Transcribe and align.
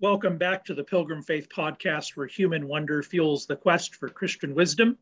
Welcome 0.00 0.38
back 0.38 0.64
to 0.66 0.74
the 0.74 0.84
Pilgrim 0.84 1.22
Faith 1.22 1.48
podcast, 1.48 2.16
where 2.16 2.28
human 2.28 2.68
wonder 2.68 3.02
fuels 3.02 3.46
the 3.46 3.56
quest 3.56 3.96
for 3.96 4.08
Christian 4.08 4.54
wisdom. 4.54 4.96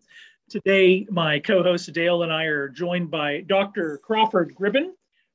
Today, 0.48 1.06
my 1.10 1.38
co 1.38 1.62
host 1.62 1.92
Dale 1.92 2.22
and 2.22 2.32
I 2.32 2.45
are 2.45 2.70
joined 2.70 3.10
by 3.10 3.42
Dr. 3.42 3.98
Crawford 3.98 4.55
Gribben, 4.55 4.92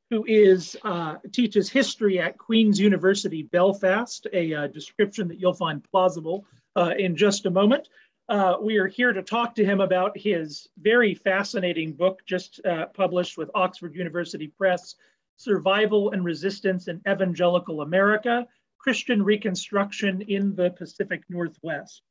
who 0.09 0.25
is 0.27 0.75
uh, 0.83 1.17
teaches 1.31 1.69
history 1.69 2.19
at 2.19 2.39
Queen's 2.39 2.79
University 2.79 3.43
Belfast, 3.43 4.25
a 4.33 4.51
uh, 4.51 4.65
description 4.65 5.27
that 5.27 5.39
you'll 5.39 5.53
find 5.53 5.83
plausible 5.83 6.43
uh, 6.75 6.95
in 6.97 7.15
just 7.15 7.45
a 7.45 7.51
moment. 7.51 7.87
Uh, 8.29 8.55
we 8.59 8.77
are 8.77 8.87
here 8.87 9.13
to 9.13 9.21
talk 9.21 9.53
to 9.53 9.63
him 9.63 9.79
about 9.79 10.17
his 10.17 10.69
very 10.79 11.13
fascinating 11.13 11.93
book 11.93 12.23
just 12.25 12.65
uh, 12.65 12.87
published 12.87 13.37
with 13.37 13.51
Oxford 13.53 13.93
University 13.93 14.47
Press, 14.47 14.95
Survival 15.37 16.13
and 16.13 16.25
Resistance 16.25 16.87
in 16.87 16.99
Evangelical 17.07 17.81
America 17.81 18.47
Christian 18.81 19.21
Reconstruction 19.21 20.21
in 20.21 20.55
the 20.55 20.71
Pacific 20.71 21.21
Northwest. 21.29 22.01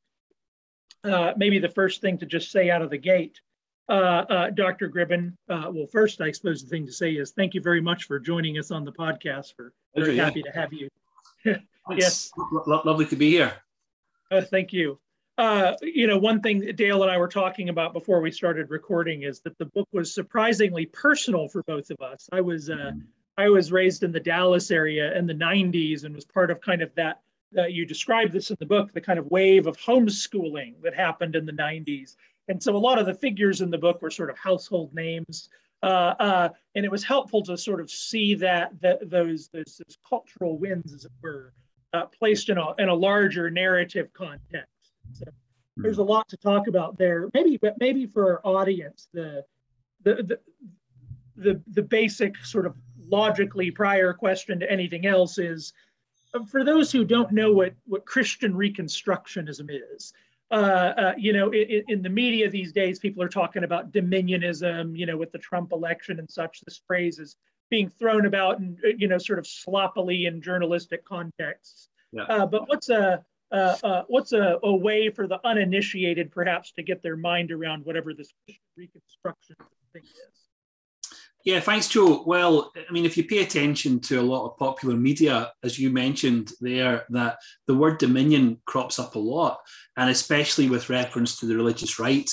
Uh, 1.02 1.32
maybe 1.36 1.58
the 1.58 1.68
first 1.68 2.00
thing 2.00 2.18
to 2.18 2.26
just 2.26 2.52
say 2.52 2.70
out 2.70 2.80
of 2.80 2.90
the 2.90 2.98
gate, 2.98 3.40
uh, 3.88 3.92
uh, 3.92 4.50
Dr. 4.50 4.88
Gribben, 4.88 5.32
uh, 5.48 5.70
well, 5.72 5.86
first, 5.90 6.20
I 6.20 6.30
suppose 6.30 6.62
the 6.62 6.68
thing 6.68 6.86
to 6.86 6.92
say 6.92 7.12
is 7.12 7.32
thank 7.32 7.54
you 7.54 7.60
very 7.60 7.80
much 7.80 8.04
for 8.04 8.20
joining 8.20 8.56
us 8.56 8.70
on 8.70 8.84
the 8.84 8.92
podcast. 8.92 9.54
We're 9.58 9.72
very 9.96 10.16
yeah. 10.16 10.24
happy 10.26 10.42
to 10.42 10.50
have 10.50 10.72
you. 10.72 10.88
yes. 11.96 12.30
Lo 12.52 12.82
lovely 12.84 13.06
to 13.06 13.16
be 13.16 13.30
here. 13.30 13.52
Uh, 14.30 14.42
thank 14.42 14.72
you. 14.72 15.00
Uh, 15.38 15.74
you 15.82 16.06
know, 16.06 16.18
one 16.18 16.40
thing 16.40 16.60
Dale 16.76 17.02
and 17.02 17.10
I 17.10 17.18
were 17.18 17.26
talking 17.26 17.68
about 17.68 17.92
before 17.92 18.20
we 18.20 18.30
started 18.30 18.70
recording 18.70 19.22
is 19.22 19.40
that 19.40 19.58
the 19.58 19.64
book 19.64 19.88
was 19.92 20.14
surprisingly 20.14 20.86
personal 20.86 21.48
for 21.48 21.64
both 21.64 21.90
of 21.90 22.00
us. 22.00 22.28
I 22.30 22.42
was 22.42 22.70
uh, 22.70 22.92
I 23.40 23.48
was 23.48 23.72
raised 23.72 24.02
in 24.02 24.12
the 24.12 24.20
Dallas 24.20 24.70
area 24.70 25.16
in 25.16 25.26
the 25.26 25.34
90s 25.34 26.04
and 26.04 26.14
was 26.14 26.26
part 26.26 26.50
of 26.50 26.60
kind 26.60 26.82
of 26.82 26.94
that. 26.96 27.22
You 27.52 27.84
described 27.84 28.32
this 28.32 28.50
in 28.50 28.56
the 28.60 28.66
book, 28.66 28.92
the 28.92 29.00
kind 29.00 29.18
of 29.18 29.26
wave 29.26 29.66
of 29.66 29.76
homeschooling 29.76 30.74
that 30.82 30.94
happened 30.94 31.34
in 31.34 31.46
the 31.46 31.52
90s. 31.52 32.16
And 32.48 32.62
so 32.62 32.76
a 32.76 32.78
lot 32.78 32.98
of 32.98 33.06
the 33.06 33.14
figures 33.14 33.60
in 33.60 33.70
the 33.70 33.78
book 33.78 34.02
were 34.02 34.10
sort 34.10 34.30
of 34.30 34.38
household 34.38 34.94
names. 34.94 35.48
Uh, 35.82 36.14
uh, 36.20 36.48
and 36.74 36.84
it 36.84 36.90
was 36.90 37.02
helpful 37.02 37.42
to 37.42 37.56
sort 37.56 37.80
of 37.80 37.90
see 37.90 38.34
that, 38.36 38.78
that 38.82 39.10
those, 39.10 39.48
those, 39.48 39.80
those 39.84 39.96
cultural 40.08 40.58
winds, 40.58 40.92
as 40.92 41.06
it 41.06 41.10
were, 41.22 41.54
uh, 41.92 42.06
placed 42.06 42.50
in 42.50 42.58
a, 42.58 42.74
in 42.78 42.88
a 42.88 42.94
larger 42.94 43.50
narrative 43.50 44.12
context. 44.12 44.92
So 45.12 45.24
there's 45.76 45.98
a 45.98 46.04
lot 46.04 46.28
to 46.28 46.36
talk 46.36 46.68
about 46.68 46.98
there. 46.98 47.28
Maybe, 47.34 47.56
but 47.56 47.76
maybe 47.80 48.06
for 48.06 48.46
our 48.46 48.60
audience, 48.60 49.08
the, 49.12 49.44
the, 50.04 50.14
the, 50.22 50.38
the, 51.36 51.60
the 51.68 51.82
basic 51.82 52.36
sort 52.44 52.66
of 52.66 52.76
logically 53.10 53.70
prior 53.70 54.12
question 54.12 54.60
to 54.60 54.70
anything 54.70 55.06
else 55.06 55.38
is 55.38 55.72
uh, 56.34 56.44
for 56.44 56.64
those 56.64 56.92
who 56.92 57.04
don't 57.04 57.32
know 57.32 57.52
what, 57.52 57.74
what 57.86 58.04
Christian 58.04 58.52
Reconstructionism 58.52 59.68
is, 59.94 60.12
uh, 60.50 60.54
uh, 60.54 61.12
you 61.16 61.32
know, 61.32 61.50
in, 61.50 61.84
in, 61.88 62.02
the 62.02 62.08
media 62.08 62.50
these 62.50 62.72
days, 62.72 62.98
people 62.98 63.22
are 63.22 63.28
talking 63.28 63.62
about 63.62 63.92
dominionism, 63.92 64.96
you 64.96 65.06
know, 65.06 65.16
with 65.16 65.30
the 65.30 65.38
Trump 65.38 65.72
election 65.72 66.18
and 66.18 66.28
such. 66.28 66.60
This 66.62 66.80
phrase 66.86 67.20
is 67.20 67.36
being 67.70 67.88
thrown 67.88 68.26
about 68.26 68.58
and, 68.58 68.76
uh, 68.84 68.88
you 68.98 69.06
know, 69.06 69.18
sort 69.18 69.38
of 69.38 69.46
sloppily 69.46 70.26
in 70.26 70.42
journalistic 70.42 71.04
contexts. 71.04 71.88
Yeah. 72.12 72.22
Uh, 72.22 72.46
but 72.46 72.68
what's 72.68 72.88
a, 72.88 73.24
uh, 73.52 74.02
what's 74.08 74.32
a, 74.32 74.58
a, 74.62 74.74
way 74.74 75.08
for 75.10 75.28
the 75.28 75.38
uninitiated 75.44 76.32
perhaps 76.32 76.72
to 76.72 76.82
get 76.82 77.02
their 77.02 77.16
mind 77.16 77.52
around 77.52 77.84
whatever 77.84 78.12
this 78.12 78.32
Reconstruction 78.76 79.56
thing 79.92 80.02
is? 80.02 80.49
Yeah, 81.44 81.60
thanks, 81.60 81.88
Joe. 81.88 82.22
Well, 82.26 82.70
I 82.76 82.92
mean, 82.92 83.06
if 83.06 83.16
you 83.16 83.24
pay 83.24 83.38
attention 83.38 84.00
to 84.00 84.20
a 84.20 84.22
lot 84.22 84.46
of 84.46 84.58
popular 84.58 84.94
media, 84.94 85.50
as 85.62 85.78
you 85.78 85.88
mentioned 85.88 86.52
there, 86.60 87.04
that 87.10 87.38
the 87.66 87.74
word 87.74 87.98
dominion 87.98 88.60
crops 88.66 88.98
up 88.98 89.14
a 89.14 89.18
lot, 89.18 89.58
and 89.96 90.10
especially 90.10 90.68
with 90.68 90.90
reference 90.90 91.38
to 91.38 91.46
the 91.46 91.56
religious 91.56 91.98
right 91.98 92.28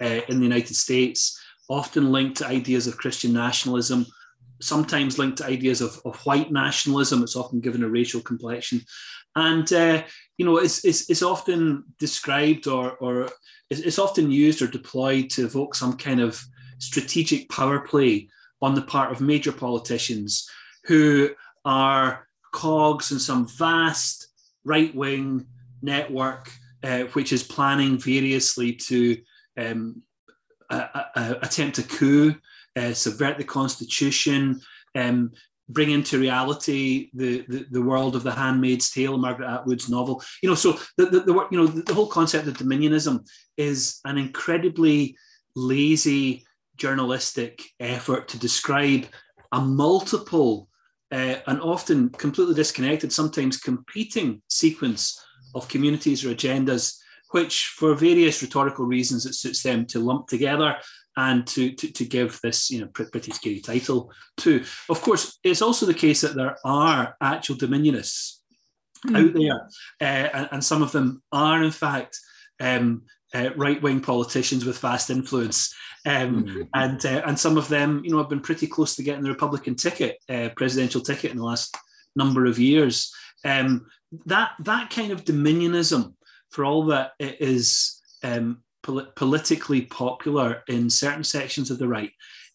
uh, 0.00 0.20
in 0.28 0.38
the 0.38 0.46
United 0.46 0.76
States, 0.76 1.40
often 1.68 2.12
linked 2.12 2.36
to 2.36 2.46
ideas 2.46 2.86
of 2.86 2.98
Christian 2.98 3.32
nationalism, 3.32 4.06
sometimes 4.60 5.18
linked 5.18 5.38
to 5.38 5.46
ideas 5.46 5.80
of, 5.80 6.00
of 6.04 6.16
white 6.24 6.52
nationalism. 6.52 7.22
It's 7.24 7.36
often 7.36 7.60
given 7.60 7.82
a 7.82 7.88
racial 7.88 8.20
complexion. 8.20 8.80
And, 9.34 9.72
uh, 9.72 10.04
you 10.38 10.44
know, 10.44 10.58
it's, 10.58 10.84
it's, 10.84 11.10
it's, 11.10 11.22
often 11.22 11.84
described 11.98 12.68
or, 12.68 12.92
or 12.98 13.28
it's, 13.70 13.80
it's 13.80 13.98
often 13.98 14.30
used 14.30 14.62
or 14.62 14.68
deployed 14.68 15.30
to 15.30 15.46
evoke 15.46 15.74
some 15.74 15.96
kind 15.96 16.20
of 16.20 16.40
strategic 16.78 17.48
power 17.48 17.80
play 17.80 18.28
on 18.62 18.74
the 18.74 18.82
part 18.82 19.12
of 19.12 19.20
major 19.20 19.52
politicians 19.52 20.48
who 20.84 21.30
are 21.64 22.26
cogs 22.52 23.12
in 23.12 23.18
some 23.18 23.46
vast 23.46 24.28
right 24.64 24.94
wing 24.94 25.46
network 25.82 26.50
uh, 26.82 27.04
which 27.12 27.32
is 27.32 27.42
planning 27.42 27.98
variously 27.98 28.72
to 28.72 29.20
um, 29.58 30.02
attempt 30.70 31.78
a 31.78 31.82
coup, 31.82 32.34
uh, 32.76 32.92
subvert 32.92 33.38
the 33.38 33.44
constitution, 33.44 34.60
um, 34.94 35.30
bring 35.68 35.90
into 35.90 36.18
reality 36.18 37.10
the, 37.14 37.44
the, 37.48 37.66
the, 37.70 37.82
world 37.82 38.16
of 38.16 38.22
the 38.22 38.32
Handmaid's 38.32 38.90
Tale, 38.90 39.16
Margaret 39.16 39.48
Atwood's 39.48 39.88
novel. 39.88 40.22
You 40.42 40.48
know, 40.48 40.54
so 40.54 40.78
the, 40.96 41.06
the, 41.06 41.20
the 41.20 41.48
you 41.50 41.58
know 41.58 41.66
the, 41.66 41.82
the 41.82 41.94
whole 41.94 42.08
concept 42.08 42.48
of 42.48 42.58
dominionism 42.58 43.26
is 43.56 44.00
an 44.04 44.18
incredibly 44.18 45.16
lazy 45.54 46.44
journalistic 46.76 47.62
effort 47.80 48.28
to 48.28 48.38
describe 48.38 49.06
a 49.52 49.60
multiple 49.60 50.68
uh, 51.10 51.36
and 51.46 51.60
often 51.60 52.08
completely 52.08 52.54
disconnected, 52.54 53.12
sometimes 53.12 53.58
competing 53.58 54.40
sequence 54.48 55.22
of 55.54 55.68
communities 55.68 56.24
or 56.24 56.34
agendas, 56.34 56.98
which 57.32 57.66
for 57.76 57.94
various 57.94 58.42
rhetorical 58.42 58.86
reasons 58.86 59.26
it 59.26 59.34
suits 59.34 59.62
them 59.62 59.84
to 59.86 60.00
lump 60.00 60.26
together 60.26 60.76
and 61.16 61.46
to, 61.46 61.72
to, 61.72 61.92
to 61.92 62.04
give 62.04 62.40
this 62.42 62.70
you 62.70 62.80
know 62.80 62.86
pretty 62.86 63.32
scary 63.32 63.60
title 63.60 64.10
to. 64.38 64.64
Of 64.88 65.02
course, 65.02 65.38
it's 65.44 65.62
also 65.62 65.86
the 65.86 65.94
case 65.94 66.22
that 66.22 66.34
there 66.34 66.56
are 66.64 67.14
actual 67.20 67.56
dominionists 67.56 68.38
mm. 69.06 69.18
out 69.18 69.34
there, 69.34 69.68
uh, 70.00 70.28
and, 70.36 70.48
and, 70.52 70.64
some 70.64 70.82
of 70.82 70.92
them 70.92 71.22
are 71.30 71.62
in 71.62 71.70
fact 71.70 72.18
um, 72.60 73.02
uh, 73.34 73.50
right-wing 73.56 74.00
politicians 74.00 74.64
with 74.64 74.78
vast 74.78 75.10
influence, 75.10 75.74
um, 76.04 76.44
mm-hmm. 76.44 76.62
and 76.74 77.04
uh, 77.06 77.22
and 77.26 77.38
some 77.38 77.56
of 77.56 77.68
them, 77.68 78.02
you 78.04 78.10
know, 78.10 78.18
have 78.18 78.28
been 78.28 78.40
pretty 78.40 78.66
close 78.66 78.96
to 78.96 79.02
getting 79.02 79.22
the 79.22 79.30
Republican 79.30 79.74
ticket, 79.74 80.18
uh, 80.28 80.48
presidential 80.56 81.00
ticket, 81.00 81.30
in 81.30 81.36
the 81.36 81.44
last 81.44 81.76
number 82.16 82.46
of 82.46 82.58
years. 82.58 83.14
Um, 83.44 83.86
that 84.26 84.52
that 84.60 84.90
kind 84.90 85.12
of 85.12 85.24
dominionism, 85.24 86.14
for 86.50 86.64
all 86.64 86.86
that 86.86 87.12
it 87.18 87.40
is 87.40 88.00
um, 88.22 88.62
pol- 88.82 89.06
politically 89.16 89.82
popular 89.82 90.62
in 90.68 90.90
certain 90.90 91.24
sections 91.24 91.70
of 91.70 91.78
the 91.78 91.88
right, 91.88 92.10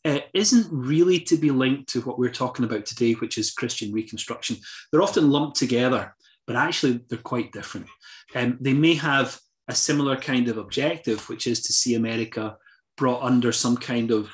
uh, 0.06 0.19
isn't 0.34 0.68
really 0.72 1.19
to 1.22 1.38
be 1.38 1.52
linked 1.52 1.90
to 1.90 2.02
what 2.02 2.19
we're 2.19 2.29
talking 2.29 2.66
about 2.66 2.85
today, 2.85 3.14
which 3.14 3.38
is 3.38 3.52
Christian 3.52 3.91
Reconstruction. 3.91 4.58
They're 4.91 5.02
often 5.02 5.31
lumped 5.31 5.58
together, 5.58 6.16
but 6.46 6.56
actually 6.56 7.02
they're 7.09 7.18
quite 7.19 7.52
different. 7.52 7.88
Um, 8.35 8.58
they 8.59 8.74
may 8.74 8.96
have 8.96 9.40
a 9.68 9.75
similar 9.75 10.16
kind 10.16 10.47
of 10.47 10.58
objective, 10.58 11.28
which 11.29 11.47
is 11.47 11.62
to 11.62 11.74
see 11.74 11.96
America 11.96 12.58
brought 12.97 13.22
under 13.24 13.52
some 13.52 13.78
kind 13.78 14.12
of 14.12 14.29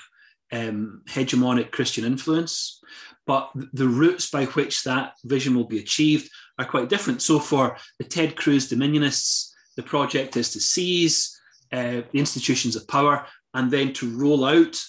um, 0.51 1.01
hegemonic 1.09 1.71
Christian 1.71 2.05
influence. 2.05 2.79
But 3.25 3.51
the 3.73 3.87
routes 3.87 4.29
by 4.29 4.45
which 4.45 4.83
that 4.83 5.13
vision 5.23 5.55
will 5.55 5.67
be 5.67 5.79
achieved 5.79 6.29
are 6.59 6.65
quite 6.65 6.89
different. 6.89 7.21
So, 7.21 7.39
for 7.39 7.77
the 7.97 8.05
Ted 8.05 8.35
Cruz 8.35 8.69
Dominionists, 8.69 9.51
the 9.77 9.83
project 9.83 10.35
is 10.35 10.51
to 10.51 10.59
seize 10.59 11.39
uh, 11.71 12.01
the 12.11 12.19
institutions 12.19 12.75
of 12.75 12.87
power 12.87 13.25
and 13.53 13.71
then 13.71 13.93
to 13.93 14.09
roll 14.09 14.45
out 14.45 14.79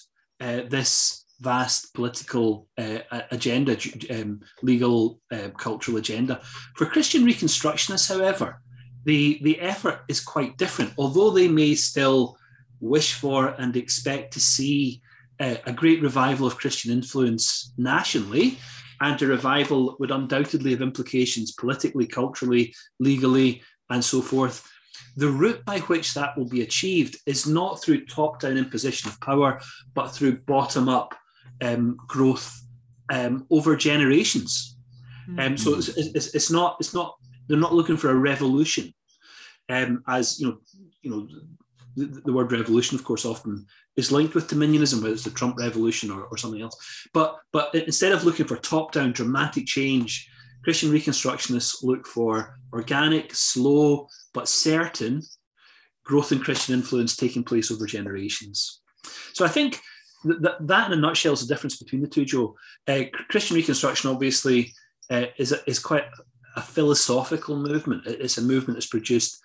uh, 0.41 0.61
this 0.69 1.25
vast 1.39 1.93
political 1.93 2.67
uh, 2.77 2.99
agenda, 3.31 3.77
um, 4.09 4.41
legal, 4.61 5.19
uh, 5.31 5.49
cultural 5.57 5.97
agenda. 5.97 6.41
For 6.75 6.85
Christian 6.85 7.25
Reconstructionists, 7.25 8.09
however, 8.09 8.61
the, 9.05 9.39
the 9.43 9.59
effort 9.59 10.01
is 10.07 10.19
quite 10.19 10.57
different. 10.57 10.93
Although 10.97 11.31
they 11.31 11.47
may 11.47 11.75
still 11.75 12.37
wish 12.79 13.13
for 13.13 13.49
and 13.59 13.75
expect 13.75 14.33
to 14.33 14.39
see 14.39 15.01
uh, 15.39 15.55
a 15.65 15.73
great 15.73 16.01
revival 16.01 16.47
of 16.47 16.57
Christian 16.57 16.91
influence 16.91 17.73
nationally, 17.77 18.57
and 19.01 19.21
a 19.21 19.27
revival 19.27 19.95
would 19.99 20.11
undoubtedly 20.11 20.71
have 20.71 20.81
implications 20.81 21.51
politically, 21.51 22.07
culturally, 22.07 22.73
legally, 22.99 23.61
and 23.89 24.03
so 24.03 24.21
forth. 24.21 24.67
The 25.17 25.27
route 25.27 25.63
by 25.65 25.79
which 25.81 26.13
that 26.13 26.37
will 26.37 26.47
be 26.47 26.61
achieved 26.61 27.17
is 27.25 27.47
not 27.47 27.81
through 27.81 28.05
top 28.05 28.39
down 28.39 28.57
imposition 28.57 29.09
of 29.09 29.19
power, 29.19 29.59
but 29.93 30.09
through 30.09 30.43
bottom 30.43 30.89
up 30.89 31.15
um, 31.61 31.97
growth 32.07 32.61
um, 33.11 33.45
over 33.49 33.75
generations. 33.75 34.77
Mm-hmm. 35.29 35.39
Um, 35.39 35.57
so 35.57 35.75
it's, 35.75 35.89
it's, 35.89 36.35
it's, 36.35 36.51
not 36.51 36.77
it's 36.79 36.93
not 36.93 37.15
they're 37.47 37.57
not 37.57 37.73
looking 37.73 37.97
for 37.97 38.09
a 38.09 38.15
revolution, 38.15 38.93
um, 39.69 40.03
as 40.07 40.39
you 40.39 40.47
know. 40.47 40.57
You 41.01 41.11
know, 41.11 41.27
the, 41.95 42.21
the, 42.25 42.33
word 42.33 42.51
revolution, 42.51 42.97
of 42.97 43.03
course, 43.03 43.25
often 43.25 43.65
is 43.95 44.11
linked 44.11 44.35
with 44.35 44.49
dominionism, 44.49 45.01
whether 45.01 45.13
it's 45.13 45.23
the 45.23 45.29
Trump 45.29 45.57
revolution 45.57 46.11
or, 46.11 46.23
or 46.23 46.37
something 46.37 46.61
else. 46.61 47.07
But 47.13 47.37
but 47.51 47.73
instead 47.73 48.11
of 48.11 48.23
looking 48.23 48.47
for 48.47 48.57
top-down 48.57 49.13
dramatic 49.13 49.65
change 49.65 50.29
Christian 50.65 50.91
Reconstructionists 50.91 51.83
look 51.83 52.07
for 52.07 52.57
organic, 52.73 53.35
slow, 53.35 54.07
but 54.33 54.49
certain 54.49 55.21
growth 56.03 56.31
in 56.31 56.39
Christian 56.39 56.73
influence 56.73 57.15
taking 57.15 57.43
place 57.43 57.71
over 57.71 57.85
generations. 57.85 58.81
So 59.33 59.45
I 59.45 59.47
think 59.47 59.79
that, 60.23 60.57
that 60.67 60.91
in 60.91 60.97
a 60.97 61.01
nutshell 61.01 61.33
is 61.33 61.41
the 61.41 61.53
difference 61.53 61.77
between 61.77 62.01
the 62.01 62.07
two, 62.07 62.25
Joe. 62.25 62.55
Uh, 62.87 63.03
Christian 63.29 63.55
Reconstruction 63.55 64.09
obviously 64.09 64.73
uh, 65.11 65.25
is, 65.37 65.51
a, 65.51 65.59
is 65.69 65.77
quite 65.77 66.05
a 66.55 66.63
philosophical 66.63 67.55
movement. 67.55 68.07
It's 68.07 68.39
a 68.39 68.41
movement 68.41 68.77
that's 68.77 68.87
produced 68.87 69.39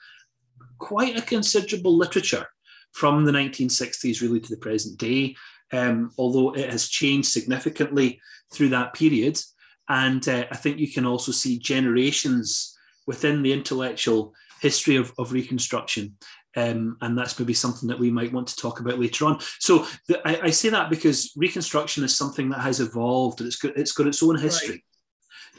quite 0.81 1.17
a 1.17 1.23
considerable 1.23 1.97
literature 1.97 2.47
from 2.93 3.25
the 3.25 3.32
1960s 3.32 4.21
really 4.21 4.41
to 4.41 4.50
the 4.50 4.61
present 4.61 4.99
day, 4.99 5.37
um, 5.73 6.11
although 6.19 6.53
it 6.55 6.69
has 6.69 6.88
changed 6.88 7.29
significantly 7.29 8.21
through 8.53 8.71
that 8.71 8.94
period. 8.94 9.41
And 9.88 10.27
uh, 10.29 10.47
I 10.50 10.56
think 10.56 10.79
you 10.79 10.91
can 10.91 11.06
also 11.06 11.31
see 11.31 11.59
generations 11.59 12.77
within 13.06 13.43
the 13.43 13.53
intellectual 13.53 14.35
history 14.61 14.97
of, 14.97 15.12
of 15.19 15.32
Reconstruction. 15.32 16.17
Um, 16.56 16.97
and 17.00 17.17
that's 17.17 17.38
maybe 17.38 17.55
something 17.55 17.88
that 17.88 17.99
we 17.99 18.11
might 18.11 18.33
want 18.33 18.49
to 18.49 18.56
talk 18.56 18.81
about 18.81 18.99
later 18.99 19.25
on. 19.25 19.38
So 19.61 19.87
the, 20.09 20.21
I, 20.26 20.47
I, 20.47 20.50
say 20.50 20.69
that 20.71 20.91
because 20.91 21.33
Reconstruction 21.37 22.03
is 22.03 22.17
something 22.17 22.49
that 22.50 22.59
has 22.59 22.81
evolved 22.81 23.41
and 23.41 23.47
it's 23.47 23.56
got, 23.56 23.76
it's 23.76 23.93
got 23.93 24.09
its 24.09 24.23
own 24.23 24.37
history. 24.37 24.85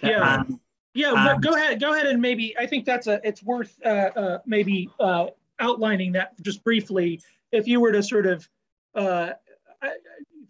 Right. 0.03 0.12
Yeah. 0.12 0.35
Um, 0.35 0.59
yeah, 0.93 1.38
go 1.41 1.53
ahead. 1.53 1.79
Go 1.79 1.93
ahead 1.93 2.07
and 2.07 2.21
maybe 2.21 2.55
I 2.57 2.65
think 2.65 2.85
that's 2.85 3.07
a. 3.07 3.19
It's 3.23 3.41
worth 3.43 3.77
uh, 3.85 4.09
uh, 4.15 4.38
maybe 4.45 4.89
uh, 4.99 5.27
outlining 5.59 6.11
that 6.13 6.41
just 6.41 6.63
briefly. 6.63 7.21
If 7.51 7.67
you 7.67 7.79
were 7.79 7.91
to 7.91 8.03
sort 8.03 8.25
of, 8.25 8.47
uh, 8.95 9.31
if 9.81 9.93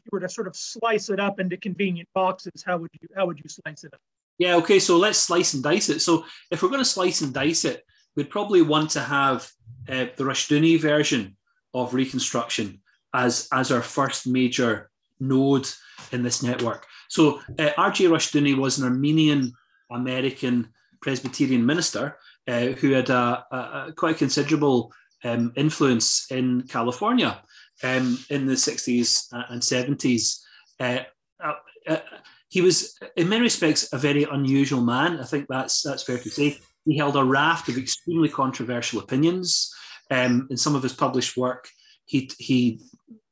you 0.05 0.09
were 0.11 0.19
to 0.19 0.29
sort 0.29 0.47
of 0.47 0.55
slice 0.55 1.09
it 1.09 1.19
up 1.19 1.39
into 1.39 1.57
convenient 1.57 2.09
boxes, 2.13 2.63
how 2.65 2.77
would 2.77 2.89
you 2.99 3.07
how 3.15 3.27
would 3.27 3.39
you 3.39 3.49
slice 3.49 3.83
it 3.83 3.93
up? 3.93 4.01
Yeah. 4.39 4.55
Okay. 4.55 4.79
So 4.79 4.97
let's 4.97 5.19
slice 5.19 5.53
and 5.53 5.63
dice 5.63 5.89
it. 5.89 5.99
So 5.99 6.25
if 6.49 6.63
we're 6.63 6.69
going 6.69 6.81
to 6.81 6.85
slice 6.85 7.21
and 7.21 7.33
dice 7.33 7.63
it, 7.65 7.85
we'd 8.15 8.29
probably 8.29 8.63
want 8.63 8.89
to 8.91 9.01
have 9.01 9.49
uh, 9.88 10.05
the 10.15 10.23
Rushdoony 10.23 10.79
version 10.79 11.38
of 11.73 11.93
Reconstruction 11.93 12.81
as 13.13 13.47
as 13.53 13.71
our 13.71 13.81
first 13.81 14.25
major 14.25 14.89
node 15.19 15.67
in 16.11 16.23
this 16.23 16.41
network. 16.41 16.88
So 17.09 17.41
uh, 17.59 17.69
R.J. 17.77 18.05
Rushdoony 18.05 18.57
was 18.57 18.79
an 18.79 18.85
Armenian 18.85 19.53
American 19.91 20.69
Presbyterian 21.01 21.65
minister 21.65 22.17
uh, 22.47 22.67
who 22.67 22.91
had 22.91 23.09
a, 23.09 23.45
a, 23.51 23.57
a 23.88 23.93
quite 23.95 24.17
considerable 24.17 24.91
um, 25.23 25.53
influence 25.55 26.25
in 26.31 26.63
California 26.63 27.41
um, 27.83 28.17
in 28.29 28.45
the 28.45 28.53
60s 28.53 29.27
and 29.49 29.61
70s. 29.61 30.39
Uh, 30.79 30.99
uh, 31.43 31.53
uh, 31.88 31.97
he 32.49 32.61
was, 32.61 32.97
in 33.15 33.29
many 33.29 33.43
respects, 33.43 33.91
a 33.93 33.97
very 33.97 34.23
unusual 34.23 34.81
man. 34.81 35.19
I 35.19 35.23
think 35.23 35.45
that's 35.47 35.81
that's 35.81 36.03
fair 36.03 36.17
to 36.17 36.29
say. 36.29 36.57
He 36.85 36.97
held 36.97 37.15
a 37.15 37.23
raft 37.23 37.69
of 37.69 37.77
extremely 37.77 38.29
controversial 38.29 38.99
opinions. 38.99 39.73
Um, 40.09 40.47
in 40.49 40.57
some 40.57 40.75
of 40.75 40.83
his 40.83 40.93
published 40.93 41.38
work, 41.38 41.69
he 42.05 42.29
he 42.38 42.81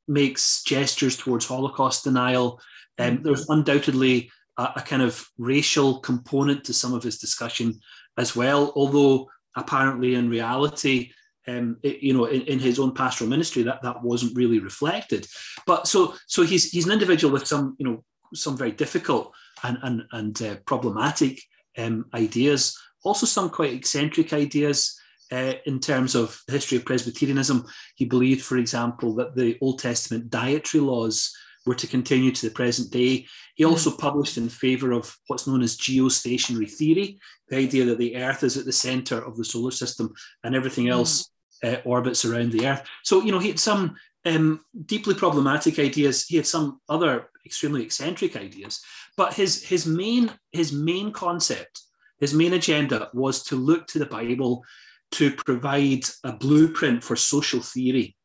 makes 0.08 0.62
gestures 0.62 1.16
towards 1.16 1.46
Holocaust 1.46 2.04
denial. 2.04 2.60
Um, 2.98 3.22
there's 3.22 3.48
undoubtedly 3.48 4.30
a, 4.56 4.72
a, 4.76 4.80
kind 4.80 5.02
of 5.02 5.26
racial 5.38 6.00
component 6.00 6.64
to 6.64 6.72
some 6.72 6.94
of 6.94 7.02
his 7.02 7.18
discussion 7.18 7.78
as 8.18 8.36
well, 8.36 8.72
although 8.76 9.28
apparently 9.56 10.14
in 10.14 10.28
reality, 10.28 11.10
um, 11.48 11.78
it, 11.82 12.02
you 12.02 12.12
know, 12.12 12.26
in, 12.26 12.42
in, 12.42 12.58
his 12.58 12.78
own 12.78 12.94
pastoral 12.94 13.30
ministry, 13.30 13.62
that, 13.62 13.82
that 13.82 14.02
wasn't 14.02 14.36
really 14.36 14.58
reflected. 14.58 15.26
But 15.66 15.86
so 15.86 16.14
so 16.26 16.42
he's 16.42 16.70
he's 16.70 16.86
an 16.86 16.92
individual 16.92 17.32
with 17.32 17.46
some 17.46 17.76
you 17.78 17.86
know 17.86 18.04
some 18.34 18.56
very 18.56 18.72
difficult 18.72 19.32
and 19.62 19.78
and 19.82 20.02
and 20.12 20.42
uh, 20.42 20.56
problematic 20.66 21.40
um, 21.78 22.06
ideas, 22.14 22.78
also 23.04 23.26
some 23.26 23.50
quite 23.50 23.72
eccentric 23.72 24.32
ideas. 24.32 24.96
Uh, 25.32 25.54
in 25.64 25.78
terms 25.78 26.16
of 26.16 26.40
the 26.48 26.52
history 26.52 26.76
of 26.76 26.84
Presbyterianism, 26.84 27.64
he 27.94 28.04
believed, 28.04 28.42
for 28.42 28.56
example, 28.56 29.14
that 29.14 29.36
the 29.36 29.56
Old 29.60 29.78
Testament 29.78 30.28
dietary 30.28 30.82
laws 30.82 31.32
were 31.70 31.76
to 31.76 31.86
continue 31.86 32.32
to 32.32 32.48
the 32.48 32.52
present 32.52 32.90
day. 32.90 33.24
He 33.54 33.62
hmm. 33.62 33.70
also 33.70 33.92
published 33.96 34.36
in 34.36 34.48
favor 34.48 34.90
of 34.90 35.16
what's 35.28 35.46
known 35.46 35.62
as 35.62 35.78
geostationary 35.78 36.68
theory, 36.68 37.20
the 37.48 37.58
idea 37.58 37.84
that 37.84 37.98
the 37.98 38.16
Earth 38.16 38.42
is 38.42 38.56
at 38.56 38.64
the 38.64 38.72
center 38.72 39.18
of 39.24 39.36
the 39.36 39.44
solar 39.44 39.70
system 39.70 40.12
and 40.42 40.56
everything 40.56 40.86
hmm. 40.86 40.94
else 40.96 41.30
uh, 41.62 41.76
orbits 41.84 42.24
around 42.24 42.50
the 42.50 42.66
Earth. 42.66 42.82
So, 43.04 43.22
you 43.22 43.30
know, 43.30 43.38
he 43.38 43.50
had 43.50 43.60
some 43.60 43.94
um, 44.24 44.64
deeply 44.84 45.14
problematic 45.14 45.78
ideas. 45.78 46.26
He 46.26 46.36
had 46.38 46.46
some 46.46 46.80
other 46.88 47.30
extremely 47.46 47.84
eccentric 47.84 48.34
ideas, 48.36 48.82
but 49.16 49.34
his 49.34 49.62
his 49.62 49.86
main 49.86 50.32
his 50.50 50.72
main 50.72 51.12
concept, 51.12 51.82
his 52.18 52.34
main 52.34 52.54
agenda 52.54 53.10
was 53.14 53.44
to 53.44 53.54
look 53.54 53.86
to 53.86 54.00
the 54.00 54.12
Bible 54.18 54.64
to 55.12 55.30
provide 55.46 56.04
a 56.24 56.32
blueprint 56.32 57.02
for 57.04 57.16
social 57.16 57.60
theory 57.60 58.16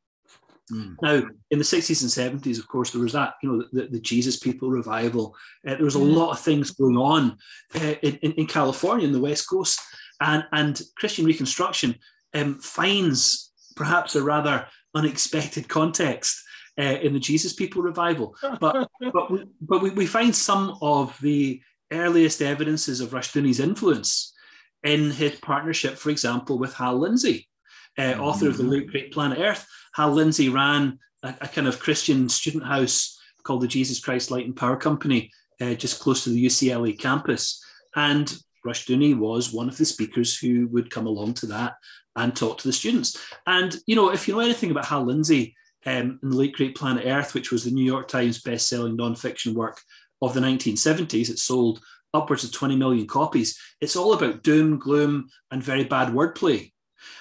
Mm. 0.71 0.95
Now, 1.01 1.23
in 1.51 1.59
the 1.59 1.65
60s 1.65 2.01
and 2.01 2.41
70s, 2.41 2.59
of 2.59 2.67
course, 2.67 2.91
there 2.91 3.01
was 3.01 3.13
that, 3.13 3.35
you 3.43 3.51
know, 3.51 3.65
the, 3.71 3.87
the 3.87 3.99
Jesus 3.99 4.37
People 4.37 4.69
revival. 4.69 5.35
Uh, 5.67 5.75
there 5.75 5.85
was 5.85 5.95
a 5.95 5.99
mm. 5.99 6.15
lot 6.15 6.31
of 6.31 6.39
things 6.39 6.71
going 6.71 6.97
on 6.97 7.37
uh, 7.75 7.95
in, 8.01 8.33
in, 8.33 8.47
California, 8.47 9.05
in 9.05 9.13
the 9.13 9.19
West 9.19 9.47
Coast. 9.49 9.79
And, 10.21 10.45
and 10.51 10.81
Christian 10.97 11.25
Reconstruction 11.25 11.95
um, 12.33 12.59
finds 12.59 13.51
perhaps 13.75 14.15
a 14.15 14.23
rather 14.23 14.67
unexpected 14.95 15.67
context 15.67 16.41
uh, 16.79 16.83
in 17.01 17.13
the 17.13 17.19
Jesus 17.19 17.53
People 17.53 17.81
revival. 17.81 18.35
But, 18.59 18.89
but, 19.13 19.31
we, 19.31 19.45
but 19.61 19.81
we, 19.81 19.89
we 19.91 20.05
find 20.05 20.35
some 20.35 20.77
of 20.81 21.19
the 21.21 21.61
earliest 21.91 22.41
evidences 22.41 23.01
of 23.01 23.11
Rushdoony's 23.11 23.59
influence 23.59 24.33
in 24.83 25.11
his 25.11 25.39
partnership, 25.39 25.97
for 25.97 26.09
example, 26.09 26.57
with 26.57 26.73
Hal 26.75 26.97
Lindsey, 26.97 27.47
uh, 27.97 28.15
author 28.19 28.47
of 28.47 28.57
The 28.57 28.63
Late 28.63 28.87
Great 28.87 29.11
Planet 29.11 29.39
Earth. 29.39 29.67
Hal 29.93 30.11
Lindsey 30.11 30.49
ran 30.49 30.99
a, 31.23 31.33
a, 31.41 31.47
kind 31.47 31.67
of 31.67 31.79
Christian 31.79 32.27
student 32.29 32.65
house 32.65 33.19
called 33.43 33.61
the 33.61 33.67
Jesus 33.67 33.99
Christ 33.99 34.31
Light 34.31 34.45
and 34.45 34.55
Power 34.55 34.75
Company, 34.75 35.31
uh, 35.61 35.73
just 35.73 35.99
close 35.99 36.23
to 36.23 36.29
the 36.29 36.45
UCLA 36.45 36.97
campus. 36.97 37.63
And 37.95 38.33
Rushdoony 38.65 39.17
was 39.17 39.53
one 39.53 39.69
of 39.69 39.77
the 39.77 39.85
speakers 39.85 40.37
who 40.37 40.67
would 40.67 40.91
come 40.91 41.07
along 41.07 41.35
to 41.35 41.45
that 41.47 41.75
and 42.15 42.35
talk 42.35 42.57
to 42.57 42.67
the 42.67 42.73
students. 42.73 43.17
And, 43.45 43.75
you 43.85 43.95
know, 43.95 44.11
if 44.11 44.27
you 44.27 44.33
know 44.33 44.39
anything 44.39 44.71
about 44.71 44.85
Hal 44.85 45.05
Lindsey 45.05 45.55
um, 45.85 46.19
The 46.21 46.35
Late 46.35 46.53
Great 46.53 46.75
Planet 46.75 47.05
Earth, 47.05 47.33
which 47.33 47.51
was 47.51 47.63
the 47.63 47.71
New 47.71 47.85
York 47.85 48.07
Times 48.07 48.41
best-selling 48.41 48.97
nonfiction 48.97 49.53
work 49.53 49.79
of 50.21 50.33
the 50.33 50.39
1970s, 50.39 51.29
it 51.29 51.39
sold 51.39 51.81
upwards 52.13 52.43
of 52.43 52.51
20 52.51 52.75
million 52.75 53.07
copies. 53.07 53.59
It's 53.81 53.95
all 53.95 54.13
about 54.13 54.41
doom, 54.41 54.79
gloom, 54.79 55.29
and 55.51 55.61
very 55.61 55.83
bad 55.83 56.13
wordplay. 56.13 56.71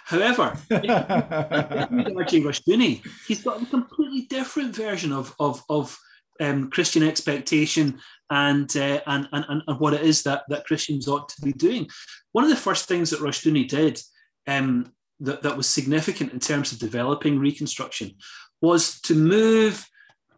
However, 0.04 0.56
R.J. 0.70 2.42
Rushdoony, 2.42 3.06
he's 3.26 3.42
got 3.42 3.62
a 3.62 3.66
completely 3.66 4.22
different 4.22 4.74
version 4.74 5.12
of 5.12 5.34
of, 5.38 5.62
of 5.68 5.98
um, 6.40 6.70
Christian 6.70 7.02
expectation 7.02 8.00
and, 8.30 8.76
uh, 8.76 9.00
and, 9.06 9.28
and 9.32 9.62
and 9.66 9.80
what 9.80 9.94
it 9.94 10.02
is 10.02 10.22
that 10.24 10.42
that 10.48 10.66
Christians 10.66 11.08
ought 11.08 11.28
to 11.30 11.40
be 11.42 11.52
doing. 11.52 11.88
One 12.32 12.44
of 12.44 12.50
the 12.50 12.56
first 12.56 12.86
things 12.86 13.10
that 13.10 13.20
Rushdoony 13.20 13.68
did 13.68 14.00
um, 14.46 14.92
that 15.20 15.42
that 15.42 15.56
was 15.56 15.68
significant 15.68 16.32
in 16.32 16.40
terms 16.40 16.72
of 16.72 16.78
developing 16.78 17.38
Reconstruction 17.38 18.12
was 18.60 19.00
to 19.02 19.14
move 19.14 19.86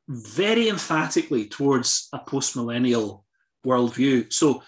very 0.08 0.68
emphatically 0.68 1.48
towards 1.48 2.08
a 2.12 2.18
post-millennial 2.18 3.24
worldview. 3.66 4.32
So 4.32 4.62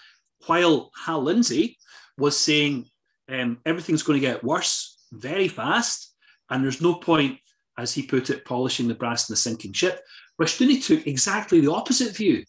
while 0.47 0.91
Hal 1.05 1.23
Lindsey 1.23 1.77
was 2.17 2.37
saying 2.37 2.89
um, 3.29 3.59
everything's 3.65 4.03
going 4.03 4.19
to 4.19 4.27
get 4.27 4.43
worse 4.43 4.97
very 5.11 5.47
fast, 5.47 6.13
and 6.49 6.63
there's 6.63 6.81
no 6.81 6.95
point, 6.95 7.39
as 7.77 7.93
he 7.93 8.03
put 8.03 8.29
it, 8.29 8.45
polishing 8.45 8.87
the 8.87 8.95
brass 8.95 9.29
in 9.29 9.33
the 9.33 9.37
sinking 9.37 9.73
ship. 9.73 10.01
Rushdoony 10.41 10.83
took 10.83 11.05
exactly 11.07 11.59
the 11.59 11.71
opposite 11.71 12.15
view 12.15 12.43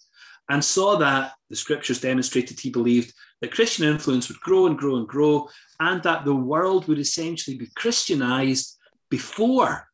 and 0.48 0.64
saw 0.64 0.96
that 0.96 1.32
the 1.48 1.56
scriptures 1.56 2.00
demonstrated 2.00 2.58
he 2.58 2.70
believed 2.70 3.14
that 3.40 3.52
Christian 3.52 3.86
influence 3.86 4.28
would 4.28 4.40
grow 4.40 4.66
and 4.66 4.76
grow 4.76 4.96
and 4.96 5.08
grow, 5.08 5.48
and 5.78 6.02
that 6.02 6.24
the 6.24 6.34
world 6.34 6.86
would 6.88 6.98
essentially 6.98 7.56
be 7.56 7.68
Christianized 7.76 8.76
before 9.10 9.88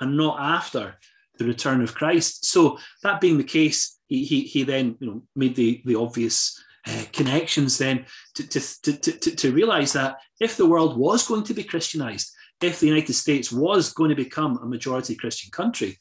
and 0.00 0.16
not 0.16 0.38
after 0.40 0.96
the 1.38 1.44
return 1.44 1.82
of 1.82 1.94
Christ. 1.94 2.46
So 2.46 2.78
that 3.02 3.20
being 3.20 3.38
the 3.38 3.44
case, 3.44 3.98
he, 4.06 4.24
he, 4.24 4.42
he 4.42 4.62
then 4.62 4.96
you 5.00 5.06
know, 5.06 5.22
made 5.34 5.56
the, 5.56 5.82
the 5.84 5.96
obvious 5.96 6.62
uh, 6.86 7.04
connections 7.12 7.78
then 7.78 8.06
to, 8.34 8.46
to, 8.46 8.60
to, 8.82 9.12
to, 9.12 9.36
to 9.36 9.52
realize 9.52 9.92
that 9.92 10.18
if 10.40 10.56
the 10.56 10.66
world 10.66 10.96
was 10.96 11.26
going 11.26 11.42
to 11.44 11.54
be 11.54 11.64
Christianized, 11.64 12.32
if 12.62 12.80
the 12.80 12.86
United 12.86 13.12
States 13.12 13.52
was 13.52 13.92
going 13.92 14.10
to 14.10 14.16
become 14.16 14.58
a 14.58 14.66
majority 14.66 15.14
Christian 15.14 15.50
country, 15.50 15.98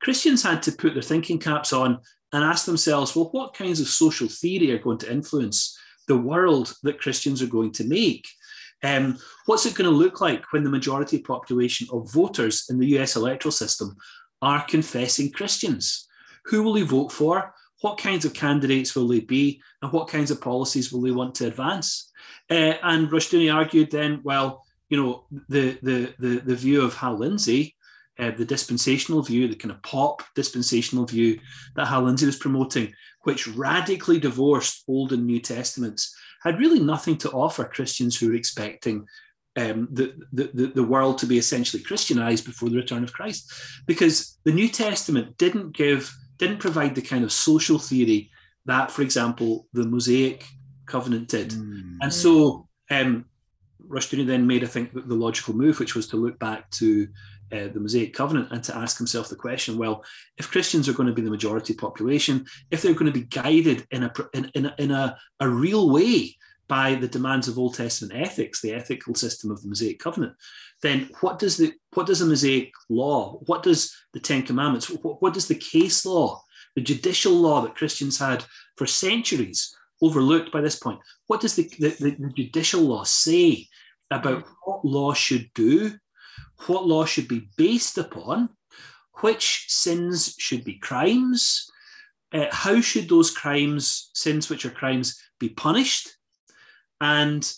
Christians 0.00 0.42
had 0.42 0.62
to 0.62 0.72
put 0.72 0.94
their 0.94 1.02
thinking 1.02 1.38
caps 1.38 1.72
on 1.72 1.98
and 2.32 2.44
ask 2.44 2.66
themselves, 2.66 3.16
well, 3.16 3.30
what 3.32 3.54
kinds 3.54 3.80
of 3.80 3.88
social 3.88 4.28
theory 4.28 4.70
are 4.72 4.78
going 4.78 4.98
to 4.98 5.10
influence 5.10 5.78
the 6.06 6.16
world 6.16 6.74
that 6.82 7.00
Christians 7.00 7.42
are 7.42 7.46
going 7.46 7.72
to 7.72 7.84
make? 7.84 8.26
Um, 8.82 9.18
what's 9.46 9.66
it 9.66 9.74
going 9.74 9.90
to 9.90 9.96
look 9.96 10.20
like 10.20 10.52
when 10.52 10.62
the 10.62 10.70
majority 10.70 11.18
population 11.18 11.88
of 11.92 12.12
voters 12.12 12.66
in 12.70 12.78
the 12.78 12.98
US 12.98 13.16
electoral 13.16 13.52
system 13.52 13.96
are 14.40 14.64
confessing 14.64 15.32
Christians? 15.32 16.06
Who 16.46 16.62
will 16.62 16.74
he 16.74 16.82
vote 16.82 17.10
for? 17.10 17.54
What 17.80 17.98
kinds 17.98 18.24
of 18.24 18.34
candidates 18.34 18.94
will 18.94 19.08
they 19.08 19.20
be, 19.20 19.60
and 19.82 19.92
what 19.92 20.08
kinds 20.08 20.30
of 20.30 20.40
policies 20.40 20.92
will 20.92 21.02
they 21.02 21.10
want 21.10 21.34
to 21.36 21.46
advance? 21.46 22.10
Uh, 22.50 22.74
and 22.82 23.08
Rushdoony 23.08 23.54
argued 23.54 23.90
then, 23.90 24.20
well, 24.24 24.64
you 24.88 24.96
know, 24.96 25.24
the 25.48 25.78
the 25.82 26.14
the, 26.18 26.40
the 26.40 26.56
view 26.56 26.82
of 26.82 26.94
Hal 26.94 27.18
Lindsey, 27.18 27.76
uh, 28.18 28.32
the 28.32 28.44
dispensational 28.44 29.22
view, 29.22 29.48
the 29.48 29.54
kind 29.54 29.72
of 29.72 29.82
pop 29.82 30.22
dispensational 30.34 31.04
view 31.04 31.38
that 31.76 31.86
Hal 31.86 32.02
Lindsey 32.02 32.26
was 32.26 32.36
promoting, 32.36 32.92
which 33.22 33.46
radically 33.48 34.18
divorced 34.18 34.84
Old 34.88 35.12
and 35.12 35.26
New 35.26 35.40
Testaments, 35.40 36.16
had 36.42 36.58
really 36.58 36.80
nothing 36.80 37.16
to 37.18 37.30
offer 37.30 37.64
Christians 37.64 38.16
who 38.16 38.28
were 38.28 38.34
expecting 38.34 39.06
um, 39.56 39.88
the, 39.90 40.14
the, 40.32 40.72
the 40.74 40.84
world 40.84 41.18
to 41.18 41.26
be 41.26 41.38
essentially 41.38 41.82
Christianized 41.82 42.44
before 42.44 42.70
the 42.70 42.76
return 42.76 43.02
of 43.02 43.12
Christ. 43.12 43.52
Because 43.86 44.38
the 44.44 44.52
New 44.52 44.68
Testament 44.68 45.36
didn't 45.36 45.72
give, 45.72 46.14
didn't 46.38 46.58
provide 46.58 46.94
the 46.94 47.02
kind 47.02 47.24
of 47.24 47.32
social 47.32 47.78
theory 47.78 48.30
that, 48.66 48.90
for 48.90 49.02
example, 49.02 49.66
the 49.72 49.84
Mosaic 49.84 50.46
covenant 50.86 51.28
did. 51.28 51.50
Mm. 51.50 51.96
And 52.00 52.12
so 52.12 52.68
um, 52.90 53.24
then 53.88 54.46
made, 54.46 54.64
I 54.64 54.66
think, 54.66 54.92
the 54.92 55.14
logical 55.14 55.54
move, 55.54 55.78
which 55.78 55.94
was 55.94 56.08
to 56.08 56.16
look 56.16 56.38
back 56.38 56.70
to 56.72 57.08
uh, 57.52 57.68
the 57.68 57.80
Mosaic 57.80 58.12
covenant 58.12 58.48
and 58.50 58.62
to 58.64 58.76
ask 58.76 58.98
himself 58.98 59.28
the 59.28 59.36
question 59.36 59.78
well, 59.78 60.04
if 60.36 60.50
Christians 60.50 60.88
are 60.88 60.92
going 60.92 61.08
to 61.08 61.14
be 61.14 61.22
the 61.22 61.30
majority 61.30 61.74
population, 61.74 62.44
if 62.70 62.82
they're 62.82 62.92
going 62.92 63.12
to 63.12 63.20
be 63.20 63.26
guided 63.26 63.86
in 63.90 64.04
a, 64.04 64.12
in, 64.34 64.50
in 64.54 64.66
a, 64.66 64.74
in 64.78 64.90
a, 64.90 65.16
a 65.40 65.48
real 65.48 65.90
way 65.90 66.36
by 66.68 66.94
the 66.94 67.08
demands 67.08 67.48
of 67.48 67.58
Old 67.58 67.74
Testament 67.74 68.14
ethics, 68.14 68.60
the 68.60 68.74
ethical 68.74 69.14
system 69.14 69.50
of 69.50 69.62
the 69.62 69.68
Mosaic 69.68 69.98
covenant, 69.98 70.34
then 70.82 71.10
what 71.20 71.38
does 71.38 71.56
the 71.56 71.72
what 71.94 72.06
does 72.06 72.20
the 72.20 72.26
Mosaic 72.26 72.72
law, 72.88 73.38
what 73.46 73.62
does 73.62 73.94
the 74.12 74.20
Ten 74.20 74.42
Commandments, 74.42 74.88
what, 74.90 75.20
what 75.20 75.34
does 75.34 75.48
the 75.48 75.54
case 75.54 76.04
law, 76.06 76.42
the 76.74 76.80
judicial 76.80 77.32
law 77.32 77.60
that 77.62 77.74
Christians 77.74 78.18
had 78.18 78.44
for 78.76 78.86
centuries 78.86 79.74
overlooked 80.02 80.52
by 80.52 80.60
this 80.60 80.76
point, 80.76 81.00
what 81.26 81.40
does 81.40 81.56
the, 81.56 81.64
the, 81.78 81.88
the 81.98 82.32
judicial 82.36 82.82
law 82.82 83.02
say 83.04 83.66
about 84.10 84.44
what 84.64 84.84
law 84.84 85.12
should 85.12 85.50
do, 85.54 85.92
what 86.66 86.86
law 86.86 87.04
should 87.04 87.26
be 87.26 87.48
based 87.56 87.98
upon, 87.98 88.48
which 89.20 89.64
sins 89.68 90.34
should 90.38 90.64
be 90.64 90.74
crimes, 90.74 91.70
uh, 92.32 92.46
how 92.50 92.80
should 92.80 93.08
those 93.08 93.30
crimes, 93.30 94.10
sins 94.14 94.48
which 94.48 94.64
are 94.66 94.70
crimes, 94.70 95.20
be 95.40 95.48
punished? 95.48 96.10
And, 97.00 97.50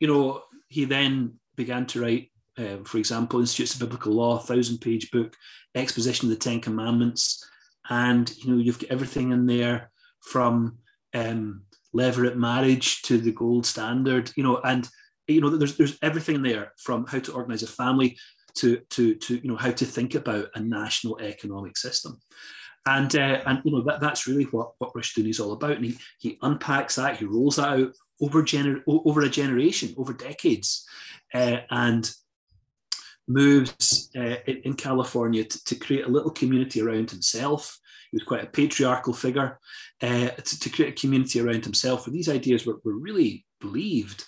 you 0.00 0.08
know, 0.08 0.42
he 0.68 0.84
then 0.84 1.34
began 1.54 1.86
to 1.86 2.02
write, 2.02 2.30
uh, 2.58 2.78
for 2.84 2.98
example, 2.98 3.40
Institutes 3.40 3.74
of 3.74 3.80
Biblical 3.80 4.12
Law, 4.12 4.38
thousand 4.38 4.78
page 4.78 5.10
book, 5.10 5.34
exposition 5.74 6.26
of 6.26 6.30
the 6.30 6.42
Ten 6.42 6.60
Commandments. 6.60 7.48
And, 7.88 8.34
you 8.38 8.50
know, 8.50 8.60
you've 8.60 8.78
got 8.78 8.90
everything 8.90 9.32
in 9.32 9.46
there 9.46 9.90
from 10.20 10.78
um, 11.14 11.62
levirate 11.94 12.36
marriage 12.36 13.02
to 13.02 13.18
the 13.18 13.32
gold 13.32 13.64
standard, 13.64 14.30
you 14.36 14.42
know, 14.42 14.60
and, 14.64 14.88
you 15.28 15.40
know, 15.40 15.50
there's, 15.50 15.76
there's 15.76 15.98
everything 16.02 16.42
there 16.42 16.72
from 16.78 17.06
how 17.06 17.18
to 17.18 17.32
organize 17.32 17.62
a 17.62 17.68
family 17.68 18.18
to, 18.56 18.80
to, 18.90 19.14
to, 19.16 19.36
you 19.36 19.48
know, 19.48 19.56
how 19.56 19.70
to 19.70 19.84
think 19.84 20.14
about 20.14 20.48
a 20.54 20.60
national 20.60 21.18
economic 21.20 21.76
system. 21.76 22.20
And, 22.86 23.14
uh, 23.16 23.42
and 23.46 23.60
you 23.64 23.72
know, 23.72 23.82
that, 23.82 24.00
that's 24.00 24.26
really 24.26 24.44
what, 24.44 24.72
what 24.78 24.94
Rushdoony 24.94 25.30
is 25.30 25.40
all 25.40 25.52
about. 25.52 25.72
And 25.72 25.84
he, 25.84 25.98
he 26.18 26.38
unpacks 26.42 26.94
that, 26.96 27.16
he 27.16 27.24
rolls 27.24 27.56
that 27.56 27.68
out 27.68 27.92
over, 28.20 28.42
gener- 28.42 28.82
over 28.86 29.22
a 29.22 29.28
generation, 29.28 29.94
over 29.98 30.12
decades, 30.12 30.86
uh, 31.34 31.58
and 31.70 32.10
moves 33.28 34.10
uh, 34.16 34.36
in, 34.46 34.74
California 34.74 35.44
to, 35.44 35.64
to, 35.64 35.74
create 35.74 36.04
a 36.04 36.10
little 36.10 36.30
community 36.30 36.80
around 36.80 37.10
himself. 37.10 37.78
He 38.10 38.16
was 38.16 38.24
quite 38.24 38.44
a 38.44 38.48
patriarchal 38.48 39.12
figure 39.12 39.58
uh, 40.02 40.28
to, 40.28 40.60
to, 40.60 40.70
create 40.70 40.92
a 40.92 41.00
community 41.00 41.40
around 41.40 41.64
himself 41.64 42.06
where 42.06 42.12
these 42.12 42.28
ideas 42.28 42.64
were, 42.64 42.78
were 42.84 42.98
really 42.98 43.44
believed. 43.60 44.24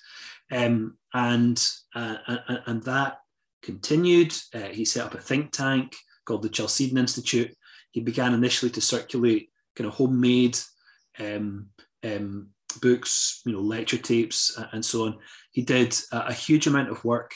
Um, 0.50 0.96
and, 1.14 1.64
uh, 1.94 2.16
and, 2.26 2.62
and 2.66 2.82
that 2.84 3.18
continued. 3.62 4.34
Uh, 4.52 4.68
he 4.70 4.84
set 4.84 5.06
up 5.06 5.14
a 5.14 5.18
think 5.18 5.52
tank 5.52 5.94
called 6.24 6.42
the 6.42 6.48
Chalcedon 6.48 6.98
Institute. 6.98 7.54
He 7.92 8.00
began 8.00 8.34
initially 8.34 8.70
to 8.72 8.80
circulate 8.80 9.50
kind 9.76 9.86
of 9.86 9.94
homemade 9.94 10.58
um, 11.20 11.68
um, 12.04 12.48
books, 12.80 13.42
you 13.46 13.52
know, 13.52 13.60
lecture 13.60 13.96
tapes, 13.96 14.60
and 14.72 14.84
so 14.84 15.06
on. 15.06 15.18
He 15.52 15.62
did 15.62 15.96
a 16.12 16.32
huge 16.32 16.66
amount 16.66 16.90
of 16.90 17.04
work 17.04 17.32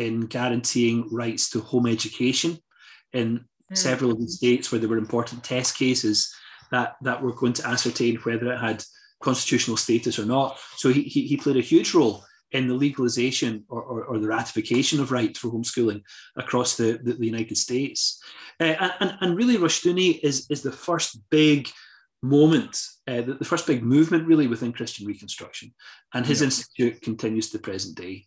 in 0.00 0.22
guaranteeing 0.22 1.06
rights 1.10 1.50
to 1.50 1.60
home 1.60 1.86
education 1.86 2.58
in 3.12 3.38
mm. 3.38 3.76
several 3.76 4.12
of 4.12 4.18
the 4.18 4.28
states 4.28 4.72
where 4.72 4.78
there 4.78 4.88
were 4.88 4.96
important 4.96 5.44
test 5.44 5.76
cases 5.76 6.34
that, 6.70 6.96
that 7.02 7.22
were 7.22 7.34
going 7.34 7.52
to 7.52 7.66
ascertain 7.68 8.16
whether 8.16 8.50
it 8.50 8.58
had 8.58 8.82
constitutional 9.20 9.76
status 9.76 10.18
or 10.18 10.24
not. 10.24 10.58
So 10.76 10.88
he, 10.88 11.02
he, 11.02 11.26
he 11.26 11.36
played 11.36 11.58
a 11.58 11.72
huge 11.72 11.92
role 11.92 12.24
in 12.52 12.66
the 12.66 12.74
legalization 12.74 13.64
or, 13.68 13.82
or, 13.82 14.04
or, 14.04 14.18
the 14.18 14.26
ratification 14.26 15.00
of 15.00 15.12
rights 15.12 15.38
for 15.38 15.50
homeschooling 15.50 16.02
across 16.36 16.76
the, 16.76 16.98
the, 17.04 17.12
the 17.12 17.26
United 17.26 17.58
States. 17.58 18.20
Uh, 18.58 18.88
and, 19.00 19.16
and 19.20 19.36
really, 19.36 19.56
Rushdoony 19.56 20.18
is, 20.22 20.46
is 20.50 20.62
the 20.62 20.72
first 20.72 21.20
big 21.30 21.68
moment, 22.22 22.82
uh, 23.06 23.20
the, 23.20 23.34
the, 23.34 23.44
first 23.44 23.66
big 23.66 23.84
movement 23.84 24.26
really 24.26 24.48
within 24.48 24.72
Christian 24.72 25.06
Reconstruction, 25.06 25.72
and 26.12 26.26
his 26.26 26.40
yeah. 26.40 26.46
institute 26.46 27.02
continues 27.02 27.50
to 27.50 27.58
the 27.58 27.62
present 27.62 27.96
day. 27.96 28.26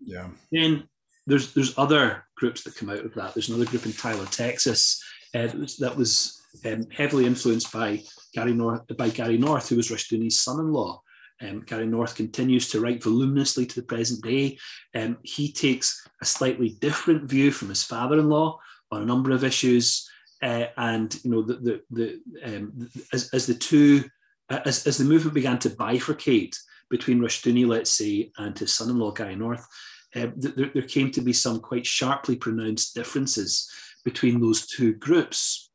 Yeah. 0.00 0.28
Then 0.50 0.88
there's 1.26 1.54
there's 1.54 1.76
other 1.78 2.24
groups 2.36 2.62
that 2.62 2.76
come 2.76 2.90
out 2.90 3.04
of 3.04 3.14
that. 3.14 3.34
There's 3.34 3.48
another 3.48 3.64
group 3.64 3.86
in 3.86 3.92
Tyler, 3.92 4.26
Texas, 4.26 5.02
uh, 5.34 5.48
that 5.80 5.94
was, 5.96 6.40
um, 6.64 6.86
heavily 6.90 7.26
influenced 7.26 7.72
by 7.72 8.02
Gary 8.32 8.52
North, 8.52 8.82
by 8.96 9.08
Gary 9.08 9.38
North, 9.38 9.68
who 9.68 9.76
was 9.76 9.90
Rushdoony's 9.90 10.40
son-in-law. 10.40 11.00
Um, 11.42 11.60
Gary 11.62 11.86
North 11.86 12.14
continues 12.14 12.68
to 12.70 12.80
write 12.80 13.02
voluminously 13.02 13.66
to 13.66 13.74
the 13.74 13.86
present 13.86 14.22
day. 14.22 14.58
Um, 14.94 15.18
he 15.22 15.52
takes 15.52 16.06
a 16.22 16.24
slightly 16.24 16.76
different 16.80 17.28
view 17.28 17.50
from 17.50 17.70
his 17.70 17.82
father-in-law 17.82 18.58
on 18.92 19.02
a 19.02 19.06
number 19.06 19.32
of 19.32 19.42
issues. 19.42 20.08
Uh, 20.42 20.66
and 20.76 21.18
you 21.24 21.30
know 21.30 21.42
the 21.42 21.54
the, 21.54 21.82
the 21.90 22.56
um, 22.56 22.90
as, 23.12 23.30
as 23.32 23.46
the 23.46 23.54
two 23.54 24.04
as, 24.50 24.86
as 24.86 24.98
the 24.98 25.04
movement 25.04 25.34
began 25.34 25.58
to 25.58 25.70
bifurcate 25.70 26.56
between 26.90 27.20
Rushdoony, 27.20 27.66
let's 27.66 27.90
say, 27.90 28.30
and 28.38 28.58
his 28.58 28.72
son-in-law 28.72 29.12
Gary 29.12 29.36
North, 29.36 29.66
uh, 30.14 30.28
there, 30.36 30.70
there 30.72 30.82
came 30.82 31.10
to 31.12 31.20
be 31.20 31.32
some 31.32 31.60
quite 31.60 31.86
sharply 31.86 32.36
pronounced 32.36 32.94
differences 32.94 33.70
between 34.04 34.40
those 34.40 34.66
two 34.66 34.94
groups. 34.94 35.70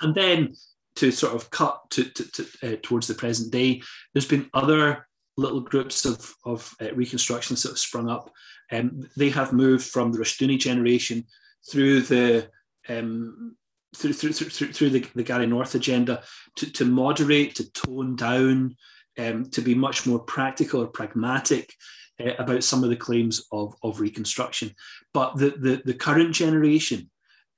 And 0.00 0.14
then 0.14 0.54
to 0.96 1.10
sort 1.10 1.34
of 1.34 1.50
cut 1.50 1.80
to, 1.90 2.04
to, 2.04 2.32
to 2.32 2.46
uh, 2.62 2.76
towards 2.82 3.06
the 3.06 3.14
present 3.14 3.52
day, 3.52 3.82
there's 4.12 4.26
been 4.26 4.50
other 4.54 5.06
little 5.36 5.60
groups 5.60 6.04
of, 6.04 6.34
of 6.44 6.74
uh, 6.80 6.86
that 7.62 7.70
have 7.70 7.78
sprung 7.78 8.08
up. 8.08 8.30
Um, 8.70 9.08
they 9.16 9.30
have 9.30 9.52
moved 9.52 9.86
from 9.86 10.12
the 10.12 10.18
Rushdoony 10.18 10.58
generation 10.58 11.24
through 11.70 12.02
the 12.02 12.50
um, 12.88 13.56
through 13.96 14.12
through 14.12 14.32
through, 14.32 14.72
through 14.72 14.90
the, 14.90 15.06
the 15.14 15.22
Gary 15.22 15.46
North 15.46 15.74
agenda 15.74 16.22
to, 16.56 16.70
to 16.72 16.84
moderate, 16.84 17.54
to 17.56 17.72
tone 17.72 18.16
down, 18.16 18.76
um, 19.18 19.50
to 19.50 19.60
be 19.60 19.74
much 19.74 20.06
more 20.06 20.20
practical 20.20 20.82
or 20.82 20.86
pragmatic 20.86 21.72
uh, 22.20 22.32
about 22.38 22.64
some 22.64 22.84
of 22.84 22.90
the 22.90 22.96
claims 22.96 23.46
of, 23.52 23.74
of 23.82 24.00
Reconstruction. 24.00 24.74
But 25.12 25.36
the, 25.36 25.50
the, 25.50 25.82
the 25.84 25.94
current 25.94 26.34
generation, 26.34 27.10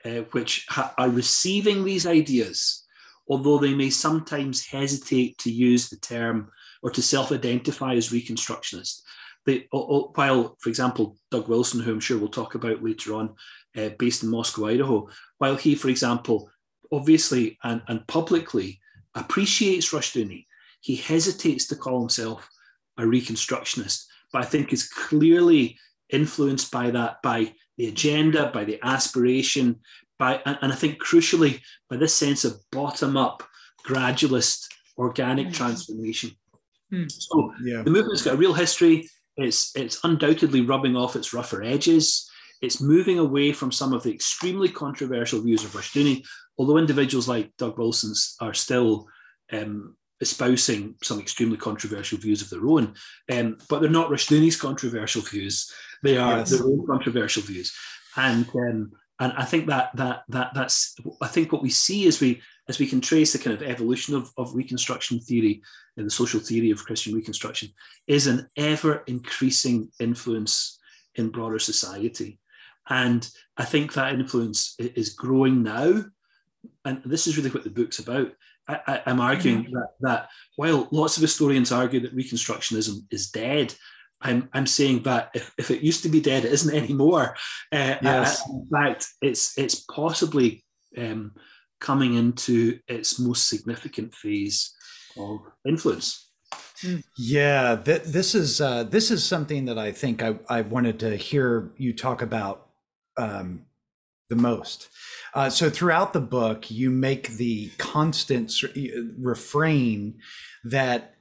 uh, 0.05 0.23
which 0.33 0.67
ha- 0.69 0.95
are 0.99 1.09
receiving 1.09 1.85
these 1.85 2.07
ideas, 2.07 2.85
although 3.29 3.59
they 3.59 3.75
may 3.75 3.91
sometimes 3.91 4.67
hesitate 4.67 5.39
to 5.39 5.51
use 5.51 5.89
the 5.89 5.97
term 5.97 6.51
or 6.83 6.91
to 6.91 7.03
self 7.03 7.33
identify 7.33 7.95
as 7.95 8.11
Reconstructionist, 8.11 9.03
they, 9.47 9.67
while, 9.71 10.57
for 10.61 10.69
example, 10.69 11.17
Doug 11.31 11.49
Wilson, 11.49 11.81
who 11.81 11.93
I'm 11.93 12.01
sure 12.01 12.19
we'll 12.19 12.29
talk 12.29 12.55
about 12.55 12.83
later 12.83 13.15
on, 13.15 13.35
uh, 13.77 13.91
based 13.99 14.23
in 14.23 14.29
Moscow, 14.29 14.67
Idaho, 14.67 15.09
while 15.39 15.57
he, 15.57 15.75
for 15.75 15.89
example, 15.89 16.51
obviously 16.93 17.59
and, 17.63 17.83
and 17.89 18.07
publicly 18.07 18.81
appreciates 19.15 19.93
Rushdoony, 19.93 20.47
he 20.81 20.97
hesitates 20.97 21.67
to 21.69 21.77
call 21.77 22.01
himself 22.01 22.49
a 22.99 23.03
Reconstructionist, 23.03 24.05
but 24.33 24.43
I 24.43 24.47
think 24.47 24.73
is 24.73 24.89
clearly 24.89 25.79
influenced 26.11 26.71
by 26.71 26.91
that, 26.91 27.23
by 27.23 27.53
the 27.77 27.89
agenda, 27.89 28.51
by 28.53 28.65
the 28.65 28.79
aspiration, 28.83 29.81
by 30.19 30.41
and, 30.45 30.59
and 30.63 30.73
I 30.73 30.77
think 30.77 31.03
crucially 31.03 31.61
by 31.89 31.97
this 31.97 32.15
sense 32.15 32.45
of 32.45 32.61
bottom-up, 32.73 33.43
gradualist, 33.87 34.67
organic 34.99 35.49
mm. 35.49 35.55
transformation. 35.55 36.31
Mm. 36.93 37.11
So 37.11 37.55
yeah. 37.65 37.83
the 37.83 37.91
movement's 37.91 38.23
got 38.23 38.35
a 38.35 38.39
real 38.39 38.53
history. 38.53 39.09
It's 39.37 39.75
it's 39.77 40.01
undoubtedly 40.05 40.61
rubbing 40.61 40.97
off 40.97 41.17
its 41.17 41.33
rougher 41.33 41.63
edges. 41.63 42.29
It's 42.61 42.81
moving 42.81 43.19
away 43.19 43.53
from 43.53 43.73
some 43.73 43.95
of 43.95 44.03
the 44.03 44.13
extremely 44.13 44.69
controversial 44.69 45.41
views 45.41 45.65
of 45.65 45.73
Rushdoony, 45.73 46.23
although 46.59 46.77
individuals 46.77 47.27
like 47.27 47.57
Doug 47.57 47.79
Wilson 47.79 48.13
are 48.43 48.53
still 48.53 49.07
um, 49.51 49.97
espousing 50.21 50.95
some 51.03 51.21
extremely 51.21 51.57
controversial 51.57 52.19
views 52.19 52.43
of 52.43 52.51
their 52.51 52.67
own. 52.67 52.95
Um, 53.33 53.59
but 53.69 53.81
they're 53.81 53.91
not 53.91 54.11
Rushdoony's 54.11 54.61
controversial 54.61 55.23
views; 55.23 55.73
they 56.03 56.17
are 56.17 56.39
yes. 56.39 56.51
their 56.51 56.67
own 56.67 56.87
controversial 56.87 57.43
views. 57.43 57.75
And 58.17 58.49
um, 58.55 58.93
and 59.19 59.33
I 59.35 59.45
think 59.45 59.67
that 59.67 59.95
that 59.97 60.25
that 60.29 60.53
that's 60.55 60.97
I 61.21 61.27
think 61.27 61.53
what 61.53 61.63
we 61.63 61.71
see 61.71 62.07
as 62.07 62.21
we 62.21 62.41
as 62.69 62.79
we 62.79 62.87
can 62.87 63.01
trace 63.01 63.33
the 63.33 63.39
kind 63.39 63.55
of 63.55 63.63
evolution 63.63 64.15
of, 64.15 64.31
of 64.37 64.55
Reconstruction 64.55 65.21
theory 65.21 65.63
and 65.97 66.07
the 66.07 66.11
social 66.11 66.41
theory 66.41 66.71
of 66.71 66.85
Christian 66.85 67.15
Reconstruction, 67.15 67.69
is 68.07 68.27
an 68.27 68.49
ever 68.57 69.03
increasing 69.07 69.91
influence 69.99 70.79
in 71.17 71.31
broader 71.31 71.59
society. 71.59 72.39
And 72.89 73.29
I 73.57 73.65
think 73.65 73.93
that 73.93 74.15
influence 74.15 74.75
is 74.79 75.15
growing 75.15 75.63
now. 75.63 76.05
And 76.85 77.03
this 77.05 77.27
is 77.27 77.37
really 77.37 77.51
what 77.51 77.65
the 77.65 77.71
book's 77.71 77.99
about. 77.99 78.33
I, 78.87 79.03
am 79.07 79.21
arguing 79.21 79.65
mm-hmm. 79.65 79.75
that, 79.75 79.89
that 80.01 80.29
while 80.57 80.89
lots 80.91 81.17
of 81.17 81.23
historians 81.23 81.73
argue 81.73 82.01
that 82.01 82.17
Reconstructionism 82.17 83.05
is 83.11 83.31
dead, 83.31 83.75
I'm, 84.21 84.49
I'm 84.53 84.67
saying 84.67 85.05
that 85.05 85.31
if, 85.35 85.53
if 85.59 85.71
it 85.71 85.83
used 85.83 86.03
to 86.03 86.09
be 86.09 86.21
dead, 86.21 86.45
it 86.45 86.53
isn't 86.53 86.75
anymore. 86.83 87.37
Uh, 87.73 87.97
yes. 88.03 88.41
Uh, 88.41 88.55
in 88.55 88.69
fact, 88.73 89.07
it's, 89.23 89.57
it's 89.59 89.77
possibly 89.77 90.65
um, 90.97 91.33
coming 91.81 92.15
into 92.15 92.79
its 92.89 93.19
most 93.19 93.49
significant 93.49 94.15
phase 94.15 94.75
of 95.19 95.41
influence. 95.67 96.31
Yeah, 97.17 97.77
th- 97.77 98.05
this 98.05 98.35
is 98.35 98.61
uh, 98.61 98.85
this 98.85 99.11
is 99.11 99.23
something 99.23 99.67
that 99.67 99.79
I 99.79 99.93
think 99.93 100.23
I, 100.23 100.37
I 100.49 100.63
wanted 100.63 100.99
to 101.01 101.15
hear 101.15 101.73
you 101.77 101.93
talk 101.93 102.23
about 102.23 102.69
um, 103.19 103.67
the 104.31 104.37
most. 104.37 104.89
Uh, 105.35 105.51
so 105.51 105.69
throughout 105.69 106.13
the 106.13 106.21
book, 106.21 106.71
you 106.71 106.91
make 106.91 107.29
the 107.37 107.71
constant 107.79 108.53
refrain 109.19 110.19
that 110.65 111.15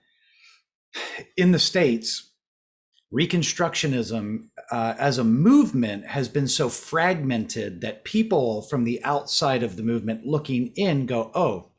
in 1.38 1.52
the 1.52 1.60
states, 1.60 2.30
Reconstructionism 3.14 4.50
uh, 4.72 4.94
as 5.00 5.18
a 5.18 5.24
movement 5.24 6.06
has 6.06 6.30
been 6.30 6.48
so 6.48 6.70
fragmented 6.70 7.82
that 7.82 8.04
people 8.04 8.62
from 8.62 8.84
the 8.84 9.04
outside 9.04 9.64
of 9.64 9.76
the 9.76 9.84
movement 9.84 10.28
looking 10.28 10.72
in 10.76 11.08
go, 11.08 11.32
oh, 11.34 11.72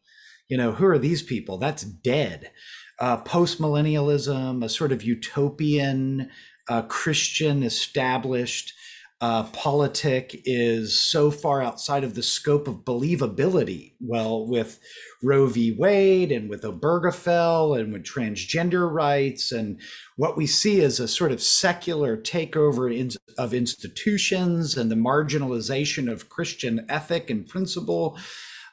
you 0.49 0.57
know, 0.57 0.73
who 0.73 0.87
are 0.87 0.99
these 0.99 1.23
people? 1.23 1.57
That's 1.57 1.85
dead. 1.85 2.51
Uh, 2.99 3.19
Post 3.19 3.61
millennialism, 3.61 4.65
a 4.65 4.69
sort 4.69 4.91
of 4.91 5.05
utopian, 5.05 6.31
uh, 6.69 6.83
Christian 6.83 7.63
established 7.63 8.73
uh, 9.21 9.43
politic 9.45 10.41
is 10.47 10.99
so 10.99 11.31
far 11.31 11.63
outside 11.63 12.05
of 12.05 12.15
the 12.15 12.23
scope 12.23 12.67
of 12.67 12.87
believability. 12.87 13.93
Well, 14.01 14.47
with 14.47 14.81
Roe 15.23 15.47
v. 15.47 15.73
Wade 15.73 16.33
and 16.33 16.49
with 16.49 16.63
Obergefell 16.63 17.79
and 17.79 17.93
with 17.93 18.03
transgender 18.03 18.91
rights, 18.91 19.53
and 19.53 19.79
what 20.17 20.39
we 20.39 20.47
see 20.47 20.81
is 20.81 20.99
a 20.99 21.07
sort 21.07 21.33
of 21.33 21.43
secular 21.43 22.17
takeover 22.17 22.97
in, 22.97 23.11
of 23.37 23.53
institutions 23.53 24.79
and 24.79 24.91
the 24.91 24.97
marginalization 24.97 26.11
of 26.11 26.31
Christian 26.31 26.87
ethic 26.89 27.29
and 27.29 27.47
principle. 27.47 28.19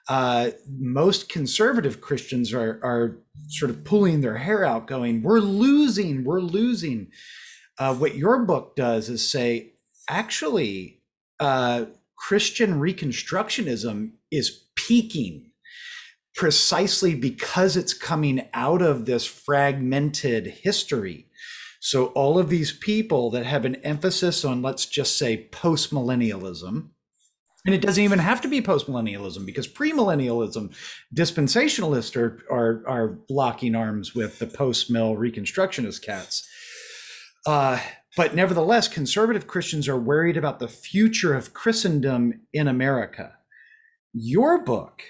Uh, 0.08 0.52
most 0.80 1.28
conservative 1.28 2.00
Christians 2.00 2.54
are, 2.54 2.80
are 2.82 3.20
sort 3.50 3.70
of 3.70 3.84
pulling 3.84 4.22
their 4.22 4.38
hair 4.38 4.64
out, 4.64 4.88
going, 4.88 5.22
We're 5.22 5.40
losing, 5.40 6.24
we're 6.24 6.40
losing. 6.40 7.12
Uh, 7.78 7.94
what 7.94 8.16
your 8.16 8.46
book 8.46 8.78
does 8.78 9.10
is 9.10 9.30
say, 9.30 9.74
actually, 10.10 11.02
uh, 11.40 11.86
Christian 12.18 12.80
Reconstructionism 12.80 14.12
is 14.32 14.66
peaking 14.76 15.52
precisely 16.36 17.16
because 17.16 17.76
it's 17.76 17.94
coming 17.94 18.48
out 18.54 18.82
of 18.82 19.06
this 19.06 19.26
fragmented 19.26 20.48
history. 20.48 21.26
So, 21.80 22.08
all 22.08 22.38
of 22.40 22.50
these 22.50 22.72
people 22.72 23.30
that 23.32 23.46
have 23.46 23.66
an 23.66 23.76
emphasis 23.78 24.44
on, 24.44 24.62
let's 24.62 24.86
just 24.86 25.18
say, 25.18 25.48
postmillennialism, 25.52 26.90
and 27.66 27.76
it 27.76 27.82
doesn't 27.82 28.04
even 28.04 28.20
have 28.20 28.40
to 28.42 28.48
be 28.48 28.62
post-millennialism 28.62 29.46
because 29.46 29.68
premillennialism, 29.68 30.74
dispensationalists 31.14 32.16
are, 32.16 32.40
are, 32.50 32.84
are 32.88 33.08
blocking 33.28 33.76
arms 33.76 34.16
with 34.16 34.40
the 34.40 34.48
post-mill 34.48 35.16
reconstructionist 35.16 36.02
cats. 36.02 36.48
Uh, 37.46 37.80
but 38.18 38.34
nevertheless, 38.34 38.88
conservative 38.88 39.46
Christians 39.46 39.88
are 39.88 40.00
worried 40.00 40.38
about 40.38 40.58
the 40.58 40.68
future 40.68 41.36
of 41.36 41.54
Christendom 41.54 42.42
in 42.52 42.68
America. 42.68 43.38
Your 44.12 44.64
book 44.64 45.04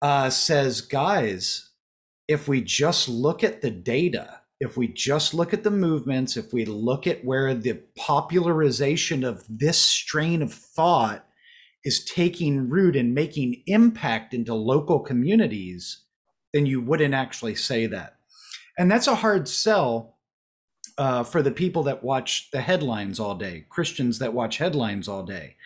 uh, 0.00 0.30
says, 0.30 0.80
guys, 0.80 1.70
if 2.28 2.46
we 2.46 2.60
just 2.60 3.08
look 3.08 3.42
at 3.42 3.62
the 3.62 3.70
data, 3.72 4.42
if 4.60 4.76
we 4.76 4.86
just 4.86 5.34
look 5.34 5.52
at 5.52 5.64
the 5.64 5.72
movements, 5.72 6.36
if 6.36 6.52
we 6.52 6.64
look 6.64 7.08
at 7.08 7.24
where 7.24 7.52
the 7.52 7.82
popularization 7.96 9.24
of 9.24 9.44
this 9.48 9.78
strain 9.78 10.40
of 10.40 10.54
thought 10.54 11.26
is 11.84 12.04
taking 12.04 12.68
root 12.70 12.94
and 12.94 13.12
making 13.12 13.62
impact 13.66 14.32
into 14.32 14.54
local 14.54 15.00
communities, 15.00 16.04
then 16.54 16.64
you 16.64 16.80
wouldn't 16.80 17.14
actually 17.14 17.56
say 17.56 17.86
that. 17.86 18.16
And 18.78 18.88
that's 18.88 19.08
a 19.08 19.16
hard 19.16 19.48
sell 19.48 20.15
uh, 20.98 21.22
for 21.22 21.42
the 21.42 21.50
people 21.50 21.82
that 21.84 22.02
watch 22.02 22.50
the 22.52 22.60
headlines 22.60 23.20
all 23.20 23.34
day, 23.34 23.66
Christians 23.68 24.18
that 24.18 24.32
watch 24.32 24.58
headlines 24.58 25.08
all 25.08 25.24
day, 25.24 25.56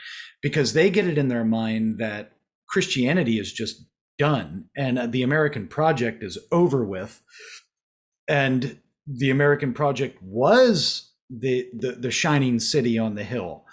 because 0.42 0.72
they 0.72 0.90
get 0.90 1.06
it 1.06 1.18
in 1.18 1.28
their 1.28 1.44
mind 1.44 1.98
that 1.98 2.32
Christianity 2.68 3.38
is 3.38 3.52
just 3.52 3.84
done 4.18 4.66
and 4.76 4.98
uh, 4.98 5.06
the 5.06 5.22
American 5.22 5.66
project 5.66 6.22
is 6.22 6.38
over 6.52 6.84
with. 6.84 7.22
And 8.28 8.78
the 9.06 9.30
American 9.30 9.72
project 9.72 10.22
was 10.22 11.10
the, 11.28 11.68
the, 11.72 11.92
the 11.92 12.10
shining 12.10 12.60
city 12.60 12.98
on 12.98 13.14
the 13.14 13.24
hill. 13.24 13.64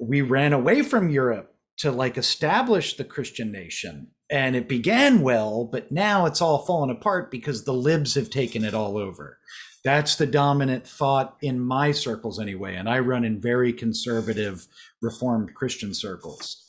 We 0.00 0.22
ran 0.22 0.52
away 0.52 0.82
from 0.82 1.10
Europe 1.10 1.54
to 1.78 1.92
like 1.92 2.16
establish 2.16 2.96
the 2.96 3.04
Christian 3.04 3.52
nation. 3.52 4.08
And 4.30 4.56
it 4.56 4.68
began 4.68 5.20
well, 5.20 5.68
but 5.70 5.92
now 5.92 6.24
it's 6.26 6.40
all 6.40 6.64
fallen 6.64 6.90
apart 6.90 7.30
because 7.30 7.64
the 7.64 7.74
libs 7.74 8.14
have 8.14 8.30
taken 8.30 8.64
it 8.64 8.72
all 8.72 8.96
over. 8.96 9.38
That's 9.84 10.14
the 10.14 10.26
dominant 10.26 10.86
thought 10.86 11.36
in 11.42 11.58
my 11.58 11.90
circles, 11.90 12.38
anyway. 12.38 12.76
And 12.76 12.88
I 12.88 13.00
run 13.00 13.24
in 13.24 13.40
very 13.40 13.72
conservative, 13.72 14.68
reformed 15.00 15.54
Christian 15.54 15.92
circles. 15.92 16.62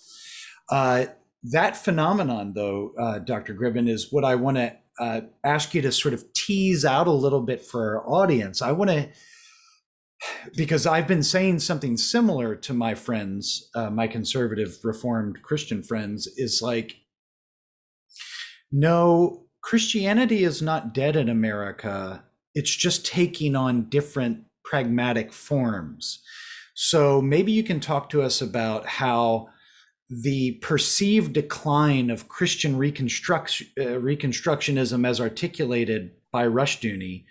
Uh, 0.69 1.05
that 1.43 1.77
phenomenon, 1.77 2.53
though, 2.53 2.93
uh, 2.97 3.19
Dr. 3.19 3.53
Gribben, 3.53 3.87
is 3.87 4.11
what 4.11 4.25
I 4.25 4.35
want 4.35 4.57
to 4.57 4.75
uh, 4.99 5.21
ask 5.43 5.73
you 5.73 5.81
to 5.81 5.91
sort 5.91 6.13
of 6.13 6.31
tease 6.33 6.85
out 6.85 7.07
a 7.07 7.11
little 7.11 7.41
bit 7.41 7.61
for 7.61 7.97
our 7.97 8.09
audience. 8.09 8.61
I 8.61 8.71
want 8.71 8.89
to, 8.89 9.09
because 10.55 10.87
I've 10.87 11.07
been 11.07 11.23
saying 11.23 11.59
something 11.59 11.97
similar 11.97 12.55
to 12.55 12.73
my 12.73 12.95
friends, 12.95 13.69
uh, 13.75 13.89
my 13.89 14.07
conservative, 14.07 14.77
reformed 14.83 15.41
Christian 15.43 15.83
friends, 15.83 16.27
is 16.37 16.61
like, 16.61 16.95
no, 18.71 19.45
Christianity 19.61 20.43
is 20.43 20.61
not 20.61 20.93
dead 20.93 21.15
in 21.15 21.29
America 21.29 22.23
it's 22.55 22.75
just 22.75 23.05
taking 23.05 23.55
on 23.55 23.89
different 23.89 24.43
pragmatic 24.63 25.33
forms. 25.33 26.21
So 26.73 27.21
maybe 27.21 27.51
you 27.51 27.63
can 27.63 27.79
talk 27.79 28.09
to 28.09 28.21
us 28.21 28.41
about 28.41 28.85
how 28.85 29.49
the 30.09 30.53
perceived 30.53 31.33
decline 31.33 32.09
of 32.09 32.27
Christian 32.27 32.75
uh, 32.75 32.77
Reconstructionism, 32.77 35.07
as 35.07 35.21
articulated 35.21 36.11
by 36.31 36.47
Rushdoony, 36.47 37.25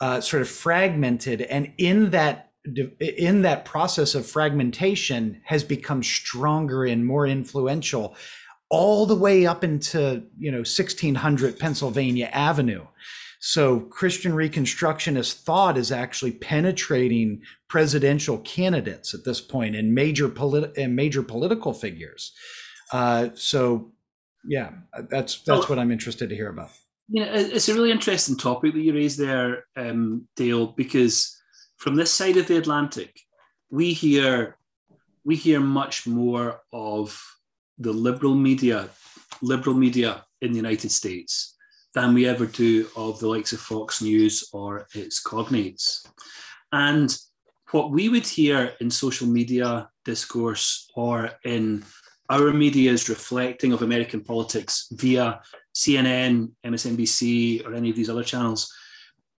uh, 0.00 0.20
sort 0.20 0.42
of 0.42 0.48
fragmented, 0.48 1.42
and 1.42 1.72
in 1.78 2.10
that 2.10 2.42
in 2.98 3.42
that 3.42 3.64
process 3.64 4.16
of 4.16 4.26
fragmentation, 4.26 5.40
has 5.44 5.62
become 5.62 6.02
stronger 6.02 6.84
and 6.84 7.06
more 7.06 7.24
influential, 7.26 8.16
all 8.68 9.06
the 9.06 9.14
way 9.14 9.46
up 9.46 9.62
into 9.62 10.24
you 10.38 10.50
know 10.50 10.58
1600 10.58 11.58
Pennsylvania 11.58 12.28
Avenue. 12.32 12.86
So 13.48 13.78
Christian 13.78 14.32
Reconstructionist 14.32 15.44
thought 15.44 15.78
is 15.78 15.92
actually 15.92 16.32
penetrating 16.32 17.42
presidential 17.68 18.38
candidates 18.38 19.14
at 19.14 19.24
this 19.24 19.40
point 19.40 19.76
and 19.76 19.94
major 19.94 20.28
politi- 20.28 20.76
and 20.76 20.96
major 20.96 21.22
political 21.22 21.72
figures. 21.72 22.32
Uh, 22.92 23.28
so, 23.34 23.92
yeah, 24.44 24.72
that's 25.10 25.42
that's 25.42 25.60
well, 25.60 25.68
what 25.68 25.78
I'm 25.78 25.92
interested 25.92 26.28
to 26.28 26.34
hear 26.34 26.48
about. 26.48 26.70
Yeah, 27.08 27.26
it's 27.36 27.68
a 27.68 27.74
really 27.74 27.92
interesting 27.92 28.36
topic 28.36 28.74
that 28.74 28.80
you 28.80 28.92
raised 28.92 29.20
there, 29.20 29.66
um, 29.76 30.26
Dale, 30.34 30.66
because 30.66 31.40
from 31.76 31.94
this 31.94 32.10
side 32.10 32.38
of 32.38 32.48
the 32.48 32.56
Atlantic, 32.56 33.16
we 33.70 33.92
hear 33.92 34.58
we 35.24 35.36
hear 35.36 35.60
much 35.60 36.04
more 36.04 36.62
of 36.72 37.22
the 37.78 37.92
liberal 37.92 38.34
media, 38.34 38.88
liberal 39.40 39.76
media 39.76 40.24
in 40.40 40.50
the 40.50 40.56
United 40.56 40.90
States 40.90 41.55
than 41.96 42.12
we 42.12 42.26
ever 42.26 42.44
do 42.44 42.86
of 42.94 43.18
the 43.18 43.26
likes 43.26 43.54
of 43.54 43.58
Fox 43.58 44.02
News 44.02 44.50
or 44.52 44.86
its 44.94 45.20
cognates. 45.22 46.06
And 46.70 47.16
what 47.70 47.90
we 47.90 48.10
would 48.10 48.26
hear 48.26 48.74
in 48.80 48.90
social 48.90 49.26
media 49.26 49.88
discourse 50.04 50.90
or 50.94 51.30
in 51.42 51.84
our 52.28 52.52
media's 52.52 53.08
reflecting 53.08 53.72
of 53.72 53.80
American 53.80 54.20
politics 54.20 54.88
via 54.92 55.40
CNN, 55.74 56.50
MSNBC, 56.66 57.66
or 57.66 57.74
any 57.74 57.88
of 57.88 57.96
these 57.96 58.10
other 58.10 58.24
channels 58.24 58.70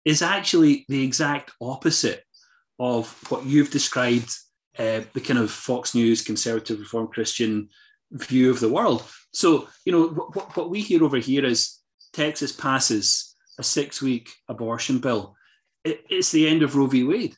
is 0.07 0.23
actually 0.23 0.87
the 0.89 1.05
exact 1.05 1.51
opposite 1.61 2.25
of 2.79 3.13
what 3.31 3.45
you've 3.45 3.71
described 3.71 4.31
uh, 4.79 5.03
the 5.13 5.21
kind 5.21 5.39
of 5.39 5.51
Fox 5.51 5.95
News, 5.95 6.23
conservative, 6.23 6.81
reform 6.81 7.09
Christian 7.09 7.69
view 8.13 8.51
of 8.51 8.61
the 8.61 8.73
world. 8.73 9.05
So, 9.33 9.69
you 9.85 9.93
know, 9.93 10.09
what, 10.09 10.57
what 10.57 10.71
we 10.71 10.81
hear 10.81 11.05
over 11.05 11.19
here 11.19 11.45
is 11.45 11.76
Texas 12.17 12.53
passes 12.53 13.37
a 13.59 13.63
six 13.63 14.01
week 14.01 14.31
abortion 14.49 14.99
bill. 14.99 15.37
It, 15.85 16.05
it's 16.09 16.33
the 16.33 16.49
end 16.49 16.63
of 16.63 16.75
Roe 16.75 16.87
v. 16.87 17.05
Wade. 17.05 17.37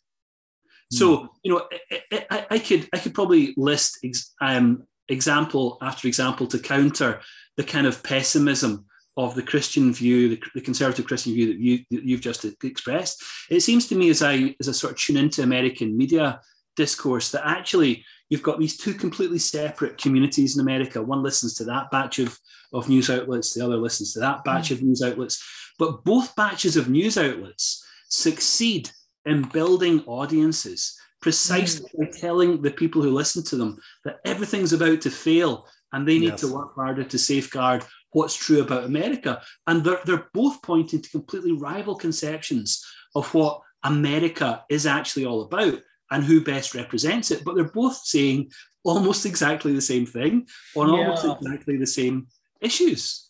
So, 0.90 1.16
hmm. 1.16 1.26
you 1.42 1.52
know, 1.52 1.68
I, 2.12 2.26
I, 2.30 2.46
I 2.52 2.58
could 2.58 2.88
I 2.94 2.98
could 2.98 3.14
probably 3.14 3.54
list 3.56 3.98
ex, 4.04 4.34
um, 4.40 4.84
example 5.08 5.78
after 5.82 6.08
example 6.08 6.46
to 6.46 6.58
counter 6.58 7.20
the 7.56 7.64
kind 7.64 7.86
of 7.86 8.02
pessimism 8.02 8.86
of 9.16 9.34
the 9.34 9.42
Christian 9.42 9.92
view, 9.92 10.28
the, 10.28 10.42
the 10.54 10.60
conservative 10.60 11.06
Christian 11.06 11.34
view 11.34 11.46
that 11.48 11.58
you 11.58 11.78
that 11.90 12.04
you've 12.04 12.20
just 12.20 12.44
expressed. 12.64 13.22
It 13.50 13.60
seems 13.60 13.88
to 13.88 13.96
me 13.96 14.08
as 14.08 14.22
I 14.22 14.54
as 14.60 14.68
I 14.68 14.72
sort 14.72 14.92
of 14.92 14.98
tune 14.98 15.16
into 15.16 15.42
American 15.42 15.96
media 15.96 16.40
discourse 16.76 17.32
that 17.32 17.46
actually 17.46 18.04
you've 18.28 18.42
got 18.42 18.58
these 18.58 18.76
two 18.76 18.94
completely 18.94 19.38
separate 19.38 19.98
communities 19.98 20.56
in 20.56 20.60
America. 20.60 21.02
One 21.02 21.22
listens 21.22 21.54
to 21.54 21.64
that 21.64 21.90
batch 21.90 22.18
of, 22.18 22.38
of 22.72 22.88
news 22.88 23.10
outlets, 23.10 23.54
the 23.54 23.64
other 23.64 23.76
listens 23.76 24.12
to 24.14 24.20
that 24.20 24.44
batch 24.44 24.68
mm. 24.68 24.72
of 24.72 24.82
news 24.82 25.02
outlets. 25.02 25.42
But 25.78 26.04
both 26.04 26.34
batches 26.36 26.76
of 26.76 26.88
news 26.88 27.16
outlets 27.16 27.84
succeed 28.08 28.90
in 29.24 29.42
building 29.42 30.02
audiences 30.06 30.98
precisely 31.20 31.88
mm. 31.90 31.98
by 31.98 32.18
telling 32.18 32.62
the 32.62 32.70
people 32.70 33.02
who 33.02 33.10
listen 33.10 33.42
to 33.44 33.56
them 33.56 33.78
that 34.04 34.18
everything's 34.24 34.72
about 34.72 35.00
to 35.02 35.10
fail 35.10 35.66
and 35.92 36.06
they 36.06 36.18
need 36.18 36.30
yes. 36.30 36.40
to 36.40 36.54
work 36.54 36.74
harder 36.74 37.04
to 37.04 37.18
safeguard 37.18 37.84
what's 38.12 38.36
true 38.36 38.60
about 38.60 38.84
America. 38.84 39.40
And 39.66 39.82
they're, 39.84 40.00
they're 40.04 40.28
both 40.34 40.62
pointing 40.62 41.02
to 41.02 41.10
completely 41.10 41.52
rival 41.52 41.94
conceptions 41.94 42.84
of 43.14 43.32
what 43.34 43.60
America 43.84 44.64
is 44.68 44.86
actually 44.86 45.24
all 45.24 45.42
about 45.42 45.80
and 46.10 46.24
who 46.24 46.40
best 46.40 46.74
represents 46.74 47.30
it. 47.30 47.44
But 47.44 47.54
they're 47.54 47.64
both 47.64 47.96
saying 48.04 48.50
almost 48.84 49.26
exactly 49.26 49.72
the 49.72 49.80
same 49.80 50.06
thing 50.06 50.46
on 50.76 50.88
yeah. 50.88 51.00
almost 51.00 51.24
exactly 51.24 51.76
the 51.76 51.86
same 51.86 52.26
issues. 52.60 53.28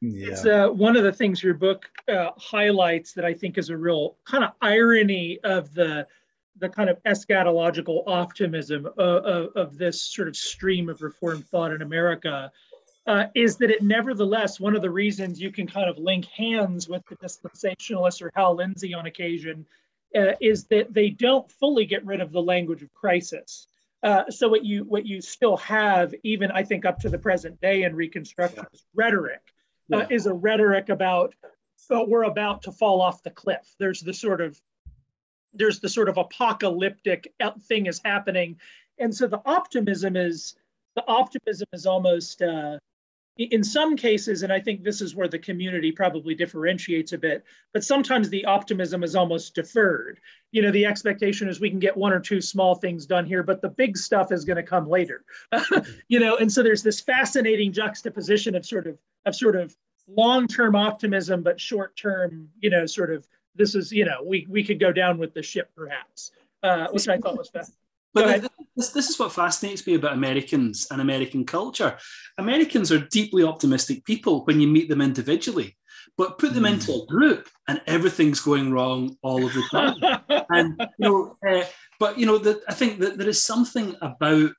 Yeah. 0.00 0.28
It's 0.28 0.46
uh, 0.46 0.68
one 0.68 0.96
of 0.96 1.02
the 1.02 1.12
things 1.12 1.42
your 1.42 1.54
book 1.54 1.86
uh, 2.08 2.30
highlights 2.36 3.12
that 3.14 3.24
I 3.24 3.34
think 3.34 3.58
is 3.58 3.70
a 3.70 3.76
real 3.76 4.16
kind 4.24 4.44
of 4.44 4.52
irony 4.60 5.38
of 5.44 5.72
the 5.74 6.06
the 6.60 6.68
kind 6.68 6.90
of 6.90 7.00
eschatological 7.04 8.02
optimism 8.08 8.86
of, 8.86 9.24
of, 9.24 9.50
of 9.54 9.78
this 9.78 10.02
sort 10.02 10.26
of 10.26 10.36
stream 10.36 10.88
of 10.88 11.02
reform 11.02 11.40
thought 11.40 11.72
in 11.72 11.82
America. 11.82 12.50
Uh, 13.06 13.26
is 13.34 13.56
that 13.56 13.70
it 13.70 13.82
nevertheless 13.82 14.60
one 14.60 14.76
of 14.76 14.82
the 14.82 14.90
reasons 14.90 15.40
you 15.40 15.50
can 15.50 15.66
kind 15.66 15.88
of 15.88 15.96
link 15.96 16.26
hands 16.26 16.90
with 16.90 17.02
the 17.08 17.16
dispensationalists 17.16 18.20
or 18.20 18.30
Hal 18.34 18.56
Lindsey 18.56 18.92
on 18.92 19.06
occasion 19.06 19.64
uh, 20.16 20.32
is 20.40 20.64
that 20.66 20.92
they 20.92 21.10
don't 21.10 21.50
fully 21.52 21.84
get 21.84 22.04
rid 22.04 22.20
of 22.20 22.32
the 22.32 22.42
language 22.42 22.82
of 22.82 22.92
crisis. 22.94 23.66
Uh, 24.02 24.30
so 24.30 24.48
what 24.48 24.64
you 24.64 24.84
what 24.84 25.06
you 25.06 25.20
still 25.20 25.56
have, 25.56 26.14
even 26.22 26.50
I 26.50 26.62
think 26.62 26.84
up 26.84 27.00
to 27.00 27.08
the 27.08 27.18
present 27.18 27.60
day 27.60 27.82
in 27.82 27.96
Reconstruction, 27.96 28.64
yeah. 28.72 28.80
rhetoric 28.94 29.40
uh, 29.92 29.98
yeah. 29.98 30.06
is 30.10 30.26
a 30.26 30.32
rhetoric 30.32 30.88
about 30.88 31.34
oh, 31.90 32.04
we're 32.06 32.24
about 32.24 32.62
to 32.62 32.72
fall 32.72 33.00
off 33.00 33.22
the 33.22 33.30
cliff. 33.30 33.74
There's 33.78 34.00
the 34.00 34.14
sort 34.14 34.40
of 34.40 34.60
there's 35.52 35.80
the 35.80 35.88
sort 35.88 36.08
of 36.08 36.16
apocalyptic 36.16 37.32
thing 37.62 37.86
is 37.86 38.00
happening, 38.04 38.60
and 38.98 39.14
so 39.14 39.26
the 39.26 39.42
optimism 39.44 40.16
is 40.16 40.54
the 40.94 41.04
optimism 41.08 41.66
is 41.72 41.86
almost 41.86 42.42
uh, 42.42 42.78
in 43.38 43.62
some 43.62 43.96
cases, 43.96 44.42
and 44.42 44.52
I 44.52 44.58
think 44.58 44.82
this 44.82 45.00
is 45.00 45.14
where 45.14 45.28
the 45.28 45.38
community 45.38 45.92
probably 45.92 46.34
differentiates 46.34 47.12
a 47.12 47.18
bit, 47.18 47.44
but 47.72 47.84
sometimes 47.84 48.28
the 48.28 48.44
optimism 48.44 49.04
is 49.04 49.14
almost 49.14 49.54
deferred. 49.54 50.18
You 50.50 50.62
know, 50.62 50.72
the 50.72 50.84
expectation 50.84 51.48
is 51.48 51.60
we 51.60 51.70
can 51.70 51.78
get 51.78 51.96
one 51.96 52.12
or 52.12 52.18
two 52.18 52.40
small 52.40 52.74
things 52.74 53.06
done 53.06 53.24
here, 53.24 53.44
but 53.44 53.62
the 53.62 53.68
big 53.68 53.96
stuff 53.96 54.32
is 54.32 54.44
going 54.44 54.56
to 54.56 54.62
come 54.64 54.88
later. 54.88 55.24
you 56.08 56.18
know, 56.18 56.36
and 56.36 56.52
so 56.52 56.64
there's 56.64 56.82
this 56.82 57.00
fascinating 57.00 57.72
juxtaposition 57.72 58.56
of 58.56 58.66
sort 58.66 58.88
of 58.88 58.98
of 59.24 59.36
sort 59.36 59.54
of 59.54 59.76
long-term 60.08 60.74
optimism, 60.74 61.42
but 61.42 61.60
short-term, 61.60 62.48
you 62.60 62.70
know, 62.70 62.86
sort 62.86 63.12
of 63.12 63.28
this 63.54 63.74
is, 63.76 63.92
you 63.92 64.04
know, 64.04 64.22
we 64.24 64.46
we 64.48 64.64
could 64.64 64.80
go 64.80 64.90
down 64.90 65.16
with 65.16 65.32
the 65.32 65.42
ship 65.42 65.70
perhaps, 65.76 66.32
uh, 66.64 66.88
which 66.90 67.06
I 67.06 67.18
thought 67.18 67.38
was 67.38 67.50
fascinating. 67.50 67.87
But 68.14 68.50
this, 68.76 68.90
this 68.90 69.08
is 69.10 69.18
what 69.18 69.32
fascinates 69.32 69.86
me 69.86 69.94
about 69.94 70.14
Americans 70.14 70.86
and 70.90 71.00
American 71.00 71.44
culture. 71.44 71.98
Americans 72.38 72.90
are 72.90 72.98
deeply 72.98 73.42
optimistic 73.44 74.04
people 74.04 74.44
when 74.44 74.60
you 74.60 74.68
meet 74.68 74.88
them 74.88 75.00
individually, 75.00 75.76
but 76.16 76.38
put 76.38 76.54
them 76.54 76.64
mm. 76.64 76.72
into 76.72 76.92
a 76.92 77.06
group 77.06 77.48
and 77.66 77.80
everything's 77.86 78.40
going 78.40 78.72
wrong 78.72 79.16
all 79.22 79.44
of 79.44 79.52
the 79.52 79.62
time. 79.70 80.44
and 80.50 80.80
you 80.98 81.08
know, 81.08 81.36
uh, 81.48 81.64
but 81.98 82.18
you 82.18 82.26
know, 82.26 82.38
the, 82.38 82.60
I 82.68 82.74
think 82.74 83.00
that 83.00 83.18
there 83.18 83.28
is 83.28 83.42
something 83.42 83.94
about 84.00 84.52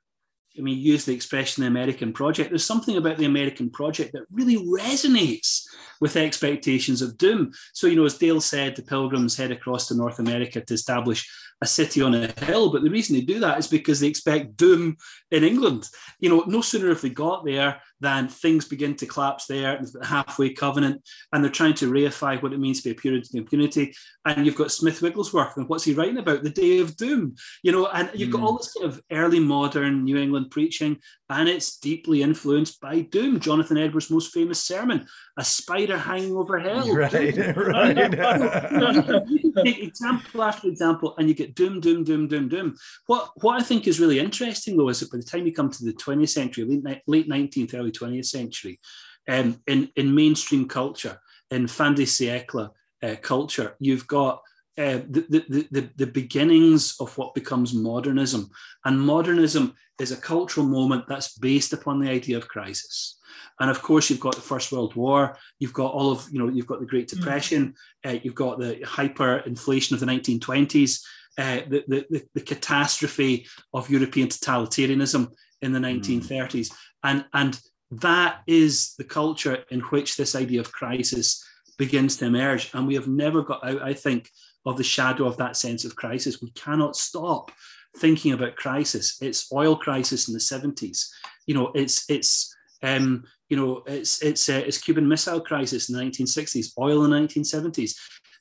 I 0.58 0.62
mean, 0.62 0.78
use 0.78 1.04
the 1.04 1.14
expression 1.14 1.62
the 1.62 1.68
American 1.68 2.12
project. 2.12 2.50
There's 2.50 2.64
something 2.64 2.96
about 2.96 3.18
the 3.18 3.26
American 3.26 3.70
project 3.70 4.12
that 4.12 4.26
really 4.32 4.56
resonates 4.56 5.64
with 6.00 6.16
expectations 6.16 7.02
of 7.02 7.16
doom. 7.18 7.52
So, 7.72 7.86
you 7.86 7.96
know, 7.96 8.04
as 8.04 8.18
Dale 8.18 8.40
said, 8.40 8.74
the 8.74 8.82
pilgrims 8.82 9.36
head 9.36 9.52
across 9.52 9.86
to 9.88 9.94
North 9.94 10.18
America 10.18 10.60
to 10.60 10.74
establish 10.74 11.30
a 11.62 11.66
city 11.66 12.02
on 12.02 12.14
a 12.14 12.32
hill. 12.44 12.72
But 12.72 12.82
the 12.82 12.90
reason 12.90 13.14
they 13.14 13.22
do 13.22 13.38
that 13.40 13.58
is 13.58 13.68
because 13.68 14.00
they 14.00 14.08
expect 14.08 14.56
doom 14.56 14.96
in 15.30 15.44
England. 15.44 15.88
You 16.18 16.30
know, 16.30 16.44
no 16.46 16.62
sooner 16.62 16.88
have 16.88 17.00
they 17.00 17.10
got 17.10 17.44
there 17.44 17.80
than 18.00 18.28
things 18.28 18.66
begin 18.66 18.94
to 18.96 19.06
collapse 19.06 19.46
there, 19.46 19.78
the 19.80 20.06
halfway 20.06 20.50
covenant, 20.50 21.02
and 21.32 21.44
they're 21.44 21.50
trying 21.50 21.74
to 21.74 21.90
reify 21.90 22.40
what 22.42 22.52
it 22.52 22.60
means 22.60 22.82
to 22.82 22.88
be 22.88 22.96
a 22.96 23.00
Puritan 23.00 23.44
community. 23.46 23.94
And 24.24 24.46
you've 24.46 24.56
got 24.56 24.72
Smith 24.72 25.02
Wigglesworth, 25.02 25.56
and 25.56 25.68
what's 25.68 25.84
he 25.84 25.94
writing 25.94 26.18
about? 26.18 26.42
The 26.42 26.50
Day 26.50 26.78
of 26.80 26.96
Doom, 26.96 27.34
you 27.62 27.72
know, 27.72 27.86
and 27.88 28.10
you've 28.14 28.30
mm. 28.30 28.32
got 28.32 28.42
all 28.42 28.56
this 28.56 28.72
kind 28.72 28.90
of 28.92 29.00
early 29.12 29.40
modern 29.40 30.04
New 30.04 30.16
England 30.16 30.50
preaching, 30.50 30.98
and 31.30 31.48
it's 31.48 31.78
deeply 31.78 32.22
influenced 32.22 32.80
by 32.80 33.02
doom. 33.02 33.38
Jonathan 33.38 33.78
Edwards' 33.78 34.10
most 34.10 34.34
famous 34.34 34.60
sermon, 34.62 35.06
A 35.38 35.44
Spider 35.44 35.96
Hanging 35.96 36.36
Over 36.36 36.58
Hell. 36.58 36.90
Right, 37.00 37.36
right. 37.56 37.96
example 39.64 40.42
after 40.42 40.66
example, 40.66 41.14
and 41.16 41.28
you 41.28 41.34
get 41.34 41.54
doom, 41.54 41.80
doom, 41.80 42.02
doom, 42.02 42.26
doom, 42.26 42.48
doom. 42.48 42.76
What, 43.06 43.30
what 43.36 43.60
I 43.60 43.64
think 43.64 43.86
is 43.86 44.00
really 44.00 44.18
interesting, 44.18 44.76
though, 44.76 44.88
is 44.88 45.00
that 45.00 45.12
by 45.12 45.18
the 45.18 45.24
time 45.24 45.46
you 45.46 45.52
come 45.52 45.70
to 45.70 45.84
the 45.84 45.92
20th 45.92 46.30
century, 46.30 46.64
late, 46.64 47.02
late 47.06 47.28
19th, 47.28 47.74
early 47.74 47.92
20th 47.92 48.26
century, 48.26 48.80
um, 49.28 49.60
in, 49.68 49.88
in 49.94 50.12
mainstream 50.12 50.66
culture, 50.66 51.20
in 51.50 51.68
fin 51.68 51.94
de 51.94 52.02
siècle 52.02 52.70
uh, 53.02 53.16
culture, 53.22 53.76
you've 53.78 54.06
got 54.08 54.42
uh, 54.78 55.00
the, 55.08 55.26
the, 55.28 55.68
the, 55.70 55.90
the 55.96 56.06
beginnings 56.06 56.96
of 57.00 57.16
what 57.18 57.34
becomes 57.34 57.74
modernism. 57.74 58.50
And 58.84 59.00
modernism 59.00 59.74
is 59.98 60.12
a 60.12 60.16
cultural 60.16 60.66
moment 60.66 61.04
that's 61.08 61.36
based 61.36 61.72
upon 61.72 62.00
the 62.00 62.10
idea 62.10 62.36
of 62.36 62.48
crisis. 62.48 63.18
And 63.60 63.70
of 63.70 63.82
course, 63.82 64.08
you've 64.08 64.20
got 64.20 64.34
the 64.34 64.40
First 64.40 64.72
World 64.72 64.94
War. 64.94 65.36
You've 65.58 65.74
got 65.74 65.92
all 65.92 66.12
of, 66.12 66.26
you 66.32 66.38
know, 66.38 66.48
you've 66.48 66.66
got 66.66 66.80
the 66.80 66.86
Great 66.86 67.10
hmm. 67.10 67.18
Depression. 67.18 67.74
Mm. 68.04 68.10
Uh, 68.10 68.20
you've 68.22 68.34
got 68.34 68.58
the 68.58 68.76
hyperinflation 68.82 69.92
of 69.92 70.00
the 70.00 70.06
1920s. 70.06 71.02
Uh, 71.38 71.60
the, 71.68 71.84
the, 71.86 72.22
the, 72.34 72.40
catastrophe 72.40 73.46
of 73.72 73.88
European 73.88 74.28
totalitarianism 74.28 75.30
in 75.62 75.72
the 75.72 75.78
1930s. 75.78 76.26
Mm. 76.26 76.74
And, 77.04 77.24
and 77.32 77.60
that 77.92 78.40
is 78.46 78.94
the 78.96 79.04
culture 79.04 79.64
in 79.70 79.80
which 79.80 80.16
this 80.16 80.34
idea 80.34 80.60
of 80.60 80.72
crisis 80.72 81.42
begins 81.78 82.16
to 82.16 82.26
emerge. 82.26 82.70
And 82.74 82.86
we 82.86 82.94
have 82.94 83.08
never 83.08 83.42
got 83.42 83.64
out, 83.64 83.80
I 83.80 83.94
think, 83.94 84.28
of 84.66 84.76
the 84.76 84.84
shadow 84.84 85.26
of 85.26 85.36
that 85.38 85.56
sense 85.56 85.84
of 85.84 85.96
crisis. 85.96 86.42
We 86.42 86.50
cannot 86.50 86.96
stop 86.96 87.50
thinking 87.96 88.32
about 88.32 88.56
crisis. 88.56 89.18
It's 89.20 89.52
oil 89.52 89.76
crisis 89.76 90.28
in 90.28 90.34
the 90.34 90.40
70s. 90.40 91.08
You 91.46 91.54
know, 91.54 91.72
it's 91.74 92.08
it's 92.08 92.54
um, 92.82 93.24
you 93.48 93.56
know, 93.56 93.82
it's 93.86 94.22
it's 94.22 94.48
uh, 94.48 94.62
it's 94.66 94.78
Cuban 94.78 95.08
Missile 95.08 95.40
Crisis 95.40 95.88
in 95.88 95.96
the 95.96 96.02
1960s, 96.02 96.72
oil 96.78 97.04
in 97.04 97.10
the 97.10 97.16
1970s, 97.16 97.94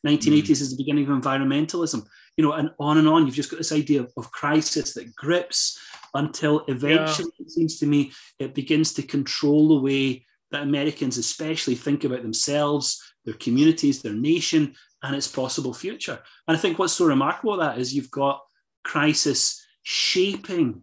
1980s 0.05 0.43
mm. 0.43 0.49
is 0.49 0.71
the 0.71 0.81
beginning 0.81 1.09
of 1.09 1.17
environmentalism, 1.17 2.05
you 2.37 2.43
know, 2.43 2.53
and 2.53 2.71
on 2.79 2.97
and 2.97 3.07
on. 3.07 3.25
You've 3.25 3.35
just 3.35 3.51
got 3.51 3.57
this 3.57 3.71
idea 3.71 4.01
of, 4.01 4.13
of 4.17 4.31
crisis 4.31 4.93
that 4.93 5.15
grips 5.15 5.79
until 6.13 6.63
eventually, 6.67 7.31
yeah. 7.37 7.45
it 7.45 7.51
seems 7.51 7.79
to 7.79 7.85
me, 7.85 8.11
it 8.39 8.55
begins 8.55 8.93
to 8.93 9.03
control 9.03 9.67
the 9.67 9.81
way 9.81 10.25
that 10.51 10.63
Americans, 10.63 11.17
especially, 11.17 11.75
think 11.75 12.03
about 12.03 12.21
themselves, 12.21 13.13
their 13.25 13.35
communities, 13.35 14.01
their 14.01 14.13
nation, 14.13 14.73
and 15.03 15.15
its 15.15 15.27
possible 15.27 15.73
future. 15.73 16.19
And 16.47 16.57
I 16.57 16.59
think 16.59 16.77
what's 16.77 16.93
so 16.93 17.05
remarkable 17.05 17.53
about 17.53 17.75
that 17.75 17.81
is 17.81 17.93
you've 17.93 18.11
got 18.11 18.41
crisis 18.83 19.65
shaping 19.83 20.81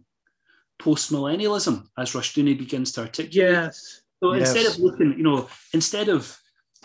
post-millennialism 0.79 1.87
as 1.97 2.11
Rushdoony 2.11 2.57
begins 2.57 2.91
to 2.93 3.01
articulate. 3.01 3.51
Yes. 3.51 4.01
So 4.21 4.33
yes. 4.33 4.49
instead 4.49 4.71
of 4.71 4.79
looking, 4.79 5.13
you 5.17 5.23
know, 5.23 5.49
instead 5.73 6.09
of 6.09 6.37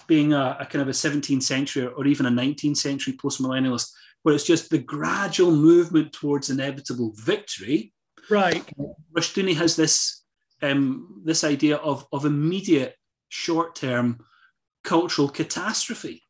being 0.07 0.33
a, 0.33 0.57
a, 0.61 0.67
kind 0.67 0.83
of 0.83 0.89
a 0.89 0.93
17th 0.93 1.43
century 1.43 1.87
or 1.87 2.07
even 2.07 2.27
a 2.27 2.31
19th 2.31 2.77
century 2.77 3.17
post-millennialist, 3.21 3.93
where 4.23 4.35
it's 4.35 4.45
just 4.45 4.71
the 4.71 4.79
gradual 4.79 5.51
movement 5.51 6.13
towards 6.13 6.51
inevitable 6.51 7.13
victory. 7.17 7.93
Right. 8.31 8.65
Rushdoony 9.17 9.57
has 9.57 9.77
this 9.77 10.23
um, 10.63 11.23
this 11.25 11.43
idea 11.43 11.77
of, 11.77 12.07
of 12.13 12.25
immediate 12.25 12.95
short-term 13.31 14.25
cultural 14.85 15.29
catastrophe. 15.29 16.23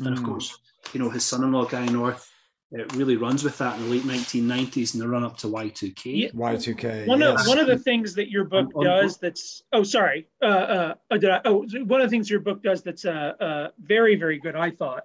Mm. 0.00 0.06
And 0.06 0.14
of 0.16 0.20
hmm. 0.20 0.30
course, 0.30 0.58
you 0.92 1.00
know, 1.00 1.10
his 1.10 1.24
son-in-law 1.24 1.66
Gary 1.66 1.88
North 1.88 2.30
it 2.72 2.94
really 2.94 3.16
runs 3.16 3.42
with 3.42 3.58
that 3.58 3.76
in 3.78 3.84
the 3.84 3.90
late 3.90 4.02
1990s 4.02 4.92
and 4.94 5.02
the 5.02 5.08
run 5.08 5.24
up 5.24 5.36
to 5.38 5.48
Y2K. 5.48 6.02
Yeah. 6.04 6.28
Y2K. 6.28 7.06
One 7.06 7.20
yes. 7.20 7.40
of 7.40 7.48
one 7.48 7.58
of 7.58 7.66
the 7.66 7.78
things 7.78 8.14
that 8.14 8.30
your 8.30 8.44
book 8.44 8.68
On- 8.74 8.86
on- 8.86 9.02
does 9.02 9.16
that's 9.16 9.64
oh 9.72 9.82
sorry 9.82 10.28
uh, 10.40 10.44
uh 10.44 10.94
oh, 11.10 11.18
did 11.18 11.30
I, 11.30 11.40
oh 11.44 11.66
one 11.84 12.00
of 12.00 12.06
the 12.06 12.10
things 12.10 12.30
your 12.30 12.40
book 12.40 12.62
does 12.62 12.82
that's 12.82 13.04
uh, 13.04 13.32
uh 13.40 13.68
very 13.80 14.14
very 14.14 14.38
good 14.38 14.54
I 14.54 14.70
thought 14.70 15.04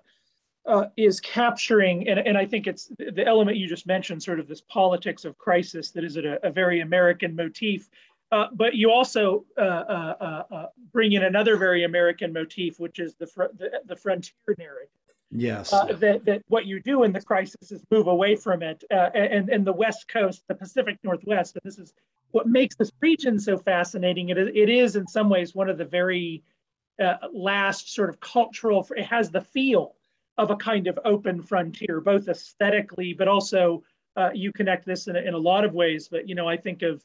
uh, 0.68 0.86
is 0.98 1.20
capturing 1.20 2.08
and, 2.08 2.20
and 2.20 2.38
I 2.38 2.46
think 2.46 2.68
it's 2.68 2.92
the 2.98 3.26
element 3.26 3.58
you 3.58 3.68
just 3.68 3.88
mentioned 3.88 4.22
sort 4.22 4.40
of 4.40 4.48
this 4.48 4.62
politics 4.62 5.26
of 5.26 5.38
crisis 5.38 5.92
that 5.92 6.04
is 6.04 6.18
a, 6.18 6.40
a 6.44 6.52
very 6.52 6.82
American 6.82 7.36
motif 7.36 7.90
uh, 8.32 8.48
but 8.54 8.76
you 8.76 8.92
also 8.92 9.46
uh, 9.58 9.62
uh, 9.62 10.16
uh, 10.20 10.44
uh, 10.56 10.66
bring 10.92 11.14
in 11.14 11.24
another 11.24 11.58
very 11.58 11.84
American 11.84 12.34
motif 12.34 12.80
which 12.80 13.00
is 13.00 13.16
the 13.16 13.28
fr- 13.28 13.54
the, 13.58 13.70
the 13.86 13.96
frontier 13.96 14.56
narrative 14.58 14.90
yes. 15.32 15.74
uh, 15.74 15.86
that, 15.86 16.26
that 16.26 16.42
what 16.48 16.66
you 16.66 16.82
do 16.82 17.04
in 17.04 17.12
the 17.12 17.22
crisis 17.22 17.72
is 17.72 17.84
move 17.92 18.08
away 18.08 18.36
from 18.36 18.62
it. 18.62 18.84
Uh, 18.92 19.10
and, 19.14 19.50
and 19.50 19.66
the 19.66 19.74
West 19.74 20.08
Coast, 20.08 20.44
the 20.48 20.56
Pacific 20.56 20.98
Northwest, 21.04 21.56
and 21.56 21.62
this 21.64 21.80
is 21.80 21.94
what 22.32 22.48
makes 22.48 22.76
this 22.76 22.92
region 23.02 23.40
so 23.40 23.58
fascinating. 23.58 24.30
It 24.30 24.38
is, 24.38 24.50
it 24.54 24.70
is 24.70 24.96
in 24.96 25.08
some 25.08 25.30
ways 25.30 25.56
one 25.56 25.70
of 25.70 25.78
the 25.78 25.86
very 25.86 26.44
uh, 27.02 27.16
last 27.34 27.94
sort 27.94 28.10
of 28.10 28.20
cultural, 28.20 28.88
it 28.96 29.06
has 29.06 29.30
the 29.30 29.42
feel 29.42 29.96
of 30.38 30.52
a 30.52 30.56
kind 30.56 30.88
of 30.88 31.00
open 31.06 31.42
frontier, 31.42 32.02
both 32.02 32.28
aesthetically, 32.28 33.14
but 33.14 33.28
also 33.28 33.84
uh, 34.18 34.30
you 34.34 34.52
connect 34.52 34.86
this 34.86 35.08
in 35.08 35.16
a, 35.16 35.20
in 35.20 35.34
a 35.34 35.38
lot 35.38 35.64
of 35.64 35.74
ways. 35.74 36.08
But, 36.10 36.28
you 36.28 36.36
know, 36.36 36.48
I 36.48 36.58
think 36.58 36.82
of 36.82 37.04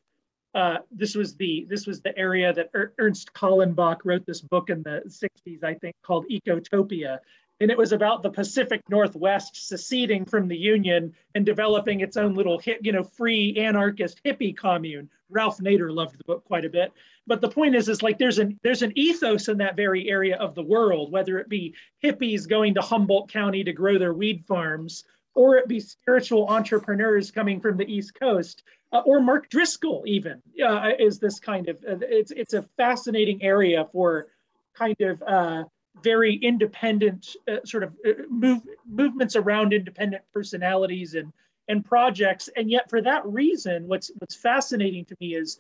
uh, 0.55 0.79
this 0.91 1.15
was 1.15 1.37
the 1.37 1.67
this 1.69 1.87
was 1.87 2.01
the 2.01 2.17
area 2.19 2.53
that 2.53 2.71
er- 2.75 2.93
Ernest 2.99 3.33
Callenbach 3.35 3.99
wrote 4.05 4.27
this 4.27 4.41
book 4.41 4.71
in 4.71 4.83
the 4.83 5.03
60s, 5.07 5.63
I 5.63 5.75
think, 5.75 5.95
called 6.03 6.27
Ecotopia, 6.29 7.19
and 7.61 7.71
it 7.71 7.77
was 7.77 7.93
about 7.93 8.23
the 8.23 8.31
Pacific 8.31 8.83
Northwest 8.89 9.69
seceding 9.69 10.25
from 10.25 10.49
the 10.49 10.57
Union 10.57 11.15
and 11.35 11.45
developing 11.45 12.01
its 12.01 12.17
own 12.17 12.35
little 12.35 12.59
hit, 12.59 12.79
you 12.83 12.91
know, 12.91 13.05
free 13.05 13.55
anarchist 13.59 14.23
hippie 14.25 14.57
commune. 14.57 15.11
Ralph 15.29 15.59
Nader 15.59 15.95
loved 15.95 16.19
the 16.19 16.25
book 16.25 16.45
quite 16.45 16.65
a 16.65 16.71
bit. 16.71 16.91
But 17.27 17.43
the 17.43 17.51
point 17.51 17.77
is, 17.77 17.89
is 17.89 18.03
like 18.03 18.19
there's 18.19 18.39
an 18.39 18.59
there's 18.63 18.83
an 18.83 18.93
ethos 18.97 19.49
in 19.49 19.59
that 19.59 19.77
very 19.77 20.09
area 20.09 20.37
of 20.37 20.55
the 20.55 20.63
world, 20.63 21.13
whether 21.13 21.39
it 21.39 21.49
be 21.49 21.75
hippies 22.03 22.49
going 22.49 22.75
to 22.75 22.81
Humboldt 22.81 23.31
County 23.31 23.63
to 23.63 23.73
grow 23.73 23.99
their 23.99 24.15
weed 24.15 24.45
farms, 24.47 25.05
or 25.35 25.57
it 25.57 25.69
be 25.69 25.81
spiritual 25.81 26.49
entrepreneurs 26.49 27.31
coming 27.31 27.61
from 27.61 27.77
the 27.77 27.93
East 27.93 28.15
Coast, 28.15 28.63
uh, 28.93 29.03
or 29.05 29.21
Mark 29.21 29.49
Driscoll 29.51 30.03
even 30.07 30.43
uh, 30.65 30.91
is 30.99 31.19
this 31.19 31.39
kind 31.39 31.69
of 31.69 31.77
uh, 31.89 31.97
it's 32.01 32.33
it's 32.33 32.55
a 32.55 32.63
fascinating 32.77 33.43
area 33.43 33.87
for 33.93 34.29
kind 34.75 35.01
of 35.01 35.23
uh, 35.23 35.65
very 36.03 36.37
independent 36.37 37.37
uh, 37.49 37.57
sort 37.65 37.83
of 37.83 37.95
uh, 38.07 38.13
move, 38.29 38.63
movements 38.89 39.37
around 39.37 39.73
independent 39.73 40.23
personalities 40.33 41.15
and 41.15 41.33
and 41.69 41.85
projects 41.85 42.49
and 42.57 42.71
yet 42.71 42.89
for 42.91 43.01
that 43.01 43.25
reason 43.27 43.87
what's 43.87 44.11
what's 44.19 44.35
fascinating 44.35 45.05
to 45.05 45.17
me 45.21 45.35
is 45.35 45.59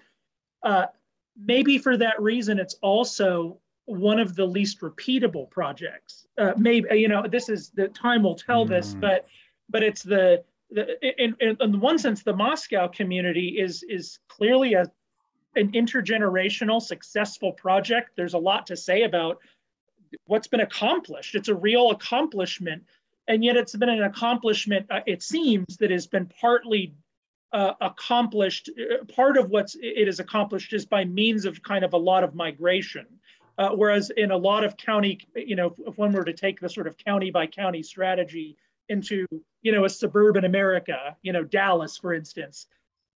uh, 0.65 0.87
maybe 1.45 1.79
for 1.79 1.97
that 1.97 2.21
reason 2.21 2.59
it's 2.59 2.75
also 2.83 3.57
one 3.87 4.19
of 4.19 4.35
the 4.35 4.45
least 4.45 4.81
repeatable 4.81 5.49
projects 5.51 6.27
uh, 6.39 6.53
maybe 6.57 6.89
you 6.99 7.09
know 7.09 7.25
this 7.29 7.49
is 7.49 7.71
the 7.71 7.89
time 7.89 8.23
will 8.23 8.35
tell 8.35 8.65
this 8.65 8.95
Mm. 8.95 9.01
but 9.01 9.27
but 9.69 9.83
it's 9.85 10.03
the 10.03 10.43
in, 11.03 11.37
in, 11.41 11.57
in 11.61 11.81
one 11.81 11.99
sense 11.99 12.23
the 12.23 12.35
moscow 12.35 12.89
community 12.89 13.59
is 13.59 13.83
is 13.83 14.19
clearly 14.29 14.75
a 14.75 14.91
an 15.57 15.73
intergenerational 15.73 16.81
successful 16.81 17.53
project 17.53 18.11
there's 18.17 18.35
a 18.35 18.39
lot 18.39 18.67
to 18.67 18.77
say 18.77 19.03
about 19.03 19.39
what's 20.27 20.49
been 20.49 20.61
accomplished. 20.61 21.35
It's 21.35 21.49
a 21.49 21.55
real 21.55 21.91
accomplishment, 21.91 22.85
and 23.29 23.45
yet 23.45 23.57
it's 23.57 23.75
been 23.77 23.89
an 23.89 24.03
accomplishment. 24.03 24.87
Uh, 24.91 25.01
it 25.07 25.23
seems 25.23 25.77
that 25.79 25.91
has 25.91 26.07
been 26.07 26.27
partly 26.41 26.95
uh, 27.53 27.75
accomplished. 27.81 28.71
uh, 28.79 29.05
Part 29.05 29.37
of 29.37 29.51
what's 29.51 29.77
it 29.77 30.09
is 30.09 30.21
accomplished 30.21 30.73
is 30.73 30.87
by 30.87 31.05
means 31.05 31.45
of 31.45 31.63
kind 31.63 31.85
of 31.85 31.93
a 31.93 31.99
lot 31.99 32.25
of 32.25 32.35
migration. 32.35 33.07
Uh, 33.59 33.71
whereas 33.71 34.11
in 34.17 34.31
a 34.31 34.37
lot 34.37 34.65
of 34.65 34.77
county, 34.77 35.19
you 35.35 35.55
know, 35.55 35.75
if 35.87 35.99
one 35.99 36.13
were 36.13 36.25
to 36.25 36.33
take 36.33 36.61
the 36.61 36.69
sort 36.69 36.87
of 36.87 36.97
county 36.97 37.31
by 37.31 37.47
county 37.47 37.83
strategy 37.83 38.57
into, 38.89 39.27
you 39.63 39.73
know, 39.73 39.85
a 39.85 39.89
suburban 39.89 40.45
America, 40.45 41.17
you 41.23 41.33
know, 41.33 41.45
Dallas, 41.45 41.97
for 41.97 42.15
instance, 42.15 42.67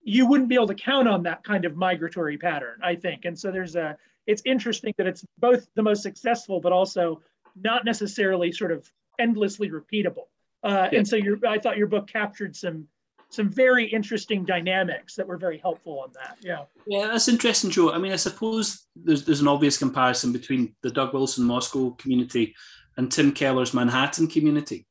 you 0.04 0.26
wouldn't 0.26 0.50
be 0.50 0.56
able 0.56 0.68
to 0.68 0.76
count 0.76 1.08
on 1.08 1.24
that 1.24 1.44
kind 1.44 1.66
of 1.66 1.76
migratory 1.76 2.38
pattern, 2.38 2.80
I 2.84 2.96
think. 2.96 3.26
And 3.26 3.38
so 3.38 3.52
there's 3.52 3.76
a, 3.76 3.98
it's 4.26 4.42
interesting 4.46 4.94
that 4.98 5.08
it's 5.08 5.24
both 5.38 5.68
the 5.76 5.84
most 5.84 6.02
successful, 6.02 6.60
but 6.60 6.72
also 6.72 7.22
not 7.56 7.86
necessarily 7.86 8.52
sort 8.52 8.72
of 8.72 8.90
endlessly 9.20 9.70
repeatable. 9.70 10.28
Uh, 10.64 10.90
Yeah. 10.92 11.00
And 11.00 11.08
so 11.08 11.16
your, 11.16 11.38
I 11.48 11.60
thought 11.60 11.78
your 11.78 11.88
book 11.88 12.08
captured 12.08 12.56
some, 12.56 12.88
some 13.30 13.50
very 13.50 13.86
interesting 13.86 14.44
dynamics 14.44 15.16
that 15.16 15.28
were 15.28 15.38
very 15.38 15.58
helpful 15.58 16.00
on 16.00 16.12
that. 16.14 16.38
Yeah. 16.42 16.66
Yeah, 16.86 17.08
that's 17.08 17.30
interesting, 17.30 17.70
Joe. 17.70 17.94
I 17.94 17.98
mean, 17.98 18.12
I 18.12 18.18
suppose 18.18 18.88
there's 18.96 19.24
there's 19.24 19.40
an 19.40 19.48
obvious 19.48 19.78
comparison 19.78 20.34
between 20.34 20.76
the 20.82 20.92
Doug 20.92 21.14
Wilson 21.14 21.46
Moscow 21.46 21.92
community 21.92 22.54
and 22.98 23.10
Tim 23.10 23.32
Keller's 23.32 23.74
Manhattan 23.74 24.28
community. 24.28 24.86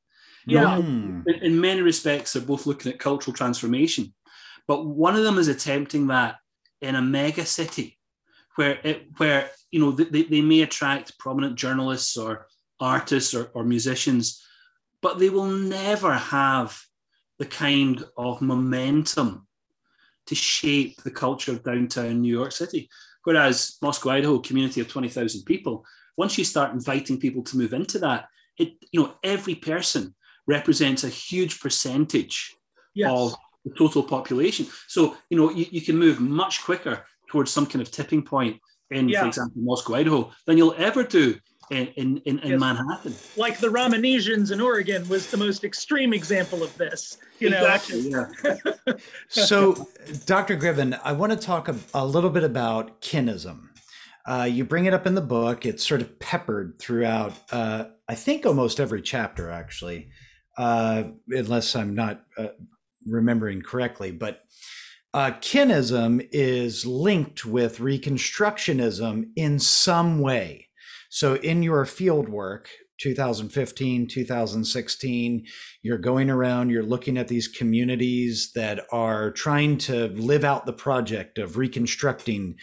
Yeah. 0.50 0.78
Mm. 0.78 1.22
In, 1.26 1.34
in 1.42 1.60
many 1.60 1.80
respects, 1.80 2.32
they're 2.32 2.42
both 2.42 2.66
looking 2.66 2.92
at 2.92 2.98
cultural 2.98 3.34
transformation, 3.34 4.14
but 4.66 4.86
one 4.86 5.16
of 5.16 5.24
them 5.24 5.38
is 5.38 5.48
attempting 5.48 6.08
that 6.08 6.36
in 6.80 6.94
a 6.94 7.02
mega 7.02 7.44
city, 7.44 7.98
where 8.56 8.78
it 8.84 9.06
where 9.18 9.50
you 9.70 9.80
know 9.80 9.90
they, 9.92 10.22
they 10.22 10.40
may 10.40 10.62
attract 10.62 11.18
prominent 11.18 11.56
journalists 11.56 12.16
or 12.16 12.46
artists 12.80 13.34
or, 13.34 13.50
or 13.54 13.64
musicians, 13.64 14.44
but 15.02 15.18
they 15.18 15.28
will 15.28 15.46
never 15.46 16.14
have 16.14 16.80
the 17.38 17.46
kind 17.46 18.04
of 18.16 18.42
momentum 18.42 19.46
to 20.26 20.34
shape 20.34 21.02
the 21.02 21.10
culture 21.10 21.52
of 21.52 21.62
downtown 21.62 22.20
New 22.20 22.32
York 22.32 22.52
City. 22.52 22.88
Whereas 23.24 23.76
Moscow, 23.82 24.10
Idaho, 24.10 24.38
community 24.38 24.80
of 24.80 24.88
20,000 24.88 25.44
people, 25.44 25.84
once 26.16 26.38
you 26.38 26.44
start 26.44 26.72
inviting 26.72 27.18
people 27.18 27.42
to 27.44 27.56
move 27.56 27.72
into 27.72 27.98
that, 27.98 28.28
it, 28.58 28.74
you 28.92 29.00
know, 29.00 29.14
every 29.24 29.54
person 29.54 30.14
represents 30.50 31.04
a 31.04 31.08
huge 31.08 31.60
percentage 31.60 32.36
Yes. 32.94 33.10
of 33.14 33.34
the 33.64 33.72
total 33.78 34.02
population. 34.02 34.66
So, 34.88 35.16
you 35.30 35.36
know, 35.38 35.50
you, 35.58 35.64
you 35.70 35.80
can 35.80 35.96
move 35.96 36.18
much 36.20 36.64
quicker 36.64 37.04
towards 37.28 37.50
some 37.52 37.66
kind 37.66 37.80
of 37.80 37.88
tipping 37.90 38.22
point 38.22 38.54
in, 38.90 39.08
Yeah. 39.08 39.20
for 39.20 39.26
example, 39.28 39.62
Moscow, 39.62 39.94
Idaho, 39.94 40.30
than 40.46 40.58
you'll 40.58 40.74
ever 40.76 41.04
do 41.04 41.36
in, 41.70 41.86
in, 41.96 42.08
in, 42.28 42.38
in 42.40 42.50
Yes. 42.50 42.60
Manhattan. 42.60 43.14
like 43.36 43.58
the 43.60 43.68
Romanesians 43.68 44.50
in 44.50 44.60
Oregon 44.60 45.08
was 45.08 45.30
the 45.30 45.36
most 45.36 45.62
extreme 45.62 46.12
example 46.12 46.64
of 46.64 46.76
this. 46.76 47.18
You 47.38 47.50
know, 47.50 47.62
exactly. 47.64 48.10
Yeah. 48.10 48.96
So, 49.28 49.86
Dr. 50.26 50.56
Gribben, 50.56 50.98
I 51.04 51.12
want 51.12 51.30
to 51.32 51.38
talk 51.38 51.68
a, 51.68 51.76
a 51.94 52.04
little 52.04 52.30
bit 52.30 52.42
about 52.44 53.00
kinism. 53.00 53.68
Uh, 54.26 54.48
you 54.50 54.64
bring 54.64 54.86
it 54.86 54.94
up 54.94 55.06
in 55.06 55.14
the 55.14 55.20
book. 55.20 55.64
It's 55.64 55.86
sort 55.86 56.00
of 56.02 56.18
peppered 56.18 56.78
throughout, 56.78 57.32
uh, 57.52 57.84
I 58.08 58.14
think, 58.16 58.44
almost 58.46 58.80
every 58.80 59.00
chapter, 59.02 59.50
actually, 59.50 60.10
uh, 60.56 61.04
unless 61.28 61.74
I'm 61.76 61.94
not 61.94 62.22
uh, 62.38 62.48
remembering 63.06 63.62
correctly. 63.62 64.10
But 64.10 64.42
uh, 65.12 65.32
kinism 65.40 66.26
is 66.30 66.86
linked 66.86 67.44
with 67.44 67.78
Reconstructionism 67.78 69.30
in 69.36 69.58
some 69.58 70.20
way. 70.20 70.68
So, 71.08 71.34
in 71.34 71.64
your 71.64 71.84
field 71.84 72.28
work, 72.28 72.68
2015, 73.00 74.06
2016, 74.06 75.46
you're 75.82 75.98
going 75.98 76.30
around, 76.30 76.70
you're 76.70 76.82
looking 76.82 77.16
at 77.18 77.28
these 77.28 77.48
communities 77.48 78.52
that 78.54 78.84
are 78.92 79.32
trying 79.32 79.78
to 79.78 80.08
live 80.08 80.44
out 80.44 80.66
the 80.66 80.72
project 80.72 81.38
of 81.38 81.56
reconstructing 81.56 82.56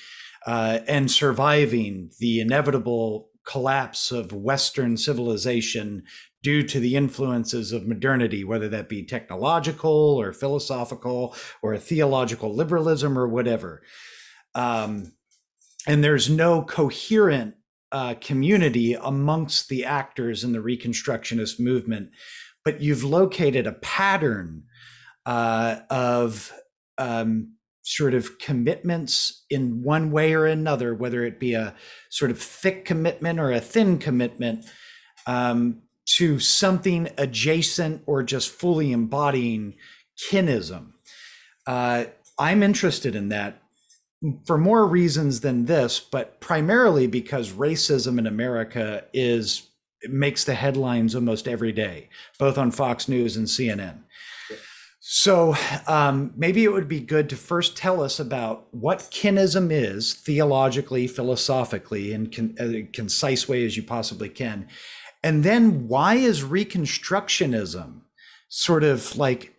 uh, 0.46 0.80
and 0.88 1.12
surviving 1.12 2.12
the 2.20 2.40
inevitable 2.40 3.30
collapse 3.46 4.12
of 4.12 4.32
Western 4.32 4.96
civilization 4.96 6.04
due 6.48 6.64
to 6.64 6.80
the 6.80 6.96
influences 6.96 7.74
of 7.74 7.86
modernity, 7.86 8.42
whether 8.42 8.70
that 8.70 8.88
be 8.88 9.04
technological 9.04 9.92
or 9.92 10.32
philosophical 10.32 11.36
or 11.62 11.78
theological 11.78 12.56
liberalism 12.56 13.20
or 13.20 13.28
whatever. 13.28 13.82
Um, 14.56 15.12
and 15.86 16.02
there's 16.02 16.30
no 16.30 16.62
coherent 16.62 17.56
uh, 17.92 18.14
community 18.22 18.94
amongst 18.94 19.68
the 19.68 19.84
actors 19.84 20.46
in 20.46 20.54
the 20.54 20.60
Reconstructionist 20.60 21.60
movement, 21.60 22.12
but 22.64 22.80
you've 22.80 23.04
located 23.04 23.68
a 23.68 23.74
pattern 23.74 24.64
uh, 25.26 25.80
of 25.90 26.54
um, 26.98 27.56
sort 27.82 28.14
of 28.14 28.40
commitments 28.40 29.44
in 29.50 29.84
one 29.84 30.12
way 30.12 30.34
or 30.34 30.46
another, 30.46 30.96
whether 30.96 31.26
it 31.26 31.42
be 31.42 31.56
a 31.56 31.76
sort 32.10 32.32
of 32.32 32.40
thick 32.40 32.86
commitment 32.86 33.38
or 33.38 33.52
a 33.52 33.60
thin 33.60 33.98
commitment 33.98 34.66
um, 35.26 35.82
to 36.16 36.40
something 36.40 37.10
adjacent 37.18 38.02
or 38.06 38.24
just 38.24 38.50
fully 38.50 38.92
embodying 38.92 39.76
kinism. 40.32 40.94
Uh, 41.66 42.06
I'm 42.40 42.64
interested 42.64 43.16
in 43.16 43.30
that 43.30 43.62
for 44.46 44.58
more 44.58 44.88
reasons 44.88 45.42
than 45.42 45.66
this, 45.66 46.00
but 46.00 46.40
primarily 46.40 47.08
because 47.08 47.52
racism 47.52 48.18
in 48.18 48.26
America 48.26 49.04
is 49.14 49.70
makes 50.10 50.44
the 50.44 50.54
headlines 50.54 51.16
almost 51.16 51.48
every 51.48 51.72
day, 51.72 52.10
both 52.40 52.58
on 52.58 52.72
Fox 52.72 53.08
News 53.08 53.36
and 53.36 53.48
CNN. 53.48 54.04
So 55.00 55.56
um, 55.88 56.34
maybe 56.36 56.64
it 56.64 56.72
would 56.72 56.90
be 56.90 57.00
good 57.00 57.30
to 57.30 57.36
first 57.38 57.78
tell 57.78 58.04
us 58.04 58.20
about 58.20 58.68
what 58.72 59.10
kinism 59.12 59.72
is 59.72 60.14
theologically, 60.14 61.08
philosophically, 61.08 62.12
in 62.12 62.30
con- 62.30 62.56
a 62.60 62.84
concise 62.92 63.48
way 63.48 63.66
as 63.66 63.78
you 63.78 63.84
possibly 63.84 64.28
can. 64.28 64.68
And 65.24 65.44
then 65.44 65.88
why 65.88 66.16
is 66.16 66.44
Reconstructionism 66.44 68.02
sort 68.50 68.84
of 68.84 69.18
like 69.18 69.54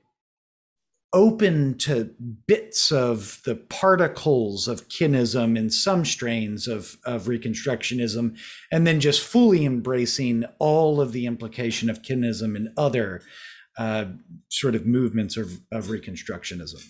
open 1.13 1.77
to 1.79 2.15
bits 2.47 2.93
of 2.93 3.41
the 3.45 3.55
particles 3.55 4.69
of 4.69 4.89
kinism 4.89 5.57
in 5.57 5.71
some 5.71 6.05
strains 6.05 6.69
of, 6.69 6.97
of 7.05 7.25
Reconstructionism, 7.25 8.37
and 8.71 8.87
then 8.87 9.01
just 9.01 9.23
fully 9.23 9.65
embracing 9.65 10.45
all 10.59 11.01
of 11.01 11.13
the 11.13 11.27
implication 11.27 11.89
of 11.89 12.03
kinism 12.03 12.57
in 12.57 12.73
other 12.77 13.23
uh, 13.79 14.07
sort 14.49 14.75
of 14.75 14.87
movements 14.87 15.37
of, 15.37 15.61
of 15.73 15.87
Reconstructionism? 15.87 16.85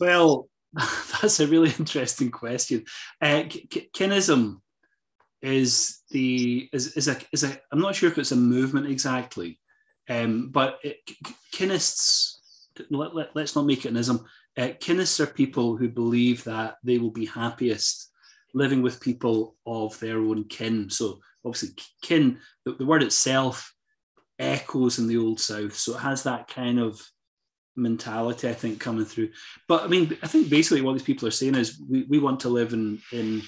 Well, 0.00 0.48
that's 0.74 1.40
a 1.40 1.46
really 1.46 1.72
interesting 1.78 2.30
question. 2.30 2.84
Uh, 3.22 3.44
kinism 3.94 4.60
is 5.42 6.00
the 6.10 6.68
is, 6.72 6.96
is 6.96 7.08
a 7.08 7.16
is 7.32 7.44
a 7.44 7.58
I'm 7.72 7.80
not 7.80 7.94
sure 7.94 8.10
if 8.10 8.18
it's 8.18 8.32
a 8.32 8.36
movement 8.36 8.86
exactly, 8.86 9.60
um, 10.08 10.50
but 10.50 10.78
it, 10.82 10.98
kinists. 11.52 12.34
Let, 12.90 13.12
let, 13.14 13.36
us 13.36 13.56
not 13.56 13.66
make 13.66 13.84
it 13.84 13.88
an 13.88 13.96
ism. 13.96 14.24
Uh, 14.56 14.68
kinists 14.80 15.18
are 15.18 15.26
people 15.26 15.76
who 15.76 15.88
believe 15.88 16.44
that 16.44 16.76
they 16.84 16.98
will 16.98 17.10
be 17.10 17.26
happiest 17.26 18.12
living 18.54 18.82
with 18.82 19.00
people 19.00 19.56
of 19.66 19.98
their 19.98 20.18
own 20.18 20.44
kin. 20.44 20.88
So 20.88 21.18
obviously, 21.44 21.70
kin. 22.02 22.38
The, 22.64 22.74
the 22.74 22.86
word 22.86 23.02
itself 23.02 23.74
echoes 24.38 24.98
in 24.98 25.08
the 25.08 25.16
old 25.16 25.40
south 25.40 25.74
so 25.74 25.96
it 25.96 26.00
has 26.00 26.22
that 26.22 26.48
kind 26.48 26.78
of 26.78 27.04
mentality 27.76 28.48
i 28.48 28.52
think 28.52 28.80
coming 28.80 29.04
through 29.04 29.28
but 29.66 29.82
i 29.82 29.86
mean 29.86 30.16
i 30.22 30.26
think 30.26 30.48
basically 30.48 30.80
what 30.80 30.92
these 30.92 31.02
people 31.02 31.26
are 31.26 31.32
saying 31.32 31.54
is 31.54 31.80
we, 31.88 32.04
we 32.04 32.18
want 32.18 32.40
to 32.40 32.48
live 32.48 32.72
in 32.72 33.00
in 33.12 33.42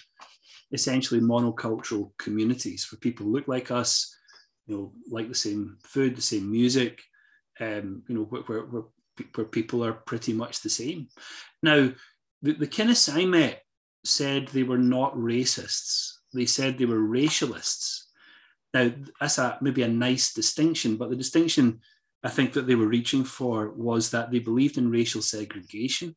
essentially 0.73 1.21
monocultural 1.21 2.13
communities 2.19 2.87
where 2.91 2.99
people 2.99 3.27
look 3.27 3.49
like 3.49 3.71
us 3.71 4.17
you 4.67 4.77
know 4.77 4.93
like 5.11 5.29
the 5.29 5.35
same 5.35 5.77
food 5.83 6.17
the 6.17 6.23
same 6.23 6.51
music 6.51 7.03
um, 7.61 8.03
you 8.09 8.15
know 8.15 8.25
where, 8.25 8.43
where, 8.43 8.63
where, 8.63 8.85
people 9.51 9.85
are 9.85 9.93
pretty 9.93 10.33
much 10.33 10.63
the 10.63 10.71
same. 10.71 11.09
Now 11.63 11.91
the, 12.41 12.53
the 12.53 12.67
kinists 12.67 13.15
i 13.15 13.27
met 13.27 13.63
said 14.05 14.49
they 14.49 14.63
were 14.63 14.79
not 14.79 15.15
racists. 15.15 16.15
They 16.33 16.47
said 16.47 16.79
they 16.79 16.87
were 16.87 17.01
racialists. 17.01 18.05
Now, 18.73 18.93
that's 19.21 19.37
a, 19.39 19.59
maybe 19.61 19.83
a 19.83 19.89
nice 19.89 20.33
distinction, 20.33 20.97
but 20.97 21.11
the 21.11 21.17
distinction 21.17 21.81
I 22.23 22.29
think 22.31 22.53
that 22.53 22.67
they 22.67 22.77
were 22.77 22.87
reaching 22.87 23.25
for 23.25 23.71
was 23.73 24.11
that 24.11 24.31
they 24.31 24.39
believed 24.39 24.79
in 24.79 24.91
racial 24.91 25.23
segregation 25.23 26.17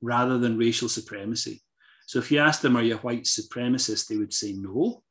rather 0.00 0.38
than 0.38 0.58
racial 0.58 0.88
supremacy. 0.88 1.62
So 2.06 2.18
if 2.18 2.30
you 2.30 2.38
ask 2.38 2.60
them, 2.60 2.76
are 2.76 2.82
you 2.82 2.94
a 2.94 2.98
white 2.98 3.24
supremacist, 3.24 4.08
they 4.08 4.16
would 4.16 4.32
say 4.32 4.52
no. 4.52 5.02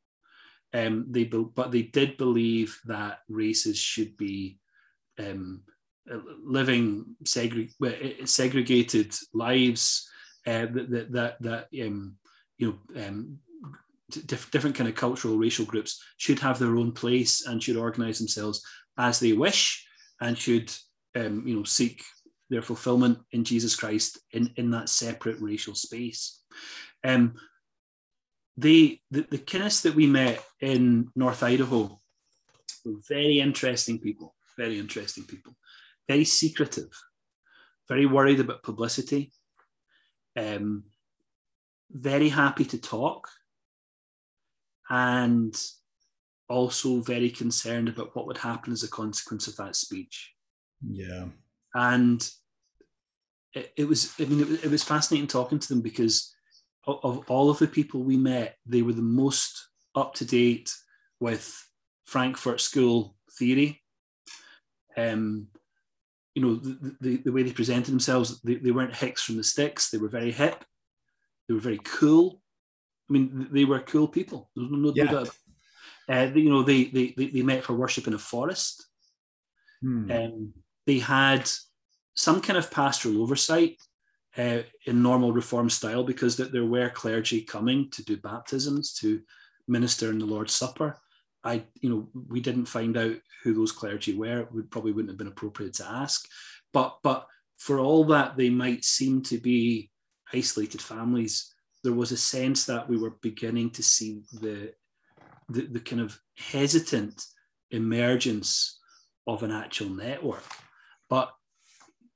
Um, 0.72 1.06
they 1.08 1.24
but 1.24 1.70
they 1.70 1.82
did 1.82 2.16
believe 2.16 2.78
that 2.86 3.20
races 3.28 3.78
should 3.78 4.16
be 4.16 4.58
um, 5.18 5.62
living 6.44 7.16
segre- 7.24 8.28
segregated 8.28 9.14
lives 9.32 10.08
uh, 10.46 10.66
that 10.66 11.08
that 11.12 11.36
that 11.40 11.68
um, 11.86 12.16
you 12.58 12.78
know 12.96 13.06
um, 13.06 13.38
diff- 14.10 14.50
different 14.50 14.76
kind 14.76 14.88
of 14.88 14.94
cultural 14.94 15.36
racial 15.36 15.64
groups 15.64 16.02
should 16.16 16.38
have 16.40 16.58
their 16.58 16.76
own 16.76 16.92
place 16.92 17.46
and 17.46 17.62
should 17.62 17.76
organize 17.76 18.18
themselves 18.18 18.64
as 18.98 19.20
they 19.20 19.32
wish 19.32 19.86
and 20.20 20.36
should 20.36 20.72
um, 21.14 21.46
you 21.46 21.56
know 21.56 21.64
seek 21.64 22.02
their 22.50 22.62
fulfillment 22.62 23.18
in 23.32 23.44
Jesus 23.44 23.74
Christ 23.74 24.18
in, 24.32 24.50
in 24.56 24.70
that 24.70 24.88
separate 24.88 25.40
racial 25.40 25.74
space. 25.74 26.42
Um, 27.02 27.34
they, 28.56 29.00
the, 29.10 29.26
the 29.30 29.38
kinists 29.38 29.82
that 29.82 29.94
we 29.94 30.06
met 30.06 30.42
in 30.60 31.08
North 31.16 31.42
Idaho 31.42 32.00
were 32.84 33.00
very 33.08 33.40
interesting 33.40 33.98
people, 33.98 34.34
very 34.56 34.78
interesting 34.78 35.24
people, 35.24 35.56
very 36.08 36.24
secretive, 36.24 36.90
very 37.88 38.06
worried 38.06 38.40
about 38.40 38.62
publicity, 38.62 39.32
um, 40.36 40.84
very 41.90 42.28
happy 42.28 42.64
to 42.64 42.78
talk, 42.78 43.28
and 44.88 45.60
also 46.48 47.00
very 47.00 47.30
concerned 47.30 47.88
about 47.88 48.14
what 48.14 48.26
would 48.26 48.38
happen 48.38 48.72
as 48.72 48.82
a 48.82 48.88
consequence 48.88 49.46
of 49.46 49.56
that 49.56 49.74
speech. 49.74 50.32
Yeah. 50.86 51.26
And 51.74 52.26
it, 53.52 53.72
it 53.76 53.88
was, 53.88 54.14
I 54.18 54.24
mean, 54.24 54.40
it, 54.40 54.64
it, 54.64 54.70
was 54.70 54.84
fascinating 54.84 55.26
talking 55.26 55.58
to 55.58 55.68
them 55.68 55.80
because 55.80 56.34
of, 56.86 57.00
of, 57.02 57.24
all 57.28 57.50
of 57.50 57.58
the 57.58 57.66
people 57.66 58.02
we 58.02 58.16
met, 58.16 58.56
they 58.66 58.82
were 58.82 58.92
the 58.92 59.02
most 59.02 59.68
up 59.94 60.14
to 60.14 60.24
date 60.24 60.72
with 61.20 61.68
Frankfurt 62.04 62.60
School 62.60 63.16
theory. 63.38 63.82
Um, 64.96 65.48
you 66.34 66.42
know, 66.42 66.56
the, 66.56 66.96
the, 67.00 67.16
the 67.18 67.32
way 67.32 67.42
they 67.42 67.52
presented 67.52 67.90
themselves, 67.90 68.40
they, 68.42 68.56
they 68.56 68.70
weren't 68.70 68.94
hicks 68.94 69.22
from 69.22 69.36
the 69.36 69.44
sticks, 69.44 69.90
they 69.90 69.98
were 69.98 70.08
very 70.08 70.32
hip, 70.32 70.64
they 71.48 71.54
were 71.54 71.60
very 71.60 71.80
cool. 71.84 72.40
I 73.08 73.12
mean, 73.12 73.48
they 73.52 73.64
were 73.64 73.80
cool 73.80 74.08
people. 74.08 74.50
There's 74.56 74.70
no, 74.70 74.92
yeah. 74.94 75.04
doubt. 75.04 75.30
Uh, 76.08 76.30
you 76.34 76.50
know, 76.50 76.62
they, 76.62 76.84
they 76.84 77.14
they 77.16 77.42
met 77.42 77.62
for 77.62 77.74
worship 77.74 78.06
in 78.06 78.14
a 78.14 78.18
forest. 78.18 78.86
Hmm. 79.80 80.10
Um, 80.10 80.54
they 80.86 80.98
had 80.98 81.50
some 82.14 82.40
kind 82.40 82.58
of 82.58 82.70
pastoral 82.70 83.22
oversight 83.22 83.76
uh, 84.36 84.60
in 84.86 85.02
normal 85.02 85.32
reform 85.32 85.70
style 85.70 86.04
because 86.04 86.36
that 86.36 86.52
there 86.52 86.64
were 86.64 86.90
clergy 86.90 87.40
coming 87.42 87.90
to 87.90 88.04
do 88.04 88.16
baptisms, 88.16 88.92
to 88.94 89.20
minister 89.68 90.10
in 90.10 90.18
the 90.18 90.26
Lord's 90.26 90.54
Supper. 90.54 90.98
I, 91.42 91.64
you 91.80 91.90
know, 91.90 92.08
we 92.28 92.40
didn't 92.40 92.66
find 92.66 92.96
out 92.96 93.16
who 93.42 93.54
those 93.54 93.72
clergy 93.72 94.14
were. 94.14 94.48
We 94.52 94.62
probably 94.62 94.92
wouldn't 94.92 95.10
have 95.10 95.18
been 95.18 95.28
appropriate 95.28 95.74
to 95.74 95.86
ask. 95.86 96.26
But 96.72 96.98
but 97.02 97.26
for 97.58 97.78
all 97.78 98.04
that 98.04 98.36
they 98.36 98.50
might 98.50 98.84
seem 98.84 99.22
to 99.22 99.38
be 99.38 99.90
isolated 100.32 100.82
families, 100.82 101.54
there 101.82 101.92
was 101.92 102.12
a 102.12 102.16
sense 102.16 102.64
that 102.66 102.88
we 102.88 102.96
were 102.96 103.16
beginning 103.20 103.70
to 103.70 103.82
see 103.82 104.22
the, 104.32 104.72
the, 105.48 105.66
the 105.66 105.80
kind 105.80 106.00
of 106.00 106.18
hesitant 106.36 107.24
emergence 107.70 108.80
of 109.26 109.42
an 109.42 109.50
actual 109.50 109.90
network. 109.90 110.44
But 111.14 111.32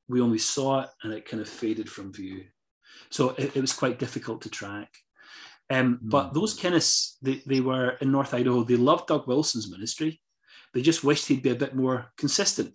we 0.09 0.21
only 0.21 0.39
saw 0.39 0.81
it 0.81 0.89
and 1.05 1.13
it 1.13 1.25
kind 1.25 1.41
of 1.41 1.49
faded 1.49 1.89
from 1.89 2.13
view. 2.13 2.47
So 3.11 3.31
it, 3.39 3.55
it 3.55 3.61
was 3.61 3.73
quite 3.73 4.01
difficult 4.01 4.43
to 4.43 4.51
track. 4.51 4.93
Um, 5.71 5.95
mm. 5.95 5.99
But 6.03 6.35
those 6.35 6.59
Kinists, 6.59 7.13
they, 7.23 7.41
they 7.47 7.61
were 7.61 7.91
in 8.01 8.11
North 8.11 8.35
Idaho, 8.35 8.65
they 8.65 8.75
loved 8.75 9.07
Doug 9.07 9.29
Wilson's 9.29 9.71
ministry. 9.71 10.21
They 10.75 10.83
just 10.83 11.05
wished 11.05 11.29
he'd 11.29 11.45
be 11.45 11.51
a 11.51 11.63
bit 11.65 11.77
more 11.77 12.07
consistent. 12.17 12.75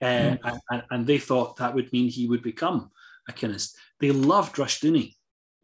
Uh, 0.00 0.38
mm. 0.42 0.58
and, 0.70 0.82
and, 0.90 1.06
they 1.06 1.18
thought 1.18 1.58
that 1.58 1.74
would 1.74 1.92
mean 1.92 2.08
he 2.08 2.26
would 2.26 2.42
become 2.42 2.90
a 3.28 3.32
Kinist. 3.32 3.74
They 4.00 4.12
loved 4.12 4.56
Rushdoony. 4.56 5.16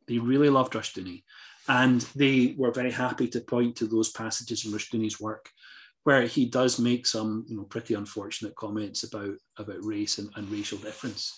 They 0.06 0.18
really 0.18 0.50
loved 0.50 0.74
Rushdoony. 0.74 1.22
And 1.66 2.02
they 2.14 2.54
were 2.58 2.72
very 2.72 2.92
happy 2.92 3.26
to 3.28 3.40
point 3.40 3.76
to 3.76 3.86
those 3.86 4.10
passages 4.10 4.66
in 4.66 4.72
Rushdoony's 4.72 5.18
work 5.18 5.48
where 6.06 6.22
he 6.22 6.46
does 6.46 6.78
make 6.78 7.04
some 7.04 7.44
you 7.48 7.56
know, 7.56 7.64
pretty 7.64 7.92
unfortunate 7.94 8.54
comments 8.54 9.02
about, 9.02 9.34
about 9.58 9.84
race 9.84 10.18
and, 10.18 10.30
and 10.36 10.48
racial 10.48 10.78
difference. 10.78 11.36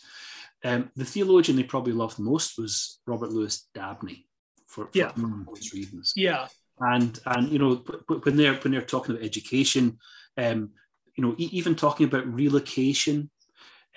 Um, 0.62 0.91
the 0.95 1.07
theologian 1.07 1.57
they 1.57 1.62
probably 1.62 1.95
loved 1.95 2.19
most 2.19 2.59
was 2.59 3.01
Robert 3.07 3.33
Louis 3.33 3.66
Dabney 3.75 4.27
for, 4.66 4.85
for 4.89 4.99
yeah. 4.99 5.12
those 5.16 5.73
reasons. 5.73 6.12
Yeah. 6.14 6.49
And, 6.81 7.19
and 7.25 7.49
you 7.51 7.59
know, 7.59 7.77
when 8.25 8.37
they're, 8.37 8.57
when 8.57 8.75
they're 8.75 8.83
talking 8.83 9.14
about 9.14 9.25
education, 9.25 9.97
um, 10.37 10.73
you 11.16 11.25
know, 11.25 11.35
even 11.39 11.75
talking 11.75 12.07
about 12.07 12.31
relocation, 12.31 13.31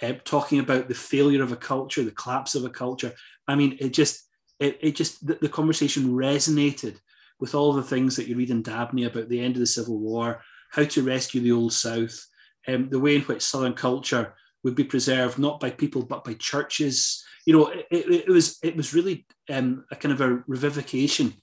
uh, 0.02 0.14
talking 0.24 0.60
about 0.60 0.88
the 0.88 0.96
failure 0.96 1.44
of 1.44 1.52
a 1.52 1.58
culture, 1.58 2.06
the 2.06 2.12
collapse 2.12 2.56
of 2.56 2.64
a 2.64 2.70
culture. 2.70 3.12
I 3.46 3.56
mean, 3.56 3.76
it 3.82 3.90
just 3.90 4.26
it, 4.58 4.80
it 4.80 4.96
just 4.96 5.28
the, 5.28 5.38
the, 5.42 5.50
conversation 5.50 6.14
resonated 6.14 6.96
with 7.42 7.56
all 7.56 7.74
the 7.74 7.84
things 7.84 8.16
that 8.16 8.28
you 8.28 8.38
read 8.38 8.52
in 8.52 8.62
Dabney 8.62 9.04
about 9.04 9.28
the 9.28 9.42
end 9.42 9.56
of 9.56 9.60
the 9.60 9.68
Civil 9.68 10.00
War, 10.00 10.42
how 10.72 10.84
to 10.84 11.04
rescue 11.04 11.42
the 11.42 11.52
Old 11.52 11.74
South, 11.74 12.26
um, 12.68 12.90
the 12.90 13.00
way 13.00 13.16
in 13.16 13.22
which 13.22 13.42
Southern 13.44 13.74
culture 13.74 14.34
would 14.64 14.76
be 14.76 14.84
preserved 14.84 15.38
not 15.38 15.60
by 15.60 15.70
people 15.70 16.04
but 16.04 16.24
by 16.24 16.34
churches. 16.34 17.24
You 17.46 17.54
know, 17.54 17.68
it, 17.68 17.86
it, 17.92 18.26
it 18.28 18.30
was 18.30 18.58
it 18.64 18.76
was 18.76 18.94
really 18.94 19.26
um, 19.50 19.86
a 19.92 19.96
kind 19.96 20.14
of 20.14 20.22
a 20.22 20.38
revivification 20.50 21.34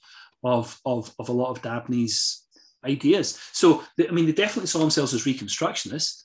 of 0.42 0.78
of, 0.84 1.12
of 1.18 1.28
a 1.28 1.32
lot 1.32 1.50
of 1.50 1.62
Dabney's 1.62 2.44
ideas. 2.84 3.38
So 3.52 3.84
I 4.00 4.10
mean, 4.12 4.26
they 4.26 4.32
definitely 4.32 4.68
saw 4.68 4.80
themselves 4.80 5.14
as 5.14 5.24
Reconstructionists, 5.24 6.24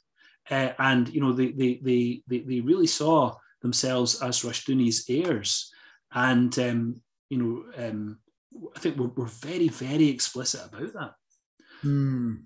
uh, 0.49 0.73
and 0.79 1.09
you 1.13 1.21
know, 1.21 1.33
they, 1.33 1.51
they 1.51 1.79
they 1.83 2.23
they 2.27 2.61
really 2.61 2.87
saw 2.87 3.35
themselves 3.61 4.21
as 4.21 4.41
Rushdoony's 4.41 5.05
heirs. 5.09 5.71
And, 6.13 6.57
um, 6.59 7.01
you 7.29 7.37
know, 7.39 7.85
um, 7.87 8.19
I 8.75 8.79
think 8.79 8.97
we're, 8.97 9.07
we're 9.07 9.25
very, 9.25 9.69
very 9.69 10.09
explicit 10.09 10.61
about 10.65 10.93
that. 10.93 11.13
Mm. 11.83 12.43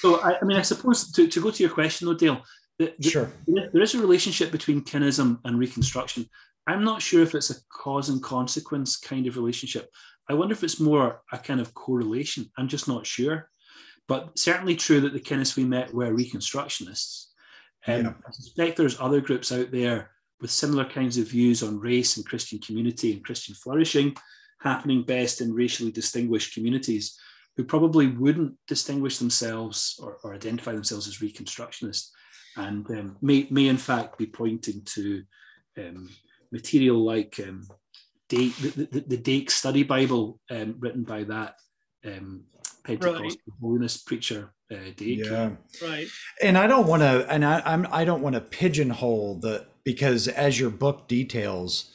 So, 0.00 0.20
I, 0.20 0.38
I, 0.40 0.44
mean, 0.44 0.56
I 0.56 0.62
suppose 0.62 1.12
to, 1.12 1.28
to 1.28 1.40
go 1.40 1.50
to 1.50 1.62
your 1.62 1.72
question, 1.72 2.06
though, 2.06 2.14
Dale, 2.14 2.42
the, 2.78 2.92
the, 2.98 3.08
sure. 3.08 3.32
there 3.46 3.82
is 3.82 3.94
a 3.94 4.00
relationship 4.00 4.50
between 4.50 4.82
kinism 4.82 5.38
and 5.44 5.58
Reconstruction. 5.58 6.28
I'm 6.66 6.82
not 6.84 7.02
sure 7.02 7.22
if 7.22 7.34
it's 7.34 7.50
a 7.50 7.54
cause 7.70 8.08
and 8.08 8.22
consequence 8.22 8.96
kind 8.96 9.26
of 9.26 9.36
relationship. 9.36 9.90
I 10.28 10.34
wonder 10.34 10.52
if 10.52 10.64
it's 10.64 10.80
more 10.80 11.20
a 11.32 11.38
kind 11.38 11.60
of 11.60 11.74
correlation. 11.74 12.50
I'm 12.56 12.68
just 12.68 12.88
not 12.88 13.06
sure. 13.06 13.50
But 14.08 14.38
certainly 14.38 14.76
true 14.76 15.00
that 15.02 15.12
the 15.12 15.20
Kinists 15.20 15.56
we 15.56 15.64
met 15.64 15.92
were 15.94 16.12
Reconstructionists. 16.12 17.26
Um, 17.86 18.04
yeah. 18.04 18.12
I 18.26 18.30
suspect 18.32 18.76
there's 18.76 19.00
other 19.00 19.20
groups 19.20 19.52
out 19.52 19.70
there 19.70 20.10
with 20.40 20.50
similar 20.50 20.84
kinds 20.84 21.16
of 21.16 21.28
views 21.28 21.62
on 21.62 21.78
race 21.78 22.16
and 22.16 22.26
Christian 22.26 22.58
community 22.58 23.12
and 23.12 23.24
Christian 23.24 23.54
flourishing 23.54 24.16
happening 24.60 25.02
best 25.02 25.40
in 25.40 25.52
racially 25.54 25.92
distinguished 25.92 26.54
communities 26.54 27.18
who 27.56 27.64
probably 27.64 28.08
wouldn't 28.08 28.54
distinguish 28.66 29.18
themselves 29.18 29.98
or, 30.02 30.18
or 30.24 30.34
identify 30.34 30.72
themselves 30.72 31.06
as 31.06 31.18
Reconstructionists 31.18 32.10
and 32.56 32.88
um, 32.90 33.16
may, 33.20 33.46
may 33.50 33.68
in 33.68 33.76
fact 33.76 34.18
be 34.18 34.26
pointing 34.26 34.82
to 34.84 35.22
um, 35.78 36.08
material 36.52 37.04
like 37.04 37.40
um, 37.46 37.66
Dake, 38.28 38.56
the, 38.56 38.88
the, 38.90 39.00
the 39.00 39.16
Dake 39.16 39.50
Study 39.50 39.82
Bible 39.82 40.40
um, 40.50 40.76
written 40.78 41.04
by 41.04 41.24
that 41.24 41.54
um, 42.04 42.44
Pentecostal 42.84 43.22
right. 43.22 43.36
holiness 43.60 43.98
preacher 43.98 44.52
uh, 44.70 44.90
Dake. 44.96 45.24
Yeah, 45.24 45.50
right. 45.82 46.06
And 46.42 46.56
I 46.56 46.66
don't 46.66 46.86
want 46.86 47.02
to, 47.02 47.26
and 47.30 47.44
I, 47.44 47.62
I'm 47.64 47.86
I 47.90 48.04
don't 48.04 48.22
want 48.22 48.34
to 48.34 48.40
pigeonhole 48.40 49.40
the 49.40 49.66
because 49.84 50.28
as 50.28 50.58
your 50.58 50.70
book 50.70 51.08
details, 51.08 51.90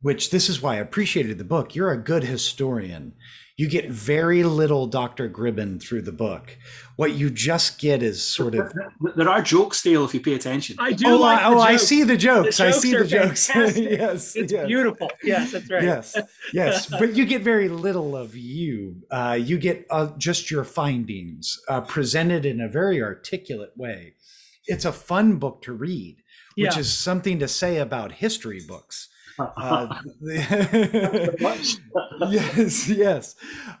which 0.00 0.30
this 0.30 0.48
is 0.48 0.60
why 0.60 0.74
I 0.74 0.80
appreciated 0.80 1.38
the 1.38 1.44
book. 1.44 1.74
You're 1.74 1.92
a 1.92 2.02
good 2.02 2.24
historian 2.24 3.14
you 3.56 3.68
get 3.68 3.90
very 3.90 4.44
little 4.44 4.86
Dr. 4.86 5.28
Gribben 5.28 5.80
through 5.80 6.02
the 6.02 6.12
book. 6.12 6.56
What 6.96 7.12
you 7.12 7.28
just 7.30 7.78
get 7.78 8.02
is 8.02 8.22
sort 8.22 8.54
of. 8.54 8.72
There 9.16 9.28
are 9.28 9.42
jokes 9.42 9.78
still 9.80 10.04
if 10.04 10.14
you 10.14 10.20
pay 10.20 10.34
attention. 10.34 10.76
I 10.78 10.92
do. 10.92 11.08
Oh, 11.08 11.16
like 11.16 11.40
I, 11.40 11.52
oh 11.52 11.58
I 11.58 11.76
see 11.76 12.02
the 12.02 12.16
jokes. 12.16 12.56
The 12.56 12.64
jokes 12.64 12.76
I 12.76 12.80
see 12.80 12.94
the 12.96 13.04
jokes. 13.04 13.50
yes. 13.76 14.36
It's 14.36 14.52
yes. 14.52 14.66
beautiful. 14.66 15.10
Yes, 15.22 15.52
that's 15.52 15.70
right. 15.70 15.82
Yes. 15.82 16.16
Yes. 16.52 16.86
but 16.86 17.14
you 17.14 17.26
get 17.26 17.42
very 17.42 17.68
little 17.68 18.16
of 18.16 18.34
you. 18.34 19.02
Uh, 19.10 19.38
you 19.40 19.58
get 19.58 19.86
uh, 19.90 20.10
just 20.16 20.50
your 20.50 20.64
findings 20.64 21.60
uh, 21.68 21.82
presented 21.82 22.46
in 22.46 22.60
a 22.60 22.68
very 22.68 23.02
articulate 23.02 23.72
way. 23.76 24.14
It's 24.66 24.84
a 24.84 24.92
fun 24.92 25.36
book 25.36 25.62
to 25.62 25.72
read, 25.72 26.22
which 26.54 26.74
yeah. 26.74 26.78
is 26.78 26.96
something 26.96 27.38
to 27.40 27.48
say 27.48 27.78
about 27.78 28.12
history 28.12 28.62
books 28.66 29.08
uh, 29.56 30.02
yes, 32.30 32.88
yes. 32.88 33.34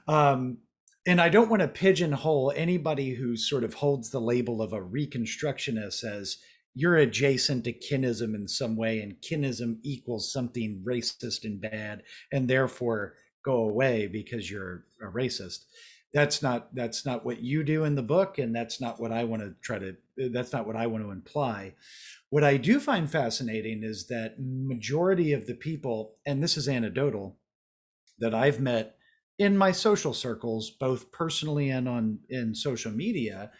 Um, 0.08 0.58
and 1.06 1.20
I 1.20 1.28
don't 1.28 1.50
want 1.50 1.62
to 1.62 1.68
pigeonhole 1.68 2.52
anybody 2.54 3.14
who 3.14 3.36
sort 3.36 3.64
of 3.64 3.74
holds 3.74 4.10
the 4.10 4.20
label 4.20 4.62
of 4.62 4.72
a 4.72 4.80
reconstructionist 4.80 6.04
as 6.04 6.38
you're 6.74 6.96
adjacent 6.96 7.64
to 7.64 7.72
kinism 7.72 8.34
in 8.34 8.48
some 8.48 8.76
way, 8.76 9.00
and 9.00 9.20
kinism 9.20 9.78
equals 9.82 10.32
something 10.32 10.82
racist 10.86 11.44
and 11.44 11.60
bad, 11.60 12.02
and 12.32 12.48
therefore 12.48 13.14
go 13.44 13.56
away 13.56 14.06
because 14.06 14.50
you're 14.50 14.84
a 15.02 15.06
racist. 15.06 15.64
That's 16.14 16.42
not 16.42 16.74
that's 16.74 17.04
not 17.04 17.24
what 17.24 17.42
you 17.42 17.64
do 17.64 17.84
in 17.84 17.94
the 17.94 18.02
book, 18.02 18.38
and 18.38 18.54
that's 18.54 18.80
not 18.80 19.00
what 19.00 19.12
I 19.12 19.24
want 19.24 19.42
to 19.42 19.54
try 19.60 19.78
to. 19.78 19.96
That's 20.16 20.52
not 20.52 20.66
what 20.66 20.76
I 20.76 20.86
want 20.86 21.04
to 21.04 21.10
imply. 21.10 21.74
What 22.32 22.44
I 22.44 22.56
do 22.56 22.80
find 22.80 23.10
fascinating 23.10 23.82
is 23.82 24.06
that 24.06 24.36
majority 24.38 25.34
of 25.34 25.46
the 25.46 25.52
people, 25.52 26.14
and 26.24 26.42
this 26.42 26.56
is 26.56 26.66
anecdotal, 26.66 27.36
that 28.20 28.34
I've 28.34 28.58
met 28.58 28.94
in 29.38 29.58
my 29.58 29.70
social 29.70 30.14
circles, 30.14 30.70
both 30.70 31.12
personally 31.12 31.68
and 31.68 31.86
on 31.86 32.20
in 32.30 32.54
social 32.54 32.90
media, 32.90 33.50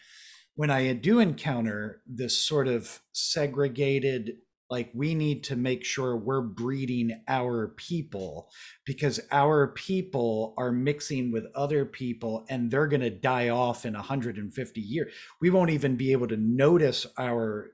when 0.55 0.71
I 0.71 0.91
do 0.95 1.19
encounter 1.19 2.01
this 2.07 2.35
sort 2.35 2.67
of 2.67 3.01
segregated, 3.13 4.39
like 4.71 4.91
we 4.95 5.15
need 5.15 5.45
to 5.45 5.57
make 5.57 5.85
sure 5.85 6.17
we're 6.17 6.41
breeding 6.41 7.23
our 7.29 7.75
people 7.77 8.49
because 8.87 9.21
our 9.31 9.69
people 9.69 10.55
are 10.57 10.73
mixing 10.73 11.31
with 11.31 11.45
other 11.55 11.85
people 11.85 12.47
and 12.49 12.71
they're 12.71 12.87
going 12.87 13.03
to 13.03 13.11
die 13.11 13.51
off 13.51 13.85
in 13.85 13.93
150 13.93 14.81
years. 14.81 15.13
We 15.43 15.51
won't 15.51 15.69
even 15.69 15.97
be 15.97 16.13
able 16.13 16.29
to 16.29 16.39
notice 16.39 17.07
our 17.19 17.73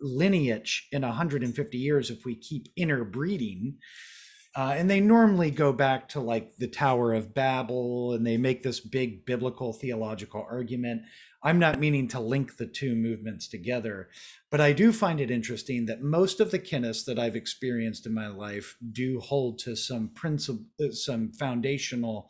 lineage 0.00 0.88
in 0.92 1.02
150 1.02 1.78
years 1.78 2.10
if 2.10 2.24
we 2.24 2.34
keep 2.34 2.68
interbreeding. 2.76 3.78
Uh, 4.56 4.74
and 4.76 4.90
they 4.90 5.00
normally 5.00 5.50
go 5.50 5.72
back 5.72 6.08
to 6.08 6.20
like 6.20 6.56
the 6.56 6.66
Tower 6.66 7.12
of 7.12 7.34
Babel 7.34 8.12
and 8.14 8.26
they 8.26 8.36
make 8.36 8.62
this 8.62 8.80
big 8.80 9.24
biblical 9.24 9.72
theological 9.72 10.44
argument. 10.50 11.02
I'm 11.42 11.60
not 11.60 11.78
meaning 11.78 12.08
to 12.08 12.20
link 12.20 12.56
the 12.56 12.66
two 12.66 12.96
movements 12.96 13.46
together, 13.46 14.08
but 14.50 14.60
I 14.60 14.72
do 14.72 14.92
find 14.92 15.20
it 15.20 15.30
interesting 15.30 15.86
that 15.86 16.02
most 16.02 16.40
of 16.40 16.50
the 16.50 16.58
kinists 16.58 17.04
that 17.04 17.18
I've 17.18 17.36
experienced 17.36 18.06
in 18.06 18.14
my 18.14 18.26
life 18.26 18.76
do 18.90 19.20
hold 19.20 19.60
to 19.60 19.76
some 19.76 20.08
principle, 20.08 20.66
some 20.90 21.30
foundational 21.30 22.28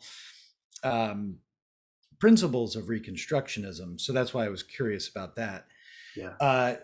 um, 0.83 1.37
principles 2.19 2.75
of 2.75 2.85
Reconstructionism. 2.85 3.99
So 3.99 4.13
that's 4.13 4.33
why 4.33 4.45
I 4.45 4.49
was 4.49 4.61
curious 4.61 5.07
about 5.07 5.35
that. 5.37 5.65
Yeah. 6.15 6.33
Uh, 6.39 6.75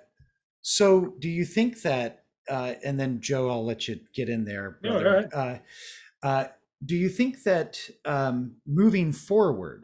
so, 0.68 1.14
do 1.20 1.30
you 1.30 1.46
think 1.46 1.84
that, 1.84 2.24
uh, 2.50 2.74
and 2.84 3.00
then 3.00 3.22
Joe, 3.22 3.52
I'll 3.52 3.64
let 3.64 3.88
you 3.88 4.00
get 4.16 4.30
in 4.30 4.46
there. 4.46 4.80
Brother. 4.82 5.30
uh, 5.32 5.58
uh, 6.26 6.46
do 6.84 6.96
you 6.96 7.08
think 7.08 7.44
that 7.44 7.78
um, 8.04 8.56
moving 8.66 9.12
forward, 9.12 9.84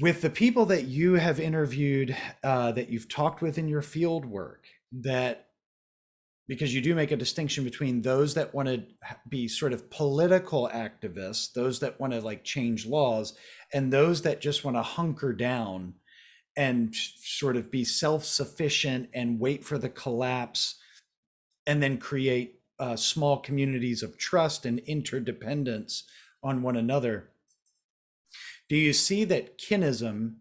with 0.00 0.22
the 0.22 0.30
people 0.30 0.64
that 0.66 0.84
you 0.84 1.16
have 1.16 1.38
interviewed, 1.38 2.16
uh, 2.42 2.72
that 2.72 2.88
you've 2.88 3.10
talked 3.10 3.42
with 3.42 3.58
in 3.58 3.68
your 3.68 3.82
field 3.82 4.24
work, 4.24 4.64
that 4.90 5.48
because 6.48 6.74
you 6.74 6.80
do 6.80 6.94
make 6.94 7.10
a 7.10 7.16
distinction 7.16 7.62
between 7.62 8.00
those 8.00 8.32
that 8.32 8.54
want 8.54 8.68
to 8.68 8.84
be 9.28 9.48
sort 9.48 9.74
of 9.74 9.90
political 9.90 10.70
activists, 10.72 11.52
those 11.52 11.80
that 11.80 12.00
want 12.00 12.14
to 12.14 12.22
like 12.22 12.42
change 12.42 12.86
laws, 12.86 13.34
and 13.74 13.92
those 13.92 14.22
that 14.22 14.40
just 14.40 14.64
want 14.64 14.78
to 14.78 14.82
hunker 14.82 15.34
down 15.34 15.92
and 16.56 16.94
sort 16.94 17.56
of 17.56 17.70
be 17.70 17.84
self-sufficient 17.84 19.10
and 19.12 19.40
wait 19.40 19.64
for 19.64 19.78
the 19.78 19.88
collapse 19.88 20.76
and 21.66 21.82
then 21.82 21.98
create 21.98 22.60
uh, 22.78 22.96
small 22.96 23.38
communities 23.38 24.02
of 24.02 24.18
trust 24.18 24.66
and 24.66 24.78
interdependence 24.80 26.04
on 26.42 26.62
one 26.62 26.76
another. 26.76 27.30
Do 28.68 28.76
you 28.76 28.92
see 28.92 29.24
that 29.24 29.58
kinism 29.58 30.36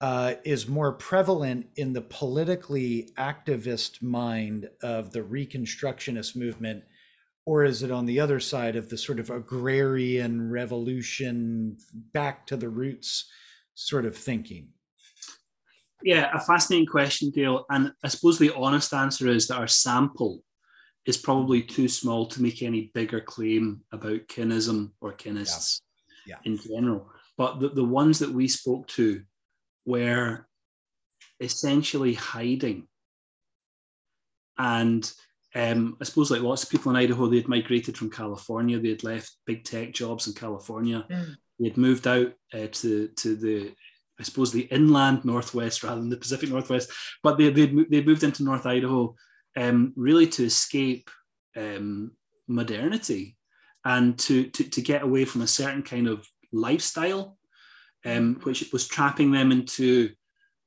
uh, 0.00 0.34
is 0.44 0.66
more 0.66 0.92
prevalent 0.92 1.66
in 1.76 1.92
the 1.92 2.00
politically 2.00 3.10
activist 3.18 4.02
mind 4.02 4.70
of 4.82 5.12
the 5.12 5.20
reconstructionist 5.20 6.34
movement 6.34 6.84
or 7.46 7.64
is 7.64 7.82
it 7.82 7.90
on 7.90 8.06
the 8.06 8.20
other 8.20 8.40
side 8.40 8.76
of 8.76 8.88
the 8.88 8.96
sort 8.96 9.18
of 9.18 9.28
agrarian 9.28 10.50
revolution 10.50 11.76
back 11.92 12.46
to 12.46 12.56
the 12.56 12.68
roots 12.68 13.30
sort 13.74 14.06
of 14.06 14.16
thinking 14.16 14.68
yeah, 16.02 16.30
a 16.32 16.40
fascinating 16.40 16.86
question, 16.86 17.30
Dale. 17.30 17.64
And 17.70 17.92
I 18.02 18.08
suppose 18.08 18.38
the 18.38 18.54
honest 18.54 18.92
answer 18.92 19.28
is 19.28 19.48
that 19.48 19.56
our 19.56 19.68
sample 19.68 20.42
is 21.06 21.16
probably 21.16 21.62
too 21.62 21.88
small 21.88 22.26
to 22.26 22.42
make 22.42 22.62
any 22.62 22.90
bigger 22.94 23.20
claim 23.20 23.80
about 23.92 24.28
kinism 24.28 24.90
or 25.00 25.12
kinists 25.12 25.80
yeah. 26.26 26.36
Yeah. 26.44 26.52
in 26.52 26.58
general. 26.58 27.10
But 27.36 27.60
the, 27.60 27.70
the 27.70 27.84
ones 27.84 28.18
that 28.18 28.30
we 28.30 28.48
spoke 28.48 28.86
to 28.88 29.22
were 29.86 30.46
essentially 31.40 32.14
hiding. 32.14 32.86
And 34.58 35.10
um, 35.54 35.96
I 36.00 36.04
suppose, 36.04 36.30
like 36.30 36.42
lots 36.42 36.62
of 36.62 36.70
people 36.70 36.90
in 36.90 36.96
Idaho, 36.96 37.26
they 37.26 37.36
had 37.36 37.48
migrated 37.48 37.96
from 37.96 38.10
California. 38.10 38.78
They 38.78 38.90
had 38.90 39.04
left 39.04 39.36
big 39.46 39.64
tech 39.64 39.92
jobs 39.92 40.26
in 40.26 40.34
California. 40.34 41.06
Mm. 41.10 41.34
They 41.58 41.68
had 41.68 41.76
moved 41.76 42.06
out 42.06 42.32
uh, 42.54 42.66
to 42.70 43.08
to 43.08 43.36
the 43.36 43.72
I 44.20 44.22
suppose, 44.22 44.52
the 44.52 44.68
inland 44.70 45.24
Northwest 45.24 45.82
rather 45.82 46.00
than 46.00 46.10
the 46.10 46.16
Pacific 46.16 46.50
Northwest. 46.50 46.90
But 47.22 47.38
they, 47.38 47.48
they, 47.48 47.66
they 47.66 48.02
moved 48.02 48.22
into 48.22 48.44
North 48.44 48.66
Idaho 48.66 49.16
um, 49.56 49.94
really 49.96 50.26
to 50.28 50.44
escape 50.44 51.10
um, 51.56 52.12
modernity 52.46 53.36
and 53.84 54.18
to, 54.18 54.44
to, 54.50 54.64
to 54.64 54.82
get 54.82 55.02
away 55.02 55.24
from 55.24 55.40
a 55.40 55.46
certain 55.46 55.82
kind 55.82 56.06
of 56.06 56.28
lifestyle, 56.52 57.38
um, 58.04 58.38
which 58.42 58.70
was 58.72 58.86
trapping 58.86 59.30
them 59.30 59.52
into 59.52 60.10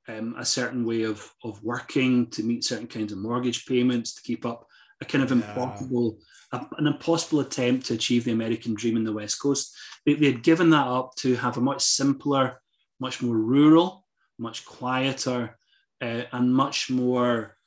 um, 0.08 0.36
a 0.38 0.46
certain 0.46 0.84
way 0.86 1.04
of, 1.04 1.32
of 1.44 1.64
working 1.64 2.30
to 2.32 2.44
meet 2.44 2.64
certain 2.64 2.88
kinds 2.88 3.12
of 3.12 3.20
mortgage 3.20 3.66
payments, 3.66 4.16
to 4.16 4.24
keep 4.24 4.46
up 4.46 4.66
a 5.02 5.06
kind 5.06 5.24
of 5.24 5.32
impossible, 5.32 6.18
yeah. 6.52 6.64
an 6.78 6.88
impossible 6.88 7.42
attempt 7.42 7.86
to 7.86 7.94
achieve 7.94 8.24
the 8.24 8.32
American 8.32 8.74
dream 8.74 8.98
in 8.98 9.04
the 9.04 9.14
West 9.14 9.40
Coast. 9.40 9.76
They, 10.06 10.16
they 10.16 10.32
had 10.32 10.44
given 10.44 10.72
that 10.72 10.88
up 10.88 11.16
to 11.18 11.36
have 11.36 11.58
a 11.58 11.62
much 11.62 11.84
simpler, 11.84 12.62
much 13.04 13.22
more 13.22 13.38
rural, 13.38 14.08
much 14.40 14.66
quieter, 14.66 15.58
uh, 16.02 16.24
and 16.32 16.54
much 16.54 16.90
more 16.90 17.58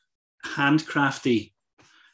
handcrafty 0.44 1.52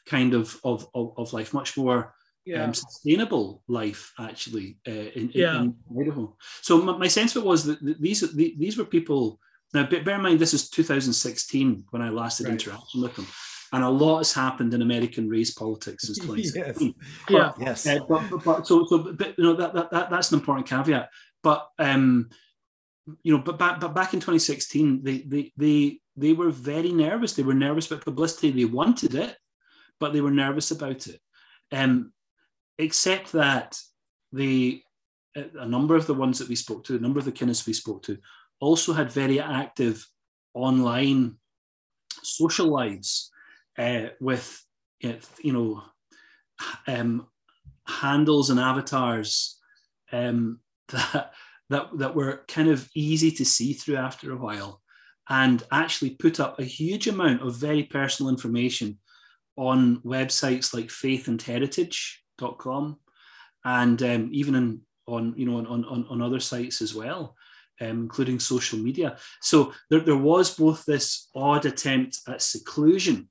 kind 0.05 0.33
of, 0.33 0.59
of, 0.63 0.87
of, 0.93 1.13
of 1.17 1.33
life, 1.33 1.53
much 1.53 1.77
more 1.77 2.13
yeah. 2.45 2.63
um, 2.63 2.73
sustainable 2.73 3.63
life 3.67 4.13
actually 4.19 4.77
uh, 4.87 5.09
in, 5.15 5.31
yeah. 5.33 5.61
in, 5.61 5.75
Idaho. 5.99 6.35
So 6.61 6.81
my, 6.81 6.97
my, 6.97 7.07
sense 7.07 7.35
of 7.35 7.43
it 7.43 7.47
was 7.47 7.63
that 7.65 7.79
these 8.01 8.21
these 8.33 8.77
were 8.77 8.85
people. 8.85 9.39
Now, 9.73 9.87
bear 9.87 10.15
in 10.15 10.21
mind, 10.21 10.39
this 10.39 10.53
is 10.53 10.69
2016 10.69 11.85
when 11.89 12.01
I 12.01 12.09
last 12.09 12.37
had 12.37 12.45
right. 12.45 12.53
interaction 12.53 13.01
with 13.01 13.15
them, 13.15 13.27
and 13.71 13.83
a 13.83 13.89
lot 13.89 14.19
has 14.19 14.33
happened 14.33 14.73
in 14.73 14.83
American 14.83 15.27
race 15.27 15.51
politics 15.51 16.05
since 16.05 16.19
2016. 16.27 16.93
yes. 16.97 17.03
Yeah, 17.29 17.51
yes. 17.59 17.87
Uh, 17.87 17.99
but, 18.07 18.29
but, 18.29 18.43
but, 18.43 18.67
so, 18.67 18.85
so 18.85 19.13
but, 19.13 19.33
you 19.37 19.43
know 19.43 19.55
that, 19.55 19.73
that, 19.73 19.89
that 19.91 20.09
that's 20.11 20.31
an 20.31 20.39
important 20.39 20.67
caveat. 20.67 21.09
But 21.41 21.67
um, 21.79 22.29
you 23.23 23.35
know, 23.35 23.43
but 23.43 23.59
back 23.59 23.79
but 23.79 23.93
back 23.93 24.13
in 24.13 24.19
2016, 24.19 25.03
they 25.03 25.19
they 25.19 25.51
they 25.57 25.99
they 26.15 26.33
were 26.33 26.51
very 26.51 26.91
nervous. 26.91 27.33
They 27.33 27.43
were 27.43 27.53
nervous 27.53 27.87
about 27.87 28.05
publicity. 28.05 28.51
They 28.51 28.65
wanted 28.65 29.15
it, 29.15 29.35
but 29.99 30.13
they 30.13 30.21
were 30.21 30.31
nervous 30.31 30.71
about 30.71 31.07
it. 31.07 31.19
Um, 31.71 32.13
except 32.77 33.31
that 33.33 33.77
the 34.31 34.81
a 35.35 35.65
number 35.65 35.95
of 35.95 36.05
the 36.07 36.13
ones 36.13 36.39
that 36.39 36.49
we 36.49 36.55
spoke 36.55 36.83
to, 36.85 36.95
a 36.95 36.99
number 36.99 37.19
of 37.19 37.25
the 37.25 37.31
kinists 37.31 37.65
we 37.65 37.73
spoke 37.73 38.03
to, 38.03 38.17
also 38.59 38.93
had 38.93 39.11
very 39.11 39.39
active 39.39 40.07
online 40.53 41.35
social 42.21 42.67
lives 42.67 43.31
uh, 43.77 44.07
with 44.19 44.63
you 44.99 45.53
know 45.53 45.81
um, 46.87 47.27
handles 47.87 48.49
and 48.49 48.59
avatars 48.59 49.59
um, 50.11 50.59
that 50.89 51.33
that 51.69 51.89
that 51.97 52.15
were 52.15 52.43
kind 52.47 52.69
of 52.69 52.89
easy 52.95 53.31
to 53.31 53.45
see 53.45 53.73
through 53.73 53.97
after 53.97 54.31
a 54.31 54.37
while, 54.37 54.81
and 55.29 55.63
actually 55.71 56.11
put 56.11 56.39
up 56.39 56.59
a 56.59 56.63
huge 56.63 57.07
amount 57.07 57.41
of 57.41 57.55
very 57.55 57.83
personal 57.83 58.29
information 58.29 58.99
on 59.55 60.01
websites 60.01 60.73
like 60.73 60.87
faithandheritage.com 60.87 62.97
and 63.65 64.03
um, 64.03 64.29
even 64.31 64.55
in, 64.55 64.81
on 65.07 65.33
you 65.37 65.45
know 65.45 65.57
on, 65.57 65.85
on, 65.85 66.05
on 66.09 66.21
other 66.21 66.39
sites 66.39 66.81
as 66.81 66.95
well 66.95 67.35
um, 67.81 68.01
including 68.01 68.39
social 68.39 68.79
media 68.79 69.17
so 69.41 69.73
there, 69.89 69.99
there 69.99 70.17
was 70.17 70.55
both 70.55 70.85
this 70.85 71.29
odd 71.35 71.65
attempt 71.65 72.19
at 72.27 72.41
seclusion 72.41 73.29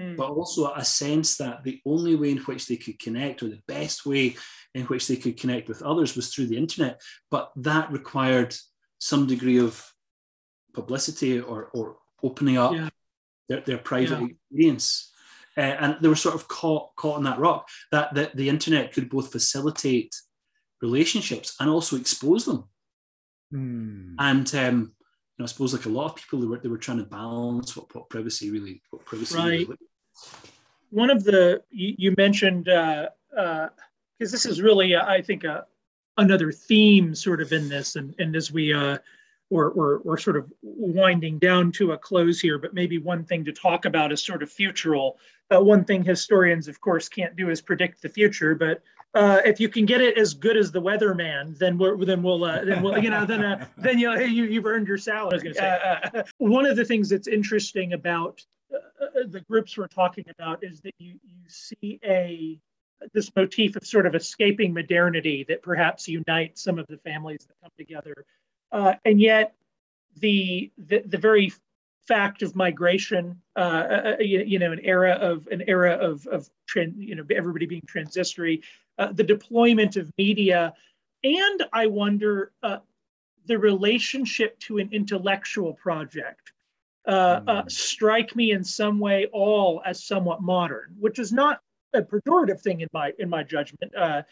mm. 0.00 0.16
but 0.16 0.30
also 0.30 0.72
a 0.74 0.84
sense 0.84 1.36
that 1.36 1.64
the 1.64 1.80
only 1.86 2.14
way 2.14 2.30
in 2.30 2.38
which 2.38 2.66
they 2.66 2.76
could 2.76 2.98
connect 2.98 3.42
or 3.42 3.48
the 3.48 3.62
best 3.66 4.06
way 4.06 4.36
in 4.76 4.84
which 4.86 5.08
they 5.08 5.16
could 5.16 5.38
connect 5.38 5.68
with 5.68 5.82
others 5.82 6.14
was 6.16 6.32
through 6.32 6.46
the 6.46 6.56
internet 6.56 7.00
but 7.30 7.50
that 7.56 7.90
required 7.90 8.54
some 8.98 9.26
degree 9.26 9.58
of 9.58 9.84
publicity 10.72 11.40
or, 11.40 11.70
or 11.74 11.96
opening 12.22 12.56
up 12.56 12.72
yeah. 12.72 12.88
their, 13.48 13.60
their 13.62 13.78
private 13.78 14.20
yeah. 14.20 14.26
experience 14.26 15.12
uh, 15.58 15.76
and 15.80 15.96
they 16.00 16.08
were 16.08 16.14
sort 16.14 16.34
of 16.34 16.48
caught 16.48 16.94
caught 16.96 17.16
on 17.16 17.24
that 17.24 17.38
rock 17.38 17.68
that, 17.90 18.14
that 18.14 18.36
the 18.36 18.48
internet 18.48 18.92
could 18.92 19.08
both 19.08 19.32
facilitate 19.32 20.14
relationships 20.82 21.56
and 21.60 21.70
also 21.70 21.96
expose 21.96 22.44
them. 22.44 22.64
Mm. 23.52 24.14
And 24.18 24.54
um, 24.54 24.80
you 24.80 25.42
know, 25.42 25.44
I 25.44 25.46
suppose 25.46 25.72
like 25.72 25.86
a 25.86 25.90
lot 25.90 26.06
of 26.06 26.16
people, 26.16 26.40
they 26.40 26.46
were 26.46 26.58
they 26.58 26.68
were 26.68 26.78
trying 26.78 26.98
to 26.98 27.04
balance 27.04 27.76
what, 27.76 27.94
what 27.94 28.10
privacy 28.10 28.50
really 28.50 28.82
what 28.90 29.04
privacy 29.04 29.36
right. 29.36 29.66
Really 29.68 29.76
One 30.90 31.10
of 31.10 31.24
the 31.24 31.62
you, 31.70 31.94
you 31.96 32.14
mentioned 32.16 32.64
because 32.64 33.08
uh, 33.36 33.68
uh, 34.20 34.30
this 34.30 34.46
is 34.46 34.60
really 34.60 34.94
uh, 34.94 35.06
I 35.06 35.22
think 35.22 35.44
uh, 35.44 35.62
another 36.16 36.52
theme 36.52 37.14
sort 37.14 37.40
of 37.40 37.52
in 37.52 37.68
this, 37.68 37.96
and 37.96 38.14
and 38.18 38.36
as 38.36 38.52
we 38.52 38.72
uh, 38.72 38.98
we're, 39.50 39.70
we're, 39.72 39.98
we're 40.00 40.16
sort 40.16 40.36
of 40.36 40.52
winding 40.62 41.38
down 41.38 41.70
to 41.72 41.92
a 41.92 41.98
close 41.98 42.40
here, 42.40 42.58
but 42.58 42.74
maybe 42.74 42.98
one 42.98 43.24
thing 43.24 43.44
to 43.44 43.52
talk 43.52 43.84
about 43.84 44.12
is 44.12 44.24
sort 44.24 44.42
of 44.42 44.50
futural. 44.50 45.18
Uh, 45.54 45.60
one 45.60 45.84
thing 45.84 46.02
historians, 46.02 46.66
of 46.66 46.80
course, 46.80 47.08
can't 47.08 47.36
do 47.36 47.50
is 47.50 47.60
predict 47.60 48.02
the 48.02 48.08
future, 48.08 48.54
but 48.54 48.82
uh, 49.14 49.40
if 49.44 49.60
you 49.60 49.68
can 49.68 49.86
get 49.86 50.00
it 50.00 50.18
as 50.18 50.34
good 50.34 50.56
as 50.56 50.72
the 50.72 50.82
weatherman, 50.82 51.56
then 51.58 51.78
we're, 51.78 51.96
then 52.04 52.22
we'll 52.22 52.44
uh, 52.44 52.64
then 52.64 52.82
we'll 52.82 52.98
you 52.98 53.08
know 53.08 53.24
then 53.24 53.42
uh, 53.44 53.64
then 53.78 53.98
you 53.98 54.18
you 54.20 54.44
you've 54.44 54.66
earned 54.66 54.88
your 54.88 54.98
salary. 54.98 55.56
Uh, 55.56 56.22
one 56.38 56.66
of 56.66 56.76
the 56.76 56.84
things 56.84 57.08
that's 57.08 57.28
interesting 57.28 57.92
about 57.92 58.44
the 59.28 59.42
groups 59.48 59.78
we're 59.78 59.86
talking 59.86 60.24
about 60.38 60.62
is 60.62 60.80
that 60.80 60.92
you 60.98 61.12
you 61.22 61.48
see 61.48 61.98
a 62.04 62.60
this 63.12 63.30
motif 63.36 63.76
of 63.76 63.86
sort 63.86 64.06
of 64.06 64.14
escaping 64.14 64.72
modernity 64.72 65.44
that 65.48 65.62
perhaps 65.62 66.08
unites 66.08 66.62
some 66.62 66.78
of 66.78 66.86
the 66.88 66.96
families 66.98 67.46
that 67.46 67.54
come 67.62 67.70
together 67.76 68.24
uh, 68.72 68.94
and 69.04 69.20
yet, 69.20 69.54
the, 70.18 70.70
the, 70.78 71.02
the 71.06 71.18
very 71.18 71.52
fact 72.08 72.42
of 72.42 72.56
migration, 72.56 73.40
uh, 73.56 73.60
uh, 73.60 74.02
uh, 74.04 74.16
you, 74.20 74.42
you, 74.42 74.58
know, 74.58 74.72
an 74.72 74.80
era 74.82 75.12
of 75.12 75.46
an 75.48 75.62
era 75.66 75.92
of 75.94 76.26
of 76.26 76.48
you 76.74 77.14
know 77.14 77.24
everybody 77.34 77.66
being 77.66 77.82
transitory, 77.86 78.62
uh, 78.98 79.12
the 79.12 79.24
deployment 79.24 79.96
of 79.96 80.10
media, 80.16 80.72
and 81.24 81.64
I 81.72 81.86
wonder 81.86 82.52
uh, 82.62 82.78
the 83.46 83.58
relationship 83.58 84.58
to 84.60 84.78
an 84.78 84.88
intellectual 84.92 85.74
project 85.74 86.52
mm. 87.08 87.70
strike 87.70 88.34
me 88.34 88.52
in 88.52 88.64
some 88.64 88.98
way 88.98 89.26
all 89.32 89.82
as 89.84 90.02
somewhat 90.04 90.42
modern, 90.42 90.94
which 90.98 91.18
is 91.18 91.32
not 91.32 91.60
a 91.94 92.02
pejorative 92.02 92.60
thing 92.60 92.80
in 92.80 92.88
my 92.92 93.12
in 93.18 93.28
my 93.28 93.42
judgment 93.42 93.94
uh 93.96 94.22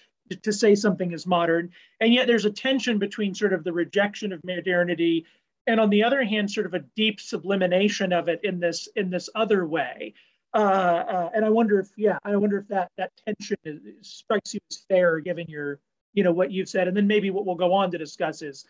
to 0.42 0.52
say 0.55 0.74
something 0.74 1.12
is 1.12 1.26
modern. 1.26 1.70
And 2.00 2.14
yet 2.14 2.26
there's 2.26 2.46
a 2.46 2.50
tension 2.50 2.98
between 2.98 3.34
sort 3.34 3.52
of 3.52 3.62
the 3.62 3.74
rejection 3.74 4.32
of 4.32 4.40
modernity 4.42 5.26
and 5.66 5.80
on 5.80 5.90
the 5.90 6.02
other 6.02 6.22
hand, 6.22 6.50
sort 6.50 6.66
of 6.66 6.74
a 6.74 6.84
deep 6.94 7.20
sublimination 7.20 8.12
of 8.12 8.28
it 8.28 8.40
in 8.42 8.61
this 8.61 8.88
in 8.96 9.11
this 9.11 9.28
other 9.34 9.66
way. 9.66 10.14
Uh, 10.52 10.59
uh, 10.59 11.30
and 11.34 11.44
I 11.44 11.50
wonder 11.50 11.80
if, 11.80 11.88
yeah, 11.96 12.18
I 12.24 12.36
wonder 12.36 12.59
if 12.59 12.68
that 12.68 12.90
that 12.96 13.12
tension 13.26 13.57
is, 13.64 13.80
strikes 14.02 14.55
you 14.55 14.61
as 14.70 14.84
fair, 14.88 15.20
given 15.20 15.46
your, 15.48 15.80
you 16.12 16.22
know, 16.22 16.32
what 16.32 16.52
you've 16.52 16.68
said. 16.68 16.86
And 16.86 16.96
then 16.96 17.07
maybe 17.07 17.30
what 17.30 17.46
we'll 17.46 17.57
go 17.57 17.72
on 17.72 17.90
to 17.90 17.98
discuss 17.98 18.42
is 18.42 18.66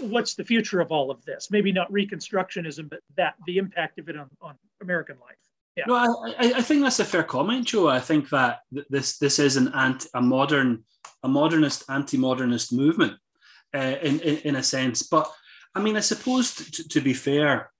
what's 0.00 0.34
the 0.34 0.44
future 0.44 0.80
of 0.80 0.90
all 0.90 1.10
of 1.10 1.24
this? 1.24 1.50
Maybe 1.50 1.72
not 1.72 1.90
Reconstructionism, 1.90 2.90
but 2.90 3.00
that 3.16 3.36
the 3.46 3.58
impact 3.58 3.98
of 3.98 4.08
it 4.08 4.16
on, 4.16 4.28
on 4.42 4.56
American 4.82 5.16
life. 5.20 5.36
Yeah. 5.76 5.84
No, 5.88 5.94
I, 5.94 6.54
I 6.56 6.62
think 6.62 6.82
that's 6.82 7.00
a 7.00 7.04
fair 7.04 7.24
comment, 7.24 7.66
Joe. 7.66 7.88
I 7.88 8.00
think 8.00 8.28
that 8.30 8.60
this 8.70 9.18
this 9.18 9.38
is 9.38 9.56
an 9.56 9.74
anti, 9.74 10.06
a 10.14 10.22
modern, 10.22 10.84
a 11.22 11.28
modernist, 11.28 11.84
anti-modernist 11.88 12.72
movement, 12.72 13.14
uh, 13.74 13.96
in, 14.02 14.20
in, 14.20 14.36
in 14.38 14.56
a 14.56 14.62
sense. 14.62 15.02
But 15.02 15.30
I 15.74 15.80
mean, 15.80 15.96
I 15.96 16.00
suppose 16.00 16.54
to, 16.54 16.88
to 16.88 17.00
be 17.00 17.12
fair, 17.12 17.70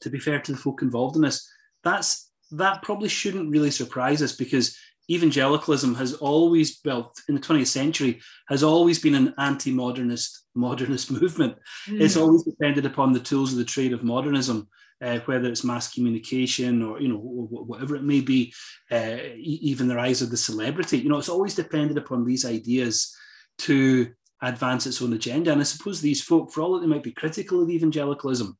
to 0.00 0.10
be 0.10 0.20
fair 0.20 0.40
to 0.40 0.52
the 0.52 0.58
folk 0.58 0.82
involved 0.82 1.16
in 1.16 1.22
this, 1.22 1.48
that's 1.82 2.30
that 2.52 2.82
probably 2.82 3.08
shouldn't 3.08 3.50
really 3.50 3.72
surprise 3.72 4.22
us 4.22 4.36
because 4.36 4.78
evangelicalism 5.10 5.94
has 5.96 6.14
always 6.14 6.78
built 6.78 7.20
in 7.28 7.34
the 7.34 7.40
20th 7.40 7.66
century 7.66 8.20
has 8.48 8.62
always 8.62 8.98
been 8.98 9.14
an 9.14 9.34
anti-modernist 9.38 10.46
modernist 10.54 11.10
movement. 11.20 11.56
Mm. 11.88 12.00
It's 12.00 12.16
always 12.16 12.44
depended 12.44 12.86
upon 12.86 13.12
the 13.12 13.20
tools 13.20 13.52
of 13.52 13.58
the 13.58 13.64
trade 13.64 13.92
of 13.92 14.04
modernism 14.04 14.68
uh, 15.04 15.20
whether 15.26 15.48
it's 15.48 15.64
mass 15.64 15.92
communication 15.92 16.82
or 16.82 17.00
you 17.00 17.08
know 17.08 17.18
whatever 17.18 17.94
it 17.94 18.02
may 18.02 18.20
be, 18.20 18.52
uh, 18.90 19.18
even 19.36 19.86
the 19.86 19.94
rise 19.94 20.22
of 20.22 20.30
the 20.30 20.36
celebrity. 20.36 20.98
You 20.98 21.10
know, 21.10 21.18
it's 21.18 21.28
always 21.28 21.54
depended 21.54 21.98
upon 21.98 22.24
these 22.24 22.44
ideas 22.44 23.14
to 23.58 24.10
advance 24.42 24.86
its 24.86 25.02
own 25.02 25.12
agenda. 25.12 25.52
And 25.52 25.60
I 25.60 25.64
suppose 25.64 26.00
these 26.00 26.22
folk, 26.22 26.50
for 26.50 26.62
all 26.62 26.74
that 26.74 26.80
they 26.80 26.86
might 26.86 27.02
be 27.02 27.12
critical 27.12 27.62
of 27.62 27.70
evangelicalism, 27.70 28.56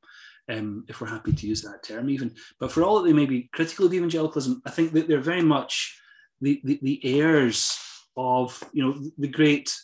um, 0.51 0.85
if 0.89 1.01
we're 1.01 1.07
happy 1.07 1.33
to 1.33 1.47
use 1.47 1.63
that 1.63 1.83
term 1.83 2.11
even, 2.11 2.35
but 2.61 2.71
for 2.71 2.83
all 2.83 3.01
that 3.01 3.09
they 3.09 3.15
may 3.15 3.27
be 3.27 3.49
critical 3.53 3.87
of 3.87 3.95
evangelicalism, 3.95 4.61
I 4.67 4.71
think 4.71 4.93
that 4.93 5.09
they're 5.09 5.21
very 5.21 5.43
much 5.43 5.99
the, 6.43 6.61
the, 6.65 6.79
the 6.83 7.01
heirs 7.05 7.79
of 8.17 8.63
you 8.73 8.85
know 8.85 9.03
the 9.17 9.29
great 9.29 9.75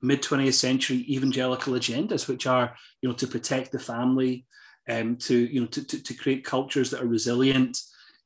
mid 0.00 0.22
20th 0.22 0.54
century 0.54 1.04
evangelical 1.08 1.74
agendas, 1.74 2.28
which 2.28 2.46
are 2.46 2.74
you 3.02 3.08
know 3.08 3.14
to 3.16 3.26
protect 3.26 3.72
the 3.72 3.78
family, 3.78 4.46
um, 4.88 5.16
to 5.16 5.36
you 5.36 5.60
know 5.60 5.66
to, 5.66 5.84
to, 5.84 6.02
to, 6.02 6.14
create 6.14 6.44
cultures 6.44 6.90
that 6.90 7.02
are 7.02 7.06
resilient 7.06 7.78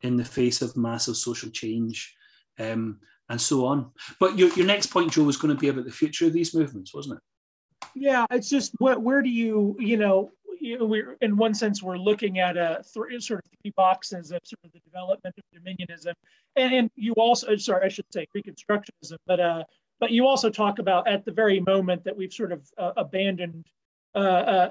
in 0.03 0.17
the 0.17 0.25
face 0.25 0.63
of 0.63 0.77
massive 0.77 1.17
social 1.17 1.51
change 1.51 2.15
um, 2.59 2.99
and 3.29 3.41
so 3.41 3.65
on. 3.65 3.91
But 4.21 4.39
your, 4.39 4.51
your 4.51 4.67
next 4.67 4.87
point, 4.87 5.13
Joe, 5.13 5.25
was 5.25 5.37
going 5.37 5.55
to 5.55 5.61
be 5.61 5.69
about 5.69 5.85
the 5.85 5.93
future 5.93 6.27
of 6.27 6.33
these 6.33 6.55
movements, 6.55 6.95
wasn't 6.95 7.17
it? 7.17 7.23
Yeah, 7.95 8.27
it's 8.31 8.49
just 8.49 8.73
where, 8.79 8.99
where 8.99 9.23
do 9.23 9.29
you 9.29 9.77
you 9.79 9.97
know 9.97 10.33
we're 10.81 11.17
in 11.21 11.37
one 11.37 11.55
sense 11.55 11.83
we're 11.83 11.97
looking 11.97 12.39
at 12.39 12.57
a 12.57 12.83
sort 12.85 13.13
of 13.13 13.25
three 13.25 13.73
boxes 13.77 14.31
of 14.31 14.41
sort 14.45 14.61
of 14.65 14.73
the 14.73 14.81
development 14.81 15.35
of 15.37 15.45
dominionism, 15.61 16.15
and, 16.57 16.73
and 16.73 16.91
you 16.95 17.13
also 17.15 17.57
sorry 17.57 17.87
I 17.87 17.89
should 17.89 18.07
say 18.13 18.27
Reconstructionism, 18.37 19.17
but 19.27 19.41
uh, 19.41 19.65
but 19.99 20.11
you 20.11 20.27
also 20.27 20.51
talk 20.51 20.79
about 20.79 21.09
at 21.09 21.25
the 21.25 21.33
very 21.33 21.61
moment 21.61 22.05
that 22.05 22.17
we've 22.17 22.33
sort 22.33 22.53
of 22.53 22.63
uh, 22.79 22.93
abandoned 22.97 23.67
uh, 24.15 24.19
uh, 24.19 24.71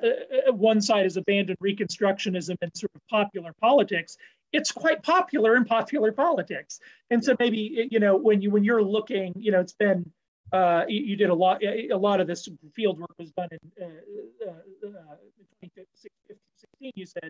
uh, 0.49 0.53
one 0.53 0.81
side 0.81 1.03
has 1.03 1.17
abandoned 1.17 1.57
Reconstructionism 1.63 2.55
and 2.61 2.71
sort 2.75 2.91
of 2.95 3.01
popular 3.09 3.53
politics. 3.59 4.17
It's 4.53 4.71
quite 4.71 5.01
popular 5.01 5.55
in 5.55 5.65
popular 5.65 6.11
politics, 6.11 6.79
and 7.09 7.23
so 7.23 7.35
maybe 7.39 7.87
you 7.89 7.99
know 7.99 8.17
when 8.17 8.41
you 8.41 8.51
when 8.51 8.63
you're 8.63 8.83
looking, 8.83 9.33
you 9.37 9.51
know, 9.51 9.61
it's 9.61 9.73
been 9.73 10.11
uh, 10.51 10.83
you, 10.87 11.01
you, 11.01 11.15
did 11.15 11.29
a 11.29 11.33
lot. 11.33 11.63
A 11.63 11.95
lot 11.95 12.19
of 12.19 12.27
this 12.27 12.47
field 12.75 12.99
work 12.99 13.13
was 13.17 13.31
done 13.31 13.47
in 13.51 13.59
uh, 13.81 14.49
uh, 14.49 15.15
2016. 15.63 16.91
You 16.93 17.05
said, 17.05 17.29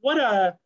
what 0.00 0.18
a 0.18 0.56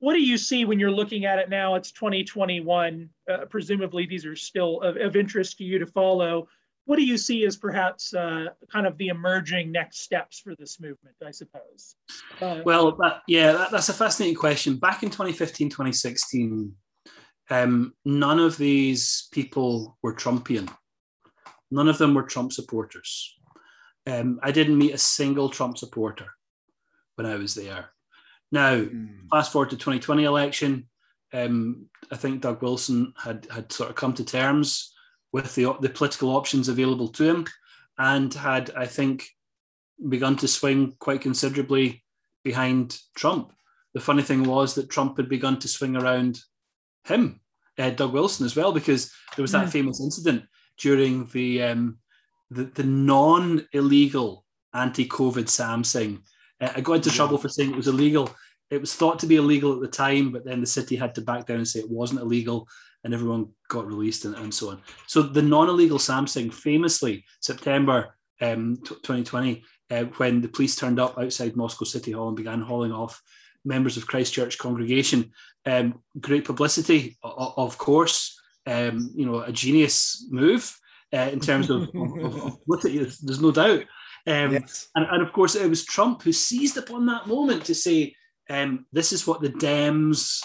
what 0.00 0.14
do 0.14 0.20
you 0.20 0.38
see 0.38 0.64
when 0.64 0.78
you're 0.78 0.92
looking 0.92 1.24
at 1.24 1.40
it 1.40 1.50
now? 1.50 1.74
It's 1.74 1.90
2021. 1.90 3.10
Uh, 3.28 3.38
presumably, 3.46 4.06
these 4.06 4.24
are 4.24 4.36
still 4.36 4.80
of, 4.80 4.96
of, 4.96 5.16
interest 5.16 5.58
to 5.58 5.64
you 5.64 5.80
to 5.80 5.86
follow. 5.86 6.48
What 6.88 6.96
do 6.96 7.04
you 7.04 7.18
see 7.18 7.44
as 7.44 7.54
perhaps 7.54 8.14
uh, 8.14 8.46
kind 8.72 8.86
of 8.86 8.96
the 8.96 9.08
emerging 9.08 9.70
next 9.70 9.98
steps 9.98 10.40
for 10.40 10.54
this 10.58 10.80
movement, 10.80 11.16
I 11.22 11.32
suppose? 11.32 11.96
Uh, 12.40 12.62
well, 12.64 12.96
that, 12.96 13.20
yeah, 13.28 13.52
that, 13.52 13.70
that's 13.70 13.90
a 13.90 13.92
fascinating 13.92 14.36
question. 14.36 14.78
Back 14.78 15.02
in 15.02 15.10
2015, 15.10 15.68
2016, 15.68 16.72
um, 17.50 17.92
none 18.06 18.40
of 18.40 18.56
these 18.56 19.28
people 19.32 19.98
were 20.02 20.14
Trumpian. 20.14 20.66
None 21.70 21.88
of 21.88 21.98
them 21.98 22.14
were 22.14 22.22
Trump 22.22 22.54
supporters. 22.54 23.36
Um, 24.06 24.40
I 24.42 24.50
didn't 24.50 24.78
meet 24.78 24.94
a 24.94 24.98
single 24.98 25.50
Trump 25.50 25.76
supporter 25.76 26.28
when 27.16 27.26
I 27.26 27.34
was 27.34 27.54
there. 27.54 27.90
Now, 28.50 28.76
mm. 28.76 29.28
fast 29.30 29.52
forward 29.52 29.68
to 29.70 29.76
2020 29.76 30.24
election, 30.24 30.88
um, 31.34 31.90
I 32.10 32.16
think 32.16 32.40
Doug 32.40 32.62
Wilson 32.62 33.12
had 33.22 33.46
had 33.50 33.70
sort 33.70 33.90
of 33.90 33.96
come 33.96 34.14
to 34.14 34.24
terms 34.24 34.94
with 35.32 35.54
the 35.54 35.74
the 35.80 35.88
political 35.88 36.30
options 36.30 36.68
available 36.68 37.08
to 37.08 37.24
him, 37.24 37.46
and 37.98 38.32
had 38.32 38.70
I 38.76 38.86
think 38.86 39.28
begun 40.08 40.36
to 40.36 40.48
swing 40.48 40.94
quite 40.98 41.20
considerably 41.20 42.04
behind 42.44 42.98
Trump. 43.14 43.52
The 43.94 44.00
funny 44.00 44.22
thing 44.22 44.44
was 44.44 44.74
that 44.74 44.90
Trump 44.90 45.16
had 45.16 45.28
begun 45.28 45.58
to 45.58 45.68
swing 45.68 45.96
around 45.96 46.38
him, 47.04 47.40
uh, 47.78 47.90
Doug 47.90 48.12
Wilson 48.12 48.46
as 48.46 48.54
well, 48.54 48.72
because 48.72 49.12
there 49.34 49.42
was 49.42 49.52
that 49.52 49.66
mm. 49.66 49.72
famous 49.72 50.00
incident 50.00 50.44
during 50.78 51.26
the 51.26 51.62
um, 51.62 51.98
the, 52.50 52.64
the 52.64 52.84
non 52.84 53.66
illegal 53.72 54.44
anti 54.72 55.06
COVID 55.06 55.48
psalm 55.48 55.82
sing 55.82 56.22
uh, 56.60 56.70
I 56.76 56.80
got 56.80 56.94
into 56.94 57.10
yeah. 57.10 57.16
trouble 57.16 57.38
for 57.38 57.48
saying 57.48 57.70
it 57.70 57.76
was 57.76 57.88
illegal. 57.88 58.30
It 58.70 58.80
was 58.80 58.94
thought 58.94 59.18
to 59.20 59.26
be 59.26 59.36
illegal 59.36 59.74
at 59.74 59.80
the 59.80 59.88
time, 59.88 60.30
but 60.30 60.44
then 60.44 60.60
the 60.60 60.66
city 60.66 60.96
had 60.96 61.14
to 61.14 61.20
back 61.20 61.46
down 61.46 61.58
and 61.58 61.68
say 61.68 61.80
it 61.80 61.90
wasn't 61.90 62.20
illegal, 62.20 62.68
and 63.04 63.14
everyone 63.14 63.48
got 63.68 63.86
released 63.86 64.24
and, 64.24 64.34
and 64.36 64.52
so 64.52 64.70
on. 64.70 64.82
So 65.06 65.22
the 65.22 65.42
non-illegal 65.42 65.98
psalm 65.98 66.26
sing, 66.26 66.50
famously 66.50 67.24
September 67.40 68.16
um, 68.40 68.78
2020, 68.84 69.62
uh, 69.90 70.04
when 70.16 70.40
the 70.40 70.48
police 70.48 70.76
turned 70.76 71.00
up 71.00 71.18
outside 71.18 71.56
Moscow 71.56 71.84
City 71.84 72.12
Hall 72.12 72.28
and 72.28 72.36
began 72.36 72.60
hauling 72.60 72.92
off 72.92 73.22
members 73.64 73.96
of 73.96 74.06
Christ 74.06 74.32
Church 74.32 74.58
congregation. 74.58 75.32
Um, 75.64 76.02
great 76.20 76.44
publicity, 76.44 77.16
of 77.22 77.78
course. 77.78 78.38
Um, 78.66 79.10
you 79.14 79.24
know, 79.24 79.40
a 79.40 79.52
genius 79.52 80.26
move 80.30 80.78
uh, 81.14 81.30
in 81.32 81.40
terms 81.40 81.70
of, 81.70 81.88
of, 81.94 82.34
of, 82.36 82.58
There's 82.82 83.40
no 83.40 83.50
doubt. 83.50 83.84
Um, 84.26 84.52
yes. 84.52 84.88
and, 84.94 85.06
and 85.10 85.22
of 85.22 85.32
course, 85.32 85.54
it 85.54 85.68
was 85.68 85.84
Trump 85.84 86.22
who 86.22 86.32
seized 86.32 86.76
upon 86.76 87.06
that 87.06 87.26
moment 87.26 87.64
to 87.66 87.74
say, 87.74 88.14
um, 88.50 88.86
this 88.92 89.12
is 89.12 89.26
what 89.26 89.40
the 89.40 89.50
Dems 89.50 90.42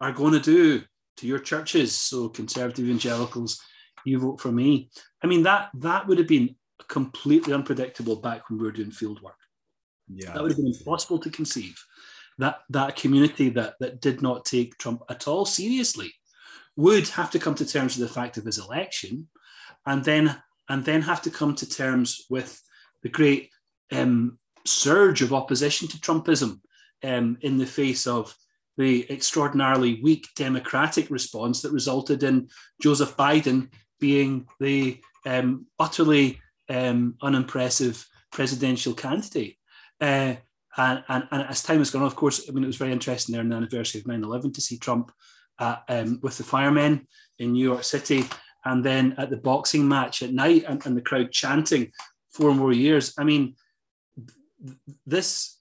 are 0.00 0.12
going 0.12 0.32
to 0.32 0.40
do 0.40 0.82
to 1.16 1.26
your 1.26 1.38
churches. 1.38 1.94
So, 1.94 2.28
conservative 2.28 2.84
evangelicals, 2.84 3.60
you 4.04 4.18
vote 4.18 4.40
for 4.40 4.52
me. 4.52 4.90
I 5.22 5.26
mean, 5.26 5.42
that 5.42 5.70
that 5.74 6.06
would 6.06 6.18
have 6.18 6.28
been 6.28 6.56
completely 6.88 7.52
unpredictable 7.52 8.16
back 8.16 8.48
when 8.48 8.58
we 8.58 8.64
were 8.64 8.72
doing 8.72 8.90
field 8.90 9.20
work. 9.22 9.38
Yeah. 10.08 10.32
That 10.32 10.42
would 10.42 10.52
have 10.52 10.58
been 10.58 10.72
impossible 10.72 11.18
to 11.20 11.30
conceive. 11.30 11.82
That 12.38 12.58
that 12.70 12.96
community 12.96 13.48
that 13.50 13.74
that 13.80 14.00
did 14.00 14.22
not 14.22 14.44
take 14.44 14.78
Trump 14.78 15.02
at 15.08 15.26
all 15.26 15.44
seriously 15.44 16.12
would 16.76 17.08
have 17.08 17.30
to 17.30 17.38
come 17.38 17.54
to 17.54 17.66
terms 17.66 17.96
with 17.96 18.06
the 18.06 18.14
fact 18.14 18.36
of 18.36 18.44
his 18.44 18.58
election, 18.58 19.28
and 19.86 20.04
then 20.04 20.36
and 20.68 20.84
then 20.84 21.02
have 21.02 21.22
to 21.22 21.30
come 21.30 21.54
to 21.56 21.68
terms 21.68 22.26
with 22.28 22.60
the 23.02 23.08
great 23.08 23.50
um, 23.92 24.38
surge 24.64 25.22
of 25.22 25.32
opposition 25.32 25.88
to 25.88 25.98
Trumpism 25.98 26.60
um, 27.02 27.38
in 27.40 27.56
the 27.56 27.66
face 27.66 28.06
of 28.06 28.36
the 28.76 29.10
extraordinarily 29.10 30.00
weak 30.02 30.28
democratic 30.36 31.10
response 31.10 31.62
that 31.62 31.72
resulted 31.72 32.22
in 32.22 32.48
Joseph 32.80 33.16
Biden 33.16 33.70
being 34.00 34.46
the 34.60 35.00
um, 35.24 35.66
utterly 35.78 36.40
um, 36.68 37.14
unimpressive 37.22 38.06
presidential 38.32 38.94
candidate. 38.94 39.56
Uh, 40.00 40.34
and, 40.76 41.02
and, 41.08 41.24
and, 41.30 41.42
as 41.48 41.62
time 41.62 41.78
has 41.78 41.90
gone 41.90 42.02
on, 42.02 42.06
of 42.06 42.16
course, 42.16 42.48
I 42.48 42.52
mean, 42.52 42.64
it 42.64 42.66
was 42.66 42.76
very 42.76 42.92
interesting 42.92 43.32
there 43.32 43.40
in 43.40 43.48
the 43.48 43.56
anniversary 43.56 44.00
of 44.00 44.06
9 44.06 44.22
11 44.22 44.52
to 44.52 44.60
see 44.60 44.76
Trump 44.76 45.10
uh, 45.58 45.76
um, 45.88 46.20
with 46.22 46.36
the 46.36 46.44
firemen 46.44 47.06
in 47.38 47.52
New 47.52 47.64
York 47.64 47.82
City 47.82 48.24
and 48.66 48.84
then 48.84 49.14
at 49.16 49.30
the 49.30 49.36
boxing 49.36 49.88
match 49.88 50.22
at 50.22 50.34
night 50.34 50.64
and, 50.68 50.84
and 50.84 50.96
the 50.96 51.00
crowd 51.00 51.32
chanting 51.32 51.92
four 52.30 52.54
more 52.54 52.72
years. 52.72 53.14
I 53.16 53.24
mean, 53.24 53.54
this 55.06 55.58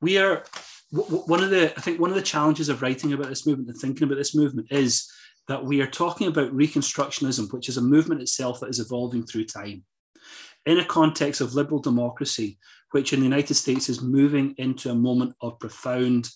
we 0.00 0.18
are 0.18 0.44
one 0.90 1.42
of 1.42 1.50
the 1.50 1.72
I 1.76 1.80
think 1.80 2.00
one 2.00 2.10
of 2.10 2.16
the 2.16 2.22
challenges 2.22 2.68
of 2.68 2.82
writing 2.82 3.12
about 3.12 3.28
this 3.28 3.46
movement 3.46 3.68
and 3.68 3.78
thinking 3.78 4.04
about 4.04 4.16
this 4.16 4.34
movement 4.34 4.68
is 4.70 5.10
that 5.48 5.64
we 5.64 5.80
are 5.80 5.86
talking 5.86 6.26
about 6.26 6.54
reconstructionism, 6.54 7.52
which 7.52 7.68
is 7.68 7.76
a 7.76 7.82
movement 7.82 8.20
itself 8.20 8.60
that 8.60 8.70
is 8.70 8.80
evolving 8.80 9.24
through 9.24 9.44
time, 9.44 9.84
in 10.66 10.78
a 10.78 10.84
context 10.84 11.40
of 11.40 11.54
liberal 11.54 11.80
democracy, 11.80 12.58
which 12.90 13.12
in 13.12 13.20
the 13.20 13.26
United 13.26 13.54
States 13.54 13.88
is 13.88 14.02
moving 14.02 14.54
into 14.58 14.90
a 14.90 14.94
moment 14.94 15.34
of 15.40 15.58
profound 15.58 16.28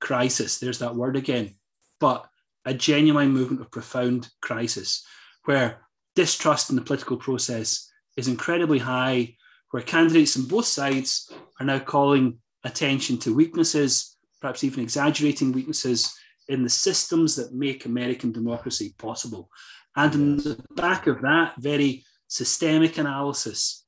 crisis. 0.00 0.58
There's 0.58 0.80
that 0.80 0.96
word 0.96 1.16
again, 1.16 1.54
but 2.00 2.26
a 2.64 2.74
genuine 2.74 3.30
movement 3.30 3.60
of 3.60 3.70
profound 3.70 4.28
crisis, 4.40 5.04
where 5.44 5.86
distrust 6.14 6.70
in 6.70 6.76
the 6.76 6.82
political 6.82 7.16
process 7.16 7.90
is 8.16 8.28
incredibly 8.28 8.78
high, 8.78 9.36
where 9.70 9.82
candidates 9.82 10.36
on 10.36 10.44
both 10.44 10.66
sides 10.66 11.32
are 11.58 11.66
now 11.66 11.78
calling 11.78 12.38
attention 12.64 13.18
to 13.18 13.34
weaknesses, 13.34 14.16
perhaps 14.40 14.64
even 14.64 14.82
exaggerating 14.82 15.52
weaknesses 15.52 16.14
in 16.48 16.62
the 16.62 16.70
systems 16.70 17.36
that 17.36 17.54
make 17.54 17.84
American 17.84 18.32
democracy 18.32 18.94
possible. 18.98 19.48
And 19.96 20.14
in 20.14 20.36
the 20.38 20.62
back 20.74 21.06
of 21.06 21.20
that 21.22 21.54
very 21.58 22.04
systemic 22.28 22.98
analysis 22.98 23.84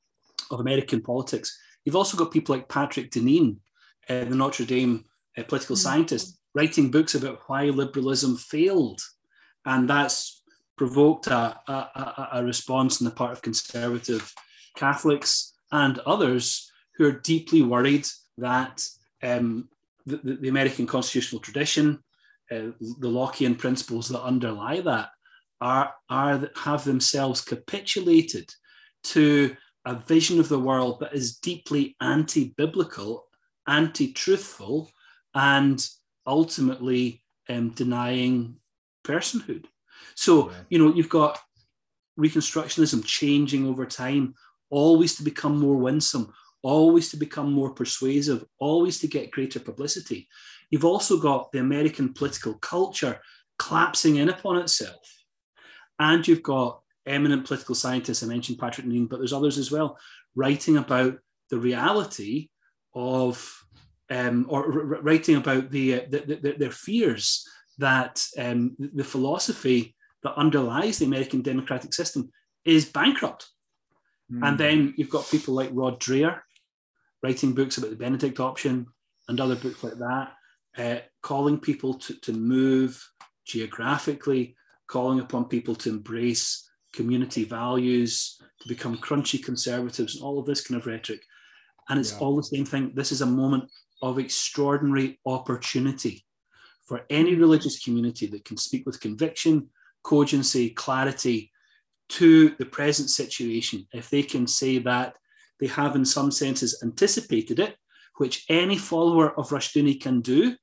of 0.51 0.61
American 0.61 1.01
politics, 1.01 1.59
you've 1.85 1.97
also 1.97 2.17
got 2.17 2.33
people 2.33 2.55
like 2.55 2.69
Patrick 2.69 3.11
Deneen, 3.11 3.57
uh, 4.09 4.25
the 4.25 4.35
Notre 4.35 4.67
Dame 4.67 5.05
uh, 5.37 5.43
political 5.45 5.77
mm-hmm. 5.77 5.83
scientist, 5.83 6.39
writing 6.55 6.91
books 6.91 7.15
about 7.15 7.41
why 7.47 7.65
liberalism 7.65 8.37
failed. 8.37 9.01
And 9.65 9.89
that's 9.89 10.43
provoked 10.77 11.27
a, 11.29 11.59
a, 11.69 12.29
a 12.35 12.45
response 12.45 13.01
on 13.01 13.07
the 13.07 13.11
part 13.11 13.33
of 13.33 13.43
conservative 13.43 14.33
Catholics 14.77 15.55
and 15.73 15.99
others 16.01 16.71
who 16.97 17.07
are 17.07 17.21
deeply 17.21 17.63
worried 17.63 18.07
that 18.39 18.87
um, 19.23 19.69
the, 20.07 20.37
the, 20.41 20.49
American 20.49 20.87
constitutional 20.87 21.41
tradition, 21.41 22.03
uh, 22.51 22.73
the 22.99 23.09
Lockean 23.09 23.57
principles 23.57 24.09
that 24.09 24.23
underlie 24.23 24.81
that, 24.81 25.11
are, 25.61 25.95
are 26.11 26.51
have 26.57 26.85
themselves 26.85 27.41
capitulated 27.41 28.53
to 29.05 29.57
a 29.87 29.95
vision 29.95 30.41
of 30.41 30.49
the 30.49 30.59
world 30.59 31.01
that 31.01 31.15
is 31.15 31.37
deeply 31.37 31.97
anti-biblical, 32.01 33.25
anti-truthful, 33.67 34.91
and 35.35 35.87
ultimately 36.27 37.23
um, 37.49 37.71
denying 37.71 38.57
personhood. 39.05 39.65
So, 40.15 40.51
yeah. 40.51 40.57
you 40.71 40.79
know, 40.79 40.95
you've 40.95 41.09
got 41.09 41.39
Reconstructionism 42.19 43.05
changing 43.05 43.67
over 43.67 43.85
time, 43.85 44.35
always 44.71 45.17
to 45.17 45.23
become 45.23 45.59
more 45.59 45.77
winsome, 45.77 46.33
always 46.65 47.11
to 47.11 47.17
become 47.17 47.53
more 47.53 47.71
persuasive, 47.71 48.45
always 48.59 48.99
to 48.99 49.07
get 49.07 49.31
greater 49.31 49.61
publicity. 49.61 50.27
You've 50.71 50.85
also 50.85 51.19
got 51.19 51.53
the 51.53 51.61
American 51.61 52.13
political 52.15 52.55
culture 52.55 53.21
collapsing 53.59 54.17
in 54.17 54.31
upon 54.31 54.57
itself. 54.57 55.07
And 56.01 56.27
you've 56.27 56.43
got 56.43 56.81
eminent 57.07 57.47
political 57.47 57.75
scientists, 57.75 58.23
I 58.23 58.27
mentioned 58.27 58.59
Patrick 58.59 58.87
Deneen, 58.87 59.09
but 59.09 59.19
there's 59.19 59.35
others 59.35 59.59
as 59.59 59.71
well, 59.71 59.99
writing 60.35 60.79
about 60.79 61.19
the 61.51 61.59
reality 61.59 62.49
of, 62.95 63.65
um, 64.11 64.47
or 64.49 64.65
r- 64.65 65.03
writing 65.03 65.37
about 65.37 65.71
the, 65.71 65.95
uh, 65.95 66.01
the, 66.09 66.41
the, 66.43 66.55
their 66.59 66.71
fears 66.71 67.47
that 67.77 68.25
um, 68.39 68.75
the 68.79 69.05
philosophy 69.05 69.95
that 70.23 70.35
underlies 70.37 70.99
the 70.99 71.05
American 71.05 71.43
democratic 71.43 71.93
system 71.93 72.31
is 72.65 72.87
bankrupt. 72.87 73.51
Mm. 74.33 74.49
And 74.49 74.59
then 74.59 74.95
you've 74.97 75.11
got 75.11 75.31
people 75.31 75.53
like 75.53 75.69
Rod 75.73 76.01
Dreher 76.01 76.41
writing 77.25 77.55
books 77.55 77.79
about 77.79 77.89
the 77.89 77.97
Benedict 77.97 78.39
option 78.39 78.87
and 79.29 79.41
other 79.41 79.57
books 79.57 79.83
like 79.83 79.95
that, 79.95 80.33
uh, 80.77 80.99
calling 81.23 81.59
people 81.59 81.95
to, 81.95 82.15
to 82.21 82.35
move 82.35 83.03
geographically, 83.47 84.55
calling 84.89 85.21
upon 85.21 85.47
people 85.47 85.75
to 85.75 85.89
embrace 85.89 86.69
community 86.93 87.45
values, 87.45 88.39
to 88.61 88.69
become 88.69 88.99
crunchy 88.99 89.43
conservatives, 89.43 90.17
and 90.17 90.23
all 90.23 90.39
of 90.39 90.45
this 90.45 90.61
kind 90.67 90.79
of 90.79 90.87
rhetoric. 90.87 91.23
And 91.89 91.99
it's 91.99 92.13
yeah. 92.13 92.19
all 92.19 92.37
the 92.37 92.45
same 92.45 92.67
thing. 92.67 92.93
This 92.95 93.11
is 93.11 93.23
a 93.23 93.27
moment 93.27 93.71
of 94.03 94.19
extraordinary 94.19 95.19
opportunity 95.25 96.27
for 96.85 97.07
any 97.09 97.35
religious 97.37 97.83
community 97.83 98.27
that 98.27 98.45
can 98.45 98.59
speak 98.59 98.85
with 98.85 99.01
conviction, 99.01 99.71
cogency, 100.03 100.69
clarity 100.69 101.51
to 102.11 102.51
the 102.59 102.67
present 102.67 103.09
situation, 103.09 103.87
if 103.95 104.11
they 104.11 104.23
can 104.23 104.47
say 104.47 104.77
that 104.77 105.17
they 105.61 105.67
have, 105.69 105.97
in 105.97 106.05
some 106.05 106.31
senses, 106.31 106.81
anticipated 106.83 107.59
it, 107.59 107.77
which 108.19 108.45
any 108.49 108.79
follower 108.79 109.39
of 109.39 109.51
Rushdoony 109.51 110.01
can 110.01 110.21
do, 110.21 110.57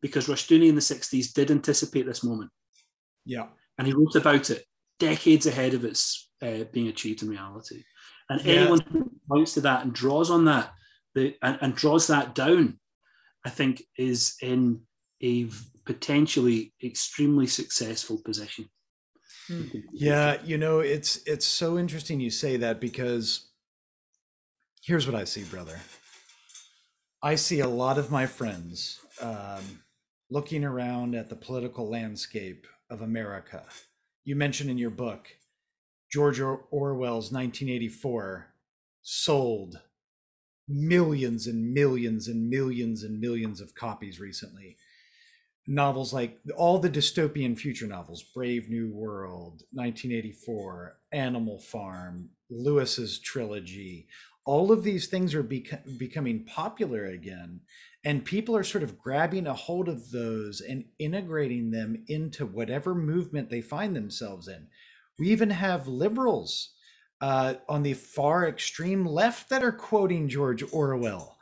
because 0.00 0.26
Rushdoony 0.26 0.68
in 0.68 0.74
the 0.74 0.80
60s 0.80 1.32
did 1.32 1.50
anticipate 1.50 2.06
this 2.06 2.24
moment. 2.24 2.50
Yeah. 3.24 3.46
And 3.78 3.86
he 3.86 3.92
wrote 3.92 4.16
about 4.16 4.50
it 4.50 4.64
decades 4.98 5.46
ahead 5.46 5.74
of 5.74 5.84
its 5.84 6.30
uh, 6.42 6.64
being 6.72 6.88
achieved 6.88 7.22
in 7.22 7.28
reality. 7.28 7.84
And 8.28 8.40
Yeah. 8.44 8.54
anyone 8.54 8.80
who 8.90 9.10
points 9.28 9.54
to 9.54 9.60
that 9.62 9.84
and 9.84 9.92
draws 9.92 10.30
on 10.30 10.44
that 10.46 10.72
the, 11.14 11.36
and, 11.42 11.58
and 11.60 11.74
draws 11.74 12.06
that 12.06 12.34
down, 12.34 12.78
I 13.44 13.50
think 13.50 13.82
is 13.98 14.36
in 14.40 14.82
a 15.22 15.48
potentially 15.84 16.72
extremely 16.82 17.46
successful 17.46 18.20
position. 18.24 18.68
Yeah, 19.92 20.40
you 20.44 20.56
know, 20.56 20.78
it's 20.80 21.20
it's 21.26 21.46
so 21.46 21.78
interesting 21.78 22.20
you 22.20 22.30
say 22.30 22.56
that 22.58 22.80
because 22.80 23.50
here's 24.82 25.06
what 25.06 25.20
I 25.20 25.24
see, 25.24 25.44
brother. 25.44 25.80
I 27.22 27.36
see 27.36 27.60
a 27.60 27.68
lot 27.68 27.98
of 27.98 28.10
my 28.10 28.26
friends 28.26 28.98
um, 29.20 29.82
looking 30.28 30.64
around 30.64 31.14
at 31.14 31.28
the 31.28 31.36
political 31.36 31.88
landscape 31.88 32.66
of 32.90 33.00
America. 33.00 33.64
You 34.24 34.34
mentioned 34.36 34.70
in 34.70 34.78
your 34.78 34.90
book 34.90 35.28
George 36.10 36.40
Or- 36.40 36.64
Orwell's 36.70 37.30
1984 37.30 38.54
sold 39.02 39.80
millions 40.68 41.46
and 41.46 41.72
millions 41.72 42.28
and 42.28 42.48
millions 42.48 43.02
and 43.02 43.20
millions 43.20 43.60
of 43.60 43.74
copies 43.74 44.20
recently 44.20 44.76
novels 45.66 46.12
like 46.12 46.38
all 46.56 46.78
the 46.78 46.90
dystopian 46.90 47.56
future 47.56 47.86
novels 47.86 48.22
brave 48.34 48.68
new 48.68 48.90
world 48.92 49.62
1984 49.72 50.96
animal 51.12 51.58
farm 51.58 52.28
lewis's 52.50 53.20
trilogy 53.20 54.06
all 54.44 54.72
of 54.72 54.82
these 54.82 55.06
things 55.06 55.34
are 55.34 55.42
bec- 55.42 55.84
becoming 55.98 56.44
popular 56.44 57.06
again 57.06 57.60
and 58.04 58.24
people 58.24 58.56
are 58.56 58.64
sort 58.64 58.82
of 58.82 58.98
grabbing 58.98 59.46
a 59.46 59.54
hold 59.54 59.88
of 59.88 60.10
those 60.10 60.60
and 60.60 60.84
integrating 60.98 61.70
them 61.70 62.04
into 62.08 62.44
whatever 62.44 62.94
movement 62.94 63.50
they 63.50 63.60
find 63.60 63.94
themselves 63.94 64.48
in 64.48 64.66
we 65.18 65.28
even 65.28 65.50
have 65.50 65.86
liberals 65.86 66.74
uh, 67.20 67.54
on 67.68 67.84
the 67.84 67.94
far 67.94 68.48
extreme 68.48 69.06
left 69.06 69.48
that 69.48 69.62
are 69.62 69.72
quoting 69.72 70.28
george 70.28 70.64
orwell 70.72 71.38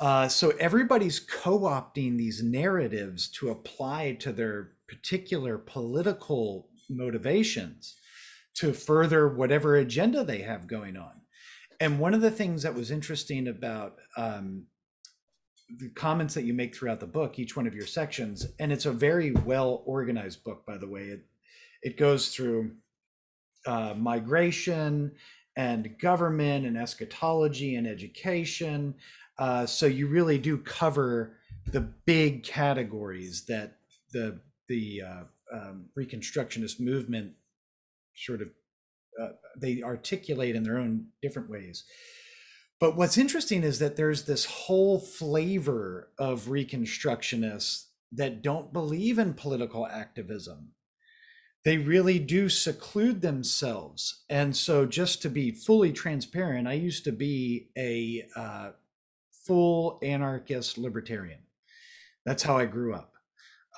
uh, 0.00 0.26
so 0.26 0.50
everybody's 0.58 1.20
co-opting 1.20 2.16
these 2.16 2.42
narratives 2.42 3.28
to 3.28 3.50
apply 3.50 4.16
to 4.18 4.32
their 4.32 4.72
particular 4.88 5.58
political 5.58 6.70
motivations 6.88 7.96
to 8.54 8.72
further 8.72 9.28
whatever 9.28 9.76
agenda 9.76 10.24
they 10.24 10.40
have 10.40 10.66
going 10.66 10.96
on. 10.96 11.20
And 11.80 11.98
one 11.98 12.12
of 12.12 12.20
the 12.20 12.30
things 12.30 12.62
that 12.62 12.74
was 12.74 12.90
interesting 12.90 13.48
about 13.48 13.96
um, 14.16 14.66
the 15.78 15.88
comments 15.90 16.34
that 16.34 16.44
you 16.44 16.52
make 16.52 16.74
throughout 16.76 17.00
the 17.00 17.06
book, 17.06 17.38
each 17.38 17.56
one 17.56 17.66
of 17.66 17.74
your 17.74 17.86
sections, 17.86 18.46
and 18.58 18.70
it's 18.72 18.86
a 18.86 18.92
very 18.92 19.32
well 19.32 19.82
organized 19.86 20.44
book, 20.44 20.66
by 20.66 20.76
the 20.76 20.88
way. 20.88 21.02
It 21.02 21.26
it 21.82 21.96
goes 21.96 22.28
through 22.28 22.72
uh, 23.66 23.94
migration 23.96 25.12
and 25.56 25.98
government 25.98 26.66
and 26.66 26.76
eschatology 26.76 27.76
and 27.76 27.86
education. 27.86 28.94
Uh, 29.38 29.64
so 29.64 29.86
you 29.86 30.06
really 30.06 30.38
do 30.38 30.58
cover 30.58 31.36
the 31.66 31.80
big 31.80 32.42
categories 32.42 33.44
that 33.46 33.76
the 34.12 34.40
the 34.68 35.02
uh, 35.02 35.22
um, 35.52 35.86
Reconstructionist 35.98 36.78
movement 36.78 37.32
sort 38.14 38.42
of 38.42 38.48
uh, 39.20 39.28
they 39.56 39.82
articulate 39.82 40.56
in 40.56 40.62
their 40.62 40.78
own 40.78 41.06
different 41.22 41.50
ways. 41.50 41.84
But 42.80 42.96
what's 42.96 43.18
interesting 43.18 43.62
is 43.62 43.78
that 43.78 43.96
there's 43.96 44.24
this 44.24 44.46
whole 44.46 44.98
flavor 44.98 46.08
of 46.18 46.46
Reconstructionists 46.46 47.86
that 48.12 48.42
don't 48.42 48.72
believe 48.72 49.18
in 49.18 49.34
political 49.34 49.86
activism. 49.86 50.72
They 51.64 51.76
really 51.76 52.18
do 52.18 52.48
seclude 52.48 53.20
themselves. 53.20 54.24
And 54.30 54.56
so, 54.56 54.86
just 54.86 55.20
to 55.22 55.28
be 55.28 55.50
fully 55.50 55.92
transparent, 55.92 56.66
I 56.66 56.72
used 56.72 57.04
to 57.04 57.12
be 57.12 57.68
a 57.76 58.26
uh, 58.34 58.70
full 59.46 59.98
anarchist 60.02 60.78
libertarian. 60.78 61.40
That's 62.24 62.42
how 62.42 62.56
I 62.56 62.64
grew 62.64 62.94
up. 62.94 63.09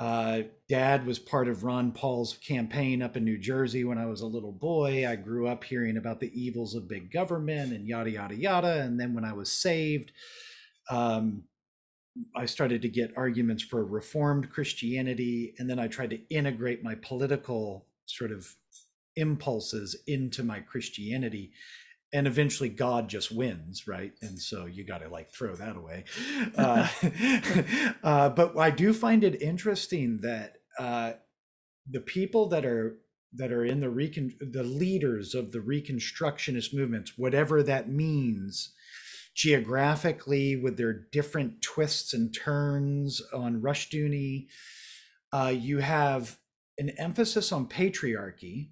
Uh, 0.00 0.42
Dad 0.68 1.06
was 1.06 1.18
part 1.18 1.48
of 1.48 1.64
Ron 1.64 1.92
Paul's 1.92 2.38
campaign 2.38 3.02
up 3.02 3.16
in 3.16 3.24
New 3.24 3.38
Jersey 3.38 3.84
when 3.84 3.98
I 3.98 4.06
was 4.06 4.22
a 4.22 4.26
little 4.26 4.52
boy. 4.52 5.06
I 5.06 5.16
grew 5.16 5.46
up 5.46 5.64
hearing 5.64 5.96
about 5.96 6.20
the 6.20 6.32
evils 6.40 6.74
of 6.74 6.88
big 6.88 7.12
government 7.12 7.72
and 7.72 7.86
yada, 7.86 8.10
yada, 8.10 8.34
yada. 8.34 8.82
And 8.82 8.98
then 8.98 9.14
when 9.14 9.24
I 9.24 9.32
was 9.34 9.52
saved, 9.52 10.12
um, 10.90 11.44
I 12.34 12.46
started 12.46 12.82
to 12.82 12.88
get 12.88 13.16
arguments 13.16 13.62
for 13.62 13.84
reformed 13.84 14.50
Christianity. 14.50 15.54
And 15.58 15.68
then 15.68 15.78
I 15.78 15.88
tried 15.88 16.10
to 16.10 16.20
integrate 16.28 16.82
my 16.82 16.94
political 16.96 17.86
sort 18.06 18.32
of 18.32 18.54
impulses 19.16 19.96
into 20.06 20.42
my 20.42 20.60
Christianity 20.60 21.52
and 22.12 22.26
eventually 22.26 22.68
God 22.68 23.08
just 23.08 23.32
wins, 23.32 23.88
right? 23.88 24.12
And 24.20 24.38
so 24.38 24.66
you 24.66 24.84
got 24.84 24.98
to 24.98 25.08
like 25.08 25.32
throw 25.32 25.54
that 25.56 25.76
away. 25.76 26.04
Uh, 26.56 26.88
uh, 28.02 28.28
but 28.28 28.58
I 28.58 28.70
do 28.70 28.92
find 28.92 29.24
it 29.24 29.40
interesting 29.40 30.20
that 30.22 30.56
uh, 30.78 31.12
the 31.88 32.00
people 32.00 32.48
that 32.48 32.64
are 32.64 32.98
that 33.34 33.52
are 33.52 33.64
in 33.64 33.80
the 33.80 33.88
recon 33.88 34.32
the 34.40 34.62
leaders 34.62 35.34
of 35.34 35.52
the 35.52 35.60
Reconstructionist 35.60 36.74
movements, 36.74 37.16
whatever 37.16 37.62
that 37.62 37.88
means, 37.88 38.72
geographically 39.34 40.56
with 40.56 40.76
their 40.76 40.92
different 40.92 41.62
twists 41.62 42.12
and 42.12 42.34
turns 42.34 43.22
on 43.32 43.62
Rushdoony, 43.62 44.46
uh, 45.32 45.52
you 45.56 45.78
have 45.78 46.38
an 46.78 46.90
emphasis 46.98 47.52
on 47.52 47.66
patriarchy 47.66 48.70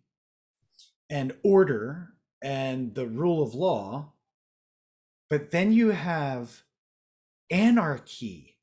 and 1.08 1.32
order 1.42 2.10
and 2.42 2.94
the 2.94 3.06
rule 3.06 3.42
of 3.42 3.54
law 3.54 4.12
but 5.30 5.52
then 5.52 5.72
you 5.72 5.90
have 5.90 6.64
anarchy. 7.50 8.56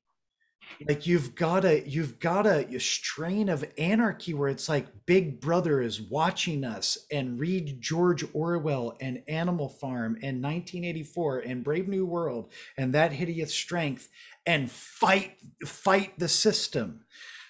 Like 0.85 1.07
you've 1.07 1.33
got 1.33 1.63
a 1.63 1.87
you've 1.87 2.19
got 2.19 2.45
a, 2.45 2.67
a 2.75 2.79
strain 2.79 3.47
of 3.47 3.65
anarchy 3.77 4.33
where 4.33 4.49
it's 4.49 4.67
like 4.67 5.05
big 5.05 5.39
brother 5.39 5.81
is 5.81 6.01
watching 6.01 6.65
us 6.65 6.97
and 7.09 7.39
read 7.39 7.81
george 7.81 8.25
orwell 8.33 8.97
and 8.99 9.23
animal 9.29 9.69
farm 9.69 10.17
and 10.21 10.43
1984 10.43 11.39
and 11.39 11.63
brave 11.63 11.87
new 11.87 12.05
world 12.05 12.51
and 12.77 12.93
that 12.93 13.13
hideous 13.13 13.53
strength 13.53 14.09
and 14.45 14.69
fight 14.69 15.37
fight 15.65 16.19
the 16.19 16.27
system. 16.27 17.05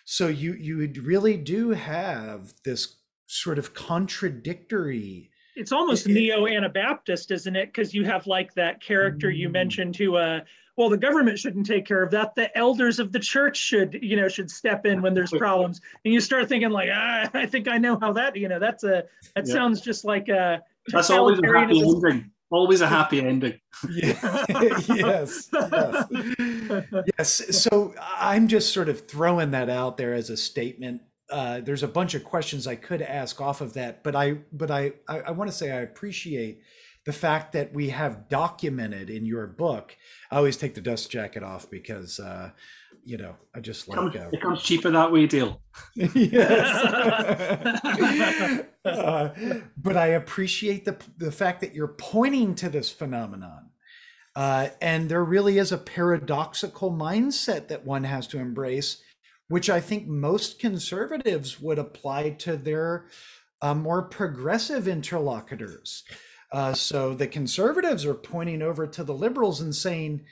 So 0.05 0.27
you 0.27 0.53
you 0.53 0.93
really 1.01 1.37
do 1.37 1.71
have 1.71 2.53
this 2.63 2.97
sort 3.25 3.57
of 3.57 3.73
contradictory 3.73 5.31
It's 5.57 5.71
almost 5.71 6.05
It- 6.07 6.11
it- 6.11 6.13
neo 6.15 6.45
Anabaptist, 6.47 7.31
isn't 7.31 7.55
it? 7.55 7.67
Because 7.67 7.93
you 7.93 8.05
have 8.05 8.27
like 8.27 8.53
that 8.53 8.81
character 8.81 9.29
you 9.29 9.49
Mm. 9.49 9.53
mentioned 9.53 9.95
who, 9.95 10.15
uh, 10.15 10.41
well, 10.77 10.89
the 10.89 10.97
government 10.97 11.39
shouldn't 11.39 11.65
take 11.65 11.85
care 11.85 12.03
of 12.03 12.11
that. 12.11 12.35
The 12.35 12.55
elders 12.55 12.99
of 12.99 13.11
the 13.11 13.19
church 13.19 13.57
should, 13.57 13.97
you 14.01 14.15
know, 14.15 14.27
should 14.27 14.51
step 14.51 14.85
in 14.85 15.01
when 15.01 15.13
there's 15.15 15.31
problems. 15.37 15.81
And 16.05 16.13
you 16.13 16.21
start 16.21 16.47
thinking 16.47 16.69
like, 16.69 16.89
ah, 16.93 17.27
I 17.33 17.47
think 17.47 17.67
I 17.67 17.77
know 17.79 17.97
how 17.99 18.13
that, 18.13 18.35
you 18.35 18.47
know, 18.47 18.59
that's 18.59 18.83
a 18.83 19.03
that 19.35 19.47
Yeah. 19.47 19.53
sounds 19.53 19.81
just 19.81 20.05
like 20.05 20.29
a 20.29 20.61
That's 20.91 21.09
always 21.09 21.39
a 21.39 21.47
happy 21.47 21.73
totalitarianism. 21.81 22.05
ending. 22.11 22.31
Always 22.49 22.79
a 22.81 22.87
happy 22.87 23.19
ending. 23.25 23.59
Yeah. 23.89 24.45
yes. 24.49 25.49
Yes. 25.51 26.05
Yes. 27.17 27.57
So 27.63 27.93
I'm 28.19 28.47
just 28.47 28.73
sort 28.73 28.87
of 28.89 29.07
throwing 29.07 29.51
that 29.51 29.69
out 29.69 29.97
there 29.97 30.13
as 30.13 30.29
a 30.29 30.37
statement. 30.37 31.01
Uh, 31.29 31.59
there's 31.59 31.83
a 31.83 31.87
bunch 31.87 32.13
of 32.15 32.23
questions 32.23 32.65
I 32.67 32.75
could 32.75 33.01
ask 33.01 33.41
off 33.41 33.59
of 33.61 33.73
that, 33.73 34.03
but 34.03 34.15
I 34.15 34.39
but 34.51 34.71
I 34.71 34.93
I, 35.07 35.19
I 35.21 35.31
want 35.31 35.49
to 35.51 35.55
say 35.55 35.71
I 35.71 35.81
appreciate 35.81 36.61
the 37.05 37.13
fact 37.13 37.53
that 37.53 37.73
we 37.73 37.89
have 37.89 38.27
documented 38.29 39.09
in 39.09 39.25
your 39.25 39.47
book. 39.47 39.95
I 40.31 40.37
always 40.37 40.57
take 40.57 40.75
the 40.75 40.81
dust 40.81 41.09
jacket 41.09 41.43
off 41.43 41.69
because 41.69 42.19
uh, 42.19 42.51
you 43.03 43.17
know 43.17 43.35
I 43.53 43.59
just 43.59 43.87
like 43.89 43.97
uh, 44.15 44.29
It 44.31 44.41
comes 44.41 44.61
cheaper 44.63 44.89
that 44.91 45.11
way, 45.11 45.25
deal. 45.27 45.61
yes. 45.95 46.83
Uh, 48.85 49.33
but 49.75 49.97
I 49.97 50.07
appreciate 50.07 50.85
the 50.85 50.95
the 51.17 51.31
fact 51.31 51.59
that 51.59 51.75
you're 51.75 51.89
pointing 51.89 52.55
to 52.55 52.69
this 52.69 52.89
phenomenon. 52.89 53.71
Uh, 54.33 54.69
and 54.81 55.09
there 55.09 55.25
really 55.25 55.57
is 55.57 55.73
a 55.73 55.77
paradoxical 55.77 56.89
mindset 56.91 57.67
that 57.67 57.85
one 57.85 58.05
has 58.05 58.27
to 58.27 58.37
embrace, 58.37 59.01
which 59.47 59.69
I 59.69 59.79
think 59.79 60.07
most 60.07 60.59
conservatives 60.59 61.59
would 61.59 61.79
apply 61.79 62.31
to 62.31 62.57
their 62.57 63.07
uh, 63.61 63.73
more 63.73 64.03
progressive 64.03 64.87
interlocutors. 64.87 66.03
Uh, 66.51 66.73
so 66.73 67.13
the 67.13 67.27
conservatives 67.27 68.05
are 68.05 68.13
pointing 68.13 68.61
over 68.61 68.87
to 68.87 69.03
the 69.03 69.13
liberals 69.13 69.59
and 69.59 69.75
saying, 69.75 70.25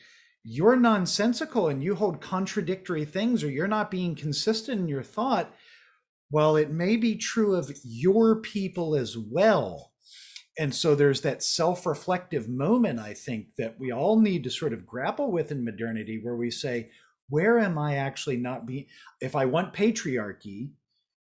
you're 0.48 0.76
nonsensical 0.76 1.68
and 1.68 1.84
you 1.84 1.96
hold 1.96 2.22
contradictory 2.22 3.04
things, 3.04 3.44
or 3.44 3.50
you're 3.50 3.68
not 3.68 3.90
being 3.90 4.16
consistent 4.16 4.80
in 4.80 4.88
your 4.88 5.04
thought. 5.04 5.52
Well, 6.30 6.56
it 6.56 6.70
may 6.70 6.98
be 6.98 7.16
true 7.16 7.56
of 7.56 7.76
your 7.84 8.36
people 8.42 8.96
as 8.96 9.18
well. 9.18 9.92
And 10.58 10.74
so 10.74 10.94
there's 10.94 11.22
that 11.22 11.42
self 11.42 11.86
reflective 11.86 12.48
moment, 12.48 13.00
I 13.00 13.14
think, 13.14 13.56
that 13.58 13.80
we 13.80 13.92
all 13.92 14.20
need 14.20 14.44
to 14.44 14.52
sort 14.52 14.72
of 14.72 14.86
grapple 14.86 15.32
with 15.32 15.52
in 15.52 15.66
modernity 15.66 16.20
where 16.22 16.36
we 16.36 16.52
say, 16.52 16.92
where 17.30 17.60
am 17.60 17.78
I 17.78 17.96
actually 17.96 18.38
not 18.38 18.66
being, 18.66 18.86
if 19.22 19.36
I 19.36 19.46
want 19.46 19.74
patriarchy 19.74 20.72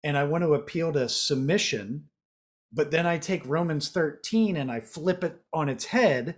and 0.02 0.16
I 0.16 0.24
want 0.24 0.44
to 0.44 0.54
appeal 0.54 0.92
to 0.92 1.08
submission, 1.08 2.08
but 2.72 2.90
then 2.90 3.06
I 3.06 3.18
take 3.18 3.44
Romans 3.46 3.90
13 3.90 4.56
and 4.56 4.70
I 4.70 4.80
flip 4.80 5.24
it 5.24 5.40
on 5.52 5.68
its 5.68 5.86
head 5.86 6.36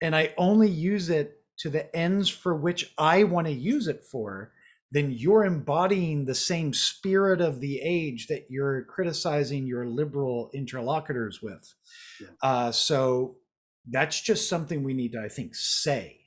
and 0.00 0.16
I 0.16 0.34
only 0.36 0.68
use 0.68 1.10
it 1.10 1.40
to 1.58 1.70
the 1.70 1.94
ends 1.94 2.28
for 2.28 2.54
which 2.54 2.92
I 2.98 3.24
want 3.24 3.46
to 3.46 3.52
use 3.52 3.86
it 3.86 4.04
for, 4.04 4.52
then 4.90 5.12
you're 5.12 5.44
embodying 5.44 6.24
the 6.24 6.34
same 6.34 6.72
spirit 6.72 7.40
of 7.40 7.60
the 7.60 7.80
age 7.80 8.26
that 8.28 8.46
you're 8.48 8.84
criticizing 8.84 9.66
your 9.66 9.86
liberal 9.86 10.50
interlocutors 10.52 11.40
with. 11.42 11.74
Yeah. 12.20 12.28
Uh, 12.42 12.72
so 12.72 13.36
that's 13.88 14.20
just 14.20 14.48
something 14.48 14.82
we 14.82 14.94
need 14.94 15.12
to, 15.12 15.20
I 15.20 15.28
think, 15.28 15.54
say. 15.54 16.20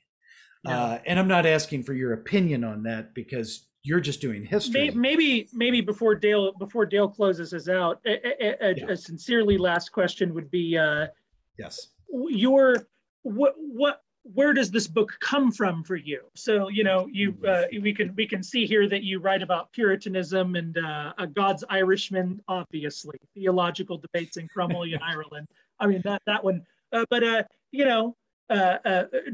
Uh, 0.70 0.98
and 1.06 1.18
I'm 1.18 1.28
not 1.28 1.46
asking 1.46 1.82
for 1.82 1.94
your 1.94 2.12
opinion 2.12 2.64
on 2.64 2.82
that 2.84 3.14
because 3.14 3.66
you're 3.82 4.00
just 4.00 4.20
doing 4.20 4.44
history. 4.44 4.90
Maybe, 4.90 5.48
maybe 5.52 5.80
before 5.80 6.14
Dale 6.14 6.52
before 6.52 6.84
Dale 6.86 7.08
closes 7.08 7.54
us 7.54 7.68
out, 7.68 8.00
a, 8.06 8.66
a, 8.66 8.74
yeah. 8.76 8.86
a 8.88 8.96
sincerely 8.96 9.56
last 9.56 9.92
question 9.92 10.34
would 10.34 10.50
be, 10.50 10.76
uh, 10.76 11.06
yes, 11.58 11.88
your 12.28 12.86
what 13.22 13.54
what 13.56 14.02
where 14.34 14.52
does 14.52 14.70
this 14.70 14.86
book 14.86 15.16
come 15.20 15.50
from 15.50 15.82
for 15.82 15.96
you? 15.96 16.20
So 16.34 16.68
you 16.68 16.84
know, 16.84 17.08
you 17.10 17.34
uh, 17.46 17.64
we 17.80 17.94
can 17.94 18.14
we 18.14 18.26
can 18.26 18.42
see 18.42 18.66
here 18.66 18.88
that 18.88 19.02
you 19.04 19.20
write 19.20 19.42
about 19.42 19.72
Puritanism 19.72 20.56
and 20.56 20.76
uh, 20.76 21.12
God's 21.34 21.64
Irishmen, 21.68 22.40
obviously 22.48 23.16
theological 23.34 23.98
debates 23.98 24.36
in 24.36 24.48
Cromwellian 24.48 25.00
Ireland. 25.02 25.46
I 25.80 25.86
mean 25.86 26.02
that 26.04 26.22
that 26.26 26.44
one, 26.44 26.66
uh, 26.92 27.04
but 27.10 27.22
uh, 27.22 27.42
you 27.70 27.84
know, 27.84 28.16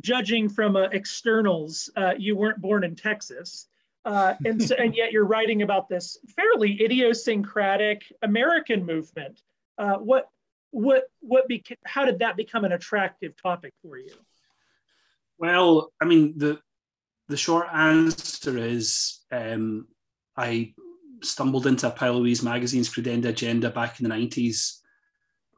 judging 0.00 0.48
from 0.48 0.76
uh, 0.76 0.88
externals, 0.92 1.90
uh, 1.96 2.14
you 2.18 2.36
weren't 2.36 2.60
born 2.60 2.84
in 2.84 2.96
Texas. 2.96 3.68
Uh, 4.04 4.34
and 4.44 4.62
so, 4.62 4.74
and 4.74 4.94
yet 4.94 5.12
you're 5.12 5.24
writing 5.24 5.62
about 5.62 5.88
this 5.88 6.18
fairly 6.36 6.82
idiosyncratic 6.82 8.02
American 8.22 8.84
movement. 8.84 9.40
Uh, 9.78 9.94
what, 9.94 10.28
what, 10.70 11.04
what? 11.20 11.48
Beca- 11.48 11.78
how 11.86 12.04
did 12.04 12.18
that 12.18 12.36
become 12.36 12.64
an 12.64 12.72
attractive 12.72 13.34
topic 13.40 13.72
for 13.82 13.96
you? 13.96 14.12
Well, 15.38 15.92
I 16.00 16.04
mean, 16.04 16.34
the 16.36 16.60
the 17.28 17.36
short 17.36 17.68
answer 17.72 18.58
is 18.58 19.20
um, 19.32 19.88
I 20.36 20.74
stumbled 21.22 21.66
into 21.66 21.86
a 21.86 21.90
Pile 21.90 22.14
Louise 22.14 22.42
magazine's 22.42 22.92
Credenda 22.92 23.26
Agenda 23.28 23.70
back 23.70 23.98
in 23.98 24.08
the 24.08 24.14
90s 24.14 24.80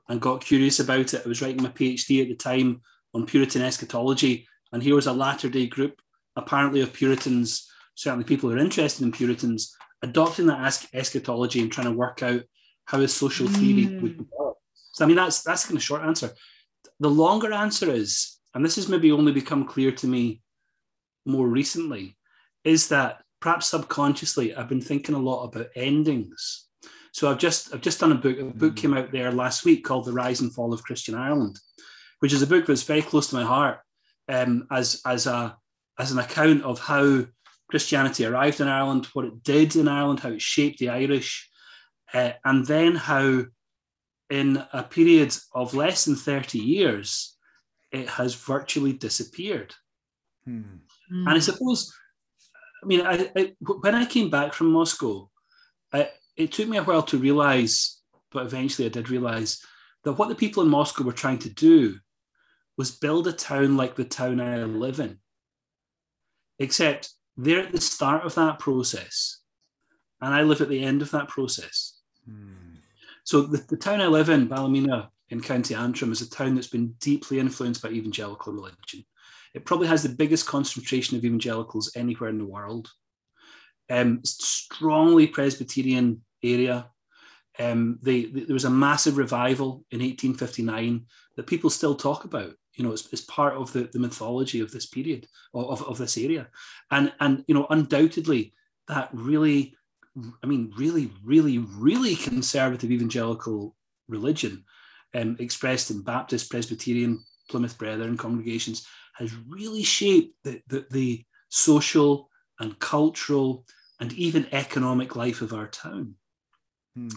and 0.09 0.21
got 0.21 0.45
curious 0.45 0.79
about 0.79 1.13
it. 1.13 1.23
I 1.25 1.29
was 1.29 1.43
writing 1.43 1.63
my 1.63 1.71
PhD 1.71 2.23
at 2.23 2.29
the 2.29 2.37
time 2.37 2.83
on 3.17 3.27
Puritan 3.27 3.63
eschatology, 3.63 4.47
and 4.73 4.83
here 4.83 4.95
was 4.95 5.07
a 5.07 5.13
latter 5.13 5.49
day 5.49 5.67
group, 5.67 6.01
apparently 6.37 6.81
of 6.81 6.93
Puritans, 6.93 7.71
certainly 7.95 8.25
people 8.25 8.49
who 8.49 8.57
are 8.57 8.61
interested 8.61 9.05
in 9.05 9.13
Puritans, 9.13 9.75
adopting 10.03 10.47
that 10.47 10.87
eschatology 10.93 11.61
and 11.61 11.73
trying 11.73 11.89
to 11.89 11.99
work 11.99 12.23
out 12.23 12.43
how 12.85 13.01
a 13.01 13.09
social 13.09 13.49
theory 13.49 13.87
mm. 13.87 14.01
would 14.01 14.19
develop. 14.19 14.57
So, 14.93 15.05
I 15.05 15.09
mean, 15.09 15.17
that's 15.17 15.43
that's 15.43 15.65
kind 15.65 15.77
of 15.77 15.83
short 15.83 16.03
answer. 16.03 16.31
The 17.01 17.11
longer 17.11 17.53
answer 17.53 17.91
is 17.91 18.37
and 18.57 18.65
this 18.65 18.77
has 18.77 18.89
maybe 18.89 19.13
only 19.13 19.33
become 19.33 19.67
clear 19.67 19.93
to 19.93 20.07
me 20.07 20.41
more 21.27 21.47
recently, 21.47 22.17
is 22.65 22.89
that 22.89 23.21
perhaps 23.39 23.67
subconsciously 23.67 24.55
I've 24.55 24.71
been 24.71 24.81
thinking 24.81 25.15
a 25.15 25.19
lot 25.19 25.45
about 25.45 25.69
endings. 25.77 26.67
So 27.13 27.31
I've 27.31 27.37
just 27.37 27.75
I've 27.75 27.83
just 27.83 28.01
done 28.01 28.13
a 28.13 28.15
book. 28.15 28.39
A 28.39 28.45
book 28.45 28.73
mm. 28.73 28.77
came 28.77 28.95
out 28.95 29.13
there 29.13 29.31
last 29.31 29.67
week 29.67 29.85
called 29.85 30.07
The 30.07 30.15
Rise 30.15 30.41
and 30.41 30.55
Fall 30.55 30.73
of 30.73 30.83
Christian 30.83 31.15
Ireland, 31.15 31.59
which 32.21 32.33
is 32.33 32.43
a 32.43 32.47
book 32.47 32.67
that's 32.67 32.83
very 32.83 33.03
close 33.03 33.29
to 33.29 33.37
my 33.37 33.45
heart, 33.45 33.79
um, 34.29 34.67
as 34.71 35.01
as 35.05 35.27
a 35.27 35.57
as 35.99 36.13
an 36.13 36.19
account 36.19 36.63
of 36.63 36.79
how 36.79 37.25
Christianity 37.69 38.25
arrived 38.25 38.61
in 38.61 38.69
Ireland, 38.69 39.07
what 39.07 39.25
it 39.25 39.43
did 39.43 39.77
in 39.77 39.89
Ireland, 39.89 40.21
how 40.21 40.31
it 40.31 40.43
shaped 40.43 40.79
the 40.79 40.91
Irish, 40.91 41.51
uh, 42.15 42.33
and 42.45 42.67
then 42.67 42.95
how, 42.95 43.45
in 44.31 44.63
a 44.73 44.83
period 44.83 45.37
of 45.53 45.75
less 45.75 46.05
than 46.05 46.17
thirty 46.17 46.59
years, 46.59 47.37
it 47.91 48.09
has 48.09 48.35
virtually 48.35 48.93
disappeared. 48.93 49.75
Hmm. 50.45 50.79
And 51.11 51.29
I 51.29 51.39
suppose, 51.39 51.93
I 52.83 52.87
mean, 52.87 53.01
I, 53.01 53.31
I, 53.37 53.53
when 53.81 53.95
I 53.95 54.07
came 54.07 54.29
back 54.31 54.53
from 54.53 54.73
Moscow, 54.73 55.31
I, 55.93 56.11
it 56.37 56.53
took 56.53 56.69
me 56.69 56.77
a 56.77 56.83
while 56.83 57.03
to 57.05 57.19
realize, 57.19 58.01
but 58.33 58.45
eventually 58.45 58.87
I 58.87 58.91
did 58.91 59.09
realize 59.09 59.65
that 60.05 60.15
what 60.15 60.29
the 60.29 60.35
people 60.35 60.63
in 60.63 60.69
Moscow 60.69 61.05
were 61.05 61.13
trying 61.13 61.39
to 61.39 61.49
do 61.49 61.99
was 62.77 62.91
build 62.91 63.27
a 63.27 63.33
town 63.33 63.77
like 63.77 63.97
the 63.97 64.05
town 64.05 64.41
I 64.41 64.65
live 64.65 65.01
in. 65.01 65.19
Except 66.59 67.11
they're 67.37 67.61
at 67.61 67.73
the 67.73 67.81
start 67.81 68.25
of 68.25 68.35
that 68.35 68.59
process, 68.59 69.41
and 70.21 70.33
I 70.33 70.43
live 70.43 70.61
at 70.61 70.69
the 70.69 70.83
end 70.83 71.03
of 71.03 71.11
that 71.11 71.29
process. 71.29 72.01
Hmm. 72.29 72.77
So 73.25 73.43
the, 73.43 73.59
the 73.69 73.77
town 73.77 74.01
I 74.01 74.07
live 74.07 74.31
in, 74.31 74.47
Ballymena, 74.47 75.11
in 75.31 75.41
County 75.41 75.75
Antrim 75.75 76.13
is 76.13 76.23
a 76.23 76.31
town 76.31 76.55
that's 76.55 76.69
been 76.69 76.95
deeply 77.01 77.39
influenced 77.39 77.83
by 77.83 77.91
evangelical 77.91 78.53
religion. 78.53 79.05
It 79.55 79.65
probably 79.65 79.89
has 79.89 80.03
the 80.03 80.11
biggest 80.11 80.47
concentration 80.47 81.17
of 81.17 81.25
evangelicals 81.25 81.93
anywhere 81.97 82.31
in 82.31 82.39
the 82.39 82.45
world. 82.45 82.91
Um, 83.91 84.21
strongly 84.25 85.27
Presbyterian 85.27 86.23
area. 86.43 86.91
Um, 87.59 87.99
they, 88.03 88.27
they, 88.27 88.41
there 88.41 88.55
was 88.55 88.65
a 88.65 88.71
massive 88.71 89.17
revival 89.17 89.85
in 89.91 90.01
1859 90.01 91.07
that 91.37 91.47
people 91.47 91.71
still 91.71 91.95
talk 91.95 92.25
about. 92.25 92.53
You 92.77 92.85
know, 92.85 92.93
it's, 92.93 93.09
it's 93.13 93.23
part 93.23 93.55
of 93.55 93.73
the, 93.73 93.89
the 93.93 93.99
mythology 93.99 94.61
of 94.61 94.71
this 94.71 94.87
period, 94.87 95.27
of, 95.55 95.83
of 95.83 95.99
this 95.99 96.17
area. 96.19 96.49
And, 96.91 97.13
and, 97.21 97.45
you 97.49 97.55
know, 97.55 97.67
undoubtedly 97.71 98.53
that 98.89 99.09
really, 99.13 99.75
I 100.43 100.47
mean, 100.47 100.73
really, 100.77 101.11
really, 101.25 101.59
really 101.59 102.17
conservative 102.17 102.91
evangelical 102.91 103.75
religion 104.09 104.65
um, 105.15 105.37
expressed 105.39 105.91
in 105.91 106.03
Baptist, 106.03 106.51
Presbyterian, 106.51 107.25
Plymouth 107.51 107.79
Brethren 107.79 108.17
congregations 108.17 108.87
has 109.15 109.35
really 109.49 109.83
shaped 109.83 110.35
the, 110.45 110.61
the, 110.69 110.87
the 110.91 111.25
social 111.49 112.29
and 112.61 112.79
cultural 112.79 113.65
and 114.01 114.13
even 114.13 114.47
economic 114.53 115.17
life 115.17 115.41
of 115.41 115.53
our 115.53 115.69
town. 115.69 116.15
Hmm. 116.95 117.09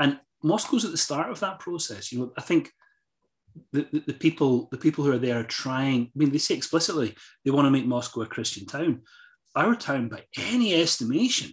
And 0.00 0.20
Moscow's 0.42 0.84
at 0.84 0.90
the 0.90 0.96
start 0.96 1.30
of 1.30 1.40
that 1.40 1.58
process. 1.60 2.12
You 2.12 2.18
know, 2.18 2.32
I 2.36 2.40
think 2.40 2.72
the, 3.72 3.86
the, 3.92 4.02
the, 4.08 4.12
people 4.14 4.68
the 4.70 4.78
people 4.78 5.04
who 5.04 5.12
are 5.12 5.18
there 5.18 5.40
are 5.40 5.44
trying. 5.44 6.04
I 6.04 6.18
mean, 6.18 6.30
they 6.30 6.38
say 6.38 6.54
explicitly 6.54 7.14
they 7.44 7.50
want 7.50 7.66
to 7.66 7.70
make 7.70 7.86
Moscow 7.86 8.22
a 8.22 8.26
Christian 8.26 8.66
town. 8.66 9.02
Our 9.54 9.74
town, 9.74 10.08
by 10.08 10.24
any 10.38 10.74
estimation, 10.74 11.52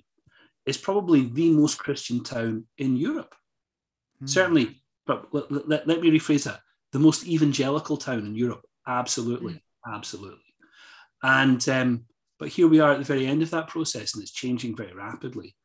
is 0.66 0.78
probably 0.78 1.28
the 1.28 1.51
most 1.51 1.78
Christian 1.78 2.24
town 2.24 2.66
in 2.78 2.97
Europe. 2.97 3.34
Hmm. 4.20 4.28
Certainly, 4.28 4.84
but 5.06 5.34
let, 5.34 5.68
let, 5.68 5.88
let, 5.88 6.01
me 6.01 6.12
rephrase 6.12 6.45
that 6.45 6.60
the 6.91 6.99
most 6.99 7.28
evangelical 7.28 7.97
town 7.97 8.20
in 8.20 8.36
Europe. 8.36 8.66
Absolutely. 8.88 9.54
Mm. 9.54 9.62
Absolutely. 9.95 10.39
And, 11.22 11.68
um, 11.70 12.06
but 12.39 12.49
here 12.49 12.68
we 12.68 12.80
are 12.80 12.91
at 12.91 12.99
the 12.99 13.06
very 13.06 13.26
end 13.26 13.41
of 13.41 13.51
that 13.51 13.68
process 13.68 14.14
and 14.14 14.22
it's 14.22 14.32
changing 14.32 14.76
very 14.76 14.93
rapidly. 14.93 15.56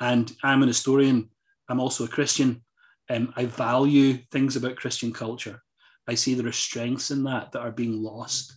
And 0.00 0.32
I'm 0.42 0.62
an 0.62 0.68
historian, 0.68 1.30
I'm 1.68 1.80
also 1.80 2.04
a 2.04 2.08
Christian. 2.08 2.64
Um, 3.10 3.32
I 3.36 3.46
value 3.46 4.18
things 4.30 4.56
about 4.56 4.76
Christian 4.76 5.12
culture. 5.12 5.62
I 6.08 6.14
see 6.14 6.34
there 6.34 6.46
are 6.46 6.52
strengths 6.52 7.10
in 7.10 7.24
that 7.24 7.52
that 7.52 7.60
are 7.60 7.70
being 7.70 8.02
lost 8.02 8.54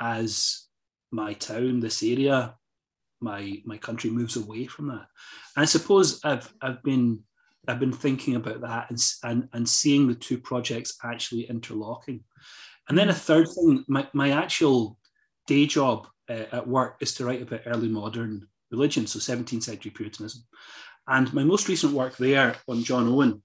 as 0.00 0.66
my 1.10 1.32
town, 1.32 1.80
this 1.80 2.02
area, 2.02 2.54
my 3.20 3.60
my 3.64 3.78
country 3.78 4.10
moves 4.10 4.36
away 4.36 4.66
from 4.66 4.88
that. 4.88 5.06
And 5.56 5.62
I 5.62 5.64
suppose 5.64 6.20
I've 6.24 6.52
I've 6.60 6.82
been 6.82 7.24
I've 7.66 7.80
been 7.80 7.92
thinking 7.92 8.36
about 8.36 8.62
that 8.62 8.90
and, 8.90 8.98
and, 9.24 9.48
and 9.52 9.68
seeing 9.68 10.08
the 10.08 10.14
two 10.14 10.38
projects 10.38 10.96
actually 11.04 11.42
interlocking. 11.42 12.24
And 12.88 12.96
then 12.96 13.10
a 13.10 13.12
mm. 13.12 13.16
third 13.16 13.48
thing, 13.48 13.84
my, 13.88 14.08
my 14.14 14.30
actual 14.30 14.98
day 15.46 15.66
job 15.66 16.06
uh, 16.30 16.44
at 16.50 16.66
work 16.66 16.96
is 17.00 17.12
to 17.14 17.26
write 17.26 17.42
about 17.42 17.62
early 17.66 17.88
modern 17.88 18.48
religion, 18.70 19.06
so 19.06 19.18
17th 19.18 19.62
century 19.62 19.90
Puritanism. 19.90 20.42
And 21.06 21.32
my 21.34 21.44
most 21.44 21.68
recent 21.68 21.92
work 21.92 22.16
there 22.16 22.56
on 22.68 22.84
John 22.84 23.08
Owen, 23.08 23.42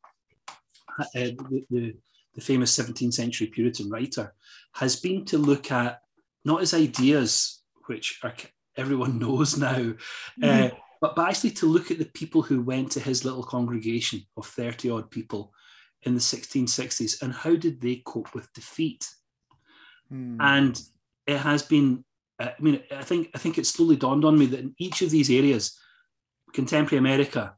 uh, 1.00 1.04
the, 1.14 1.66
the, 1.70 1.96
the, 2.36 2.42
famous 2.42 2.78
17th 2.78 3.14
century 3.14 3.48
Puritan 3.48 3.90
writer, 3.90 4.34
has 4.74 4.96
been 4.96 5.26
to 5.26 5.38
look 5.38 5.72
at 5.72 6.02
not 6.46 6.62
his 6.62 6.74
ideas, 6.74 7.62
which 7.86 8.20
are, 8.24 8.34
everyone 8.78 9.20
knows 9.20 9.58
now, 9.58 9.78
mm-hmm. 9.78 10.44
uh, 10.44 10.70
but, 11.02 11.16
but 11.16 11.30
actually 11.30 11.52
to 11.52 11.66
look 11.66 11.92
at 11.92 12.00
the 12.00 12.06
people 12.06 12.42
who 12.42 12.62
went 12.62 12.92
to 12.92 13.00
his 13.00 13.26
little 13.26 13.44
congregation 13.44 14.26
of 14.38 14.46
30 14.46 14.90
odd 14.90 15.12
people 15.12 15.54
in 16.04 16.14
the 16.14 16.20
1660s 16.20 17.22
and 17.22 17.34
how 17.34 17.56
did 17.56 17.82
they 17.82 18.02
cope 18.06 18.34
with 18.34 18.52
defeat. 18.54 19.10
Hmm. 20.10 20.38
And 20.40 20.82
it 21.28 21.38
has 21.38 21.64
been, 21.64 22.04
uh, 22.40 22.50
I 22.58 22.62
mean, 22.62 22.82
I 22.92 23.04
think 23.04 23.30
I 23.34 23.38
think 23.38 23.58
it 23.58 23.68
slowly 23.68 23.96
dawned 23.96 24.26
on 24.26 24.38
me 24.38 24.46
that 24.48 24.60
in 24.60 24.76
each 24.78 25.02
of 25.02 25.10
these 25.10 25.30
areas, 25.30 25.78
contemporary 26.54 27.00
America, 27.00 27.56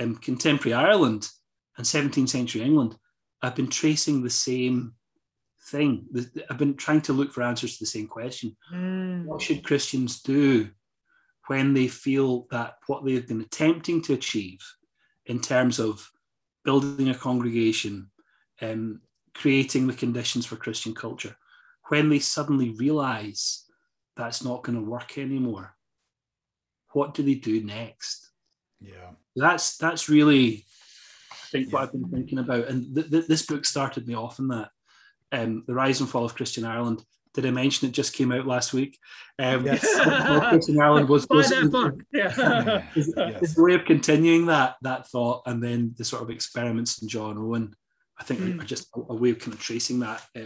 um, 0.00 0.16
contemporary 0.16 0.74
Ireland, 0.74 1.28
and 1.76 1.86
17th 1.86 2.28
century 2.28 2.62
England, 2.62 2.96
I've 3.42 3.54
been 3.54 3.68
tracing 3.68 4.22
the 4.22 4.30
same 4.30 4.94
thing. 5.70 6.06
I've 6.50 6.58
been 6.58 6.76
trying 6.76 7.02
to 7.02 7.12
look 7.12 7.32
for 7.32 7.42
answers 7.42 7.78
to 7.78 7.84
the 7.84 7.86
same 7.86 8.08
question. 8.08 8.56
Mm. 8.72 9.24
What 9.24 9.42
should 9.42 9.64
Christians 9.64 10.22
do 10.22 10.70
when 11.46 11.74
they 11.74 11.88
feel 11.88 12.46
that 12.50 12.76
what 12.86 13.04
they've 13.04 13.26
been 13.26 13.40
attempting 13.40 14.02
to 14.02 14.14
achieve 14.14 14.60
in 15.26 15.40
terms 15.40 15.78
of 15.78 16.10
building 16.64 17.08
a 17.08 17.14
congregation, 17.14 18.10
um, 18.60 19.00
creating 19.34 19.86
the 19.86 19.94
conditions 19.94 20.46
for 20.46 20.56
Christian 20.56 20.94
culture, 20.94 21.36
when 21.88 22.10
they 22.10 22.18
suddenly 22.18 22.70
realize 22.70 23.64
that's 24.16 24.44
not 24.44 24.62
going 24.62 24.76
to 24.76 24.90
work 24.90 25.16
anymore, 25.16 25.74
what 26.92 27.14
do 27.14 27.22
they 27.22 27.34
do 27.34 27.62
next? 27.62 28.30
Yeah. 28.80 29.12
That's 29.36 29.76
that's 29.78 30.08
really, 30.08 30.66
I 31.48 31.50
think, 31.50 31.72
what 31.72 31.82
I've 31.82 31.92
been 31.92 32.08
thinking 32.10 32.38
about. 32.38 32.68
And 32.68 32.94
th- 32.94 33.10
th- 33.10 33.26
this 33.26 33.46
book 33.46 33.64
started 33.64 34.06
me 34.06 34.14
off 34.14 34.38
in 34.38 34.48
that. 34.48 34.70
Um, 35.32 35.64
the 35.66 35.74
Rise 35.74 36.00
and 36.00 36.08
Fall 36.08 36.24
of 36.24 36.34
Christian 36.34 36.64
Ireland. 36.64 37.02
Did 37.34 37.44
I 37.46 37.50
mention 37.50 37.88
it 37.88 37.92
just 37.92 38.14
came 38.14 38.32
out 38.32 38.46
last 38.46 38.72
week? 38.72 38.98
Um, 39.38 39.64
Yes. 39.66 39.80
Christian 40.50 40.80
Ireland 40.80 41.08
was, 41.08 41.26
Buy 41.26 41.36
was, 41.36 41.50
that 41.50 41.70
book. 41.70 42.00
Yeah. 42.12 42.82
is, 42.96 43.12
Yes. 43.16 43.42
is 43.42 43.58
a 43.58 43.62
way 43.62 43.74
of 43.74 43.84
continuing 43.84 44.46
that 44.46 44.76
that 44.82 45.06
thought, 45.08 45.42
and 45.46 45.62
then 45.62 45.94
the 45.96 46.04
sort 46.04 46.22
of 46.22 46.30
experiments 46.30 47.00
in 47.02 47.08
John 47.08 47.36
Owen. 47.38 47.74
I 48.18 48.24
think 48.24 48.40
Mm. 48.40 48.60
are 48.60 48.64
just 48.64 48.88
a, 48.96 49.00
a 49.10 49.14
way 49.14 49.30
of 49.30 49.38
kind 49.38 49.52
of 49.54 49.60
tracing 49.60 50.00
that 50.00 50.22
uh, 50.34 50.40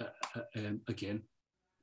uh, 0.00 0.04
uh, 0.36 0.40
um, 0.58 0.80
again. 0.86 1.22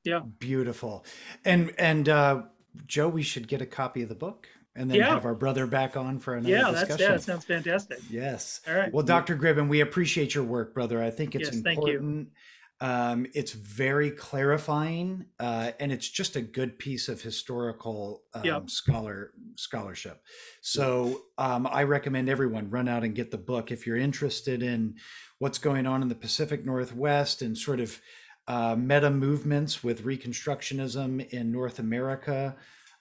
Yeah. 0.04 0.20
Beautiful. 0.38 1.04
And 1.44 1.74
and 1.78 2.08
uh 2.08 2.42
Joe, 2.86 3.08
we 3.08 3.22
should 3.22 3.46
get 3.48 3.60
a 3.62 3.66
copy 3.66 4.02
of 4.02 4.08
the 4.08 4.14
book 4.14 4.48
and 4.76 4.90
then 4.90 4.98
Yeah. 4.98 5.10
have 5.10 5.24
our 5.24 5.34
brother 5.34 5.66
back 5.66 5.96
on 5.96 6.18
for 6.18 6.34
another 6.34 6.50
yeah, 6.54 6.70
that's 6.70 6.80
discussion. 6.88 7.00
yeah, 7.00 7.12
that 7.16 7.22
sounds 7.22 7.44
fantastic. 7.44 7.98
Yes. 8.10 8.60
All 8.68 8.74
right. 8.74 8.92
Well, 8.92 9.04
Dr. 9.04 9.36
Gribben, 9.36 9.68
we 9.68 9.80
appreciate 9.80 10.34
your 10.34 10.44
work, 10.44 10.74
brother. 10.74 11.02
I 11.02 11.10
think 11.10 11.34
it's 11.34 11.52
Yes, 11.52 11.62
thank 11.62 11.78
you. 11.86 11.92
important. 11.92 12.28
Um, 12.80 13.26
it's 13.34 13.52
very 13.52 14.10
clarifying, 14.10 15.26
uh, 15.38 15.70
and 15.78 15.92
it's 15.92 16.08
just 16.08 16.34
a 16.36 16.42
good 16.42 16.76
piece 16.78 17.08
of 17.08 17.22
historical 17.22 18.24
um, 18.34 18.44
Yep. 18.44 18.70
scholar 18.70 19.32
scholarship. 19.54 20.20
So 20.60 21.22
um, 21.38 21.68
I 21.70 21.84
recommend 21.84 22.28
everyone 22.28 22.68
run 22.70 22.88
out 22.88 23.04
and 23.04 23.14
get 23.14 23.30
the 23.30 23.38
book 23.38 23.70
if 23.70 23.86
you're 23.86 23.96
interested 23.96 24.60
in 24.62 24.96
what's 25.38 25.58
going 25.58 25.86
on 25.86 26.02
in 26.02 26.08
the 26.08 26.14
Pacific 26.16 26.66
Northwest 26.66 27.42
and 27.42 27.56
sort 27.56 27.78
of 27.78 28.00
uh, 28.48 28.74
meta 28.76 29.08
movements 29.08 29.82
with 29.84 30.04
Reconstructionism 30.04 31.26
in 31.30 31.52
North 31.52 31.78
America. 31.78 32.56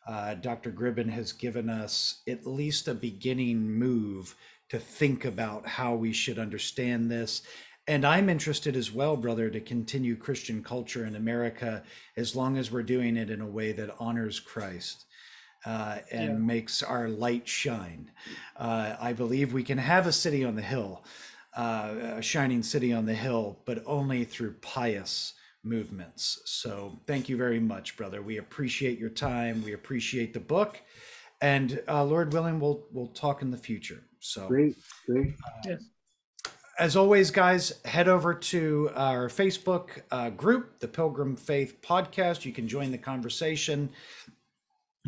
Uh, 0.07 0.33
Dr. 0.35 0.71
Gribben 0.71 1.09
has 1.09 1.31
given 1.31 1.69
us 1.69 2.21
at 2.27 2.45
least 2.45 2.87
a 2.87 2.93
beginning 2.93 3.71
move 3.71 4.35
to 4.69 4.79
think 4.79 5.23
about 5.25 5.67
how 5.67 5.95
we 5.95 6.11
should 6.11 6.39
understand 6.39 7.09
this. 7.09 7.41
And 7.87 8.05
I'm 8.05 8.29
interested 8.29 8.75
as 8.75 8.91
well, 8.91 9.17
brother, 9.17 9.49
to 9.49 9.59
continue 9.59 10.15
Christian 10.15 10.63
culture 10.63 11.05
in 11.05 11.15
America 11.15 11.83
as 12.15 12.35
long 12.35 12.57
as 12.57 12.71
we're 12.71 12.83
doing 12.83 13.17
it 13.17 13.29
in 13.29 13.41
a 13.41 13.47
way 13.47 13.71
that 13.73 13.95
honors 13.99 14.39
Christ 14.39 15.05
uh, 15.65 15.99
and 16.11 16.31
Yeah. 16.31 16.37
makes 16.37 16.81
our 16.83 17.07
light 17.09 17.47
shine. 17.47 18.11
Uh, 18.55 18.95
I 18.99 19.13
believe 19.13 19.53
we 19.53 19.63
can 19.63 19.77
have 19.77 20.07
a 20.07 20.11
city 20.13 20.43
on 20.43 20.55
the 20.55 20.61
hill, 20.61 21.03
uh, 21.55 21.95
a 22.17 22.21
shining 22.21 22.63
city 22.63 22.91
on 22.93 23.05
the 23.05 23.13
hill, 23.13 23.59
but 23.65 23.83
only 23.85 24.25
through 24.25 24.55
pious 24.61 25.33
movements. 25.63 26.41
So 26.45 26.99
thank 27.07 27.29
you 27.29 27.37
very 27.37 27.59
much, 27.59 27.97
brother. 27.97 28.21
We 28.21 28.37
appreciate 28.37 28.99
your 28.99 29.09
time. 29.09 29.63
We 29.63 29.73
appreciate 29.73 30.33
the 30.33 30.39
book. 30.39 30.81
And 31.41 31.81
uh, 31.87 32.03
Lord 32.03 32.31
willing, 32.33 32.59
we'll 32.59 32.85
we'll 32.91 33.07
talk 33.07 33.41
in 33.41 33.51
the 33.51 33.57
future. 33.57 34.01
So 34.19 34.47
Great, 34.47 34.75
great. 35.05 35.33
Yes. 35.65 35.83
as 36.79 36.95
always, 36.95 37.31
guys, 37.31 37.81
head 37.83 38.07
over 38.07 38.33
to 38.33 38.89
our 38.95 39.27
Facebook 39.27 40.01
uh, 40.11 40.29
group, 40.29 40.79
the 40.79 40.87
Pilgrim 40.87 41.35
Faith 41.35 41.81
Podcast. 41.81 42.45
You 42.45 42.53
can 42.53 42.67
join 42.67 42.91
the 42.91 42.97
conversation. 42.97 43.89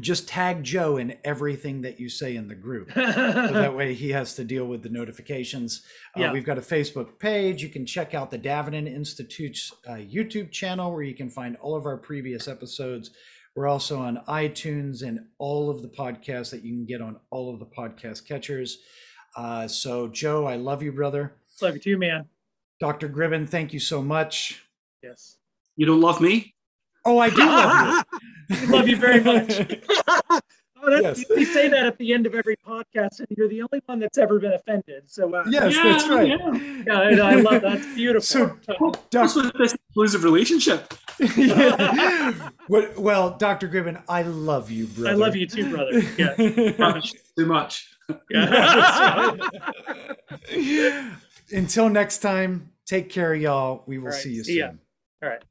Just 0.01 0.27
tag 0.27 0.61
Joe 0.63 0.97
in 0.97 1.15
everything 1.23 1.81
that 1.83 1.99
you 2.01 2.09
say 2.09 2.35
in 2.35 2.47
the 2.47 2.55
group. 2.55 2.91
So 2.95 3.53
that 3.53 3.75
way 3.75 3.93
he 3.93 4.09
has 4.09 4.35
to 4.35 4.43
deal 4.43 4.65
with 4.65 4.83
the 4.83 4.89
notifications. 4.89 5.83
Uh, 6.15 6.29
We've 6.33 6.45
got 6.45 6.57
a 6.57 6.61
Facebook 6.61 7.17
page. 7.19 7.61
You 7.63 7.69
can 7.69 7.85
check 7.85 8.13
out 8.13 8.29
the 8.31 8.37
Davenant 8.37 8.87
Institute's 8.87 9.71
uh, 9.87 9.93
YouTube 9.93 10.51
channel 10.51 10.91
where 10.91 11.03
you 11.03 11.13
can 11.13 11.29
find 11.29 11.55
all 11.57 11.75
of 11.75 11.85
our 11.85 11.97
previous 11.97 12.47
episodes. 12.47 13.11
We're 13.55 13.67
also 13.67 13.99
on 13.99 14.21
iTunes 14.27 15.01
and 15.01 15.19
all 15.37 15.69
of 15.69 15.81
the 15.81 15.87
podcasts 15.87 16.51
that 16.51 16.63
you 16.63 16.73
can 16.73 16.85
get 16.85 17.01
on 17.01 17.17
all 17.29 17.53
of 17.53 17.59
the 17.59 17.65
podcast 17.65 18.27
catchers. 18.27 18.79
Uh, 19.37 19.67
so, 19.67 20.07
Joe, 20.07 20.45
I 20.45 20.55
love 20.55 20.83
you, 20.83 20.91
brother. 20.91 21.35
Love 21.61 21.75
you 21.75 21.81
too, 21.81 21.97
man. 21.97 22.25
Dr. 22.81 23.07
Gribben, 23.07 23.47
thank 23.47 23.71
you 23.71 23.79
so 23.79 24.01
much. 24.01 24.61
Yes. 25.01 25.37
You 25.77 25.85
don't 25.85 26.01
love 26.01 26.19
me? 26.19 26.54
Oh, 27.05 27.19
I 27.19 27.29
do 27.29 27.37
love 27.45 28.03
you. 28.49 28.67
Love 28.71 28.87
you 28.87 28.95
very 28.97 29.21
much. 29.23 29.51
oh, 30.07 30.39
that's, 31.01 31.19
Yes. 31.19 31.25
You 31.29 31.45
say 31.45 31.67
that 31.67 31.85
at 31.87 31.97
the 31.97 32.13
end 32.13 32.27
of 32.27 32.35
every 32.35 32.55
podcast, 32.57 33.17
and 33.19 33.27
you're 33.35 33.49
the 33.49 33.61
only 33.63 33.81
one 33.87 33.99
that's 33.99 34.19
ever 34.19 34.39
been 34.39 34.53
offended. 34.53 35.03
So, 35.09 35.33
uh, 35.33 35.43
Yes, 35.49 35.75
Yeah, 35.75 35.83
that's 35.83 36.07
right. 36.07 36.27
yeah, 36.27 36.93
I, 36.99 37.31
I 37.31 37.35
love 37.35 37.61
that. 37.63 37.77
It's 37.77 37.95
beautiful. 37.95 38.21
So, 38.21 38.55
What's 38.77 38.99
Doc- 39.09 39.35
with 39.35 39.53
this 39.57 39.73
exclusive 39.73 40.23
relationship? 40.23 40.93
Yeah. 41.37 42.49
well, 42.69 42.87
well, 42.97 43.37
Dr. 43.37 43.67
Gribben, 43.69 44.01
I 44.09 44.21
love 44.23 44.69
you, 44.69 44.85
brother. 44.87 45.09
I 45.09 45.13
love 45.13 45.35
you 45.35 45.47
too, 45.47 45.69
brother. 45.71 46.01
Yeah. 46.17 46.35
Much, 46.77 47.13
too 47.37 47.45
much. 47.45 47.87
yeah. 48.29 49.35
Until 51.51 51.89
next 51.89 52.19
time, 52.19 52.71
take 52.85 53.09
care, 53.09 53.33
y'all. 53.33 53.83
We 53.87 53.97
will 53.97 54.07
All 54.07 54.11
right, 54.11 54.21
see 54.21 54.33
you 54.33 54.43
see 54.43 54.57
ya. 54.59 54.67
soon. 54.69 54.79
All 55.23 55.29
right. 55.29 55.43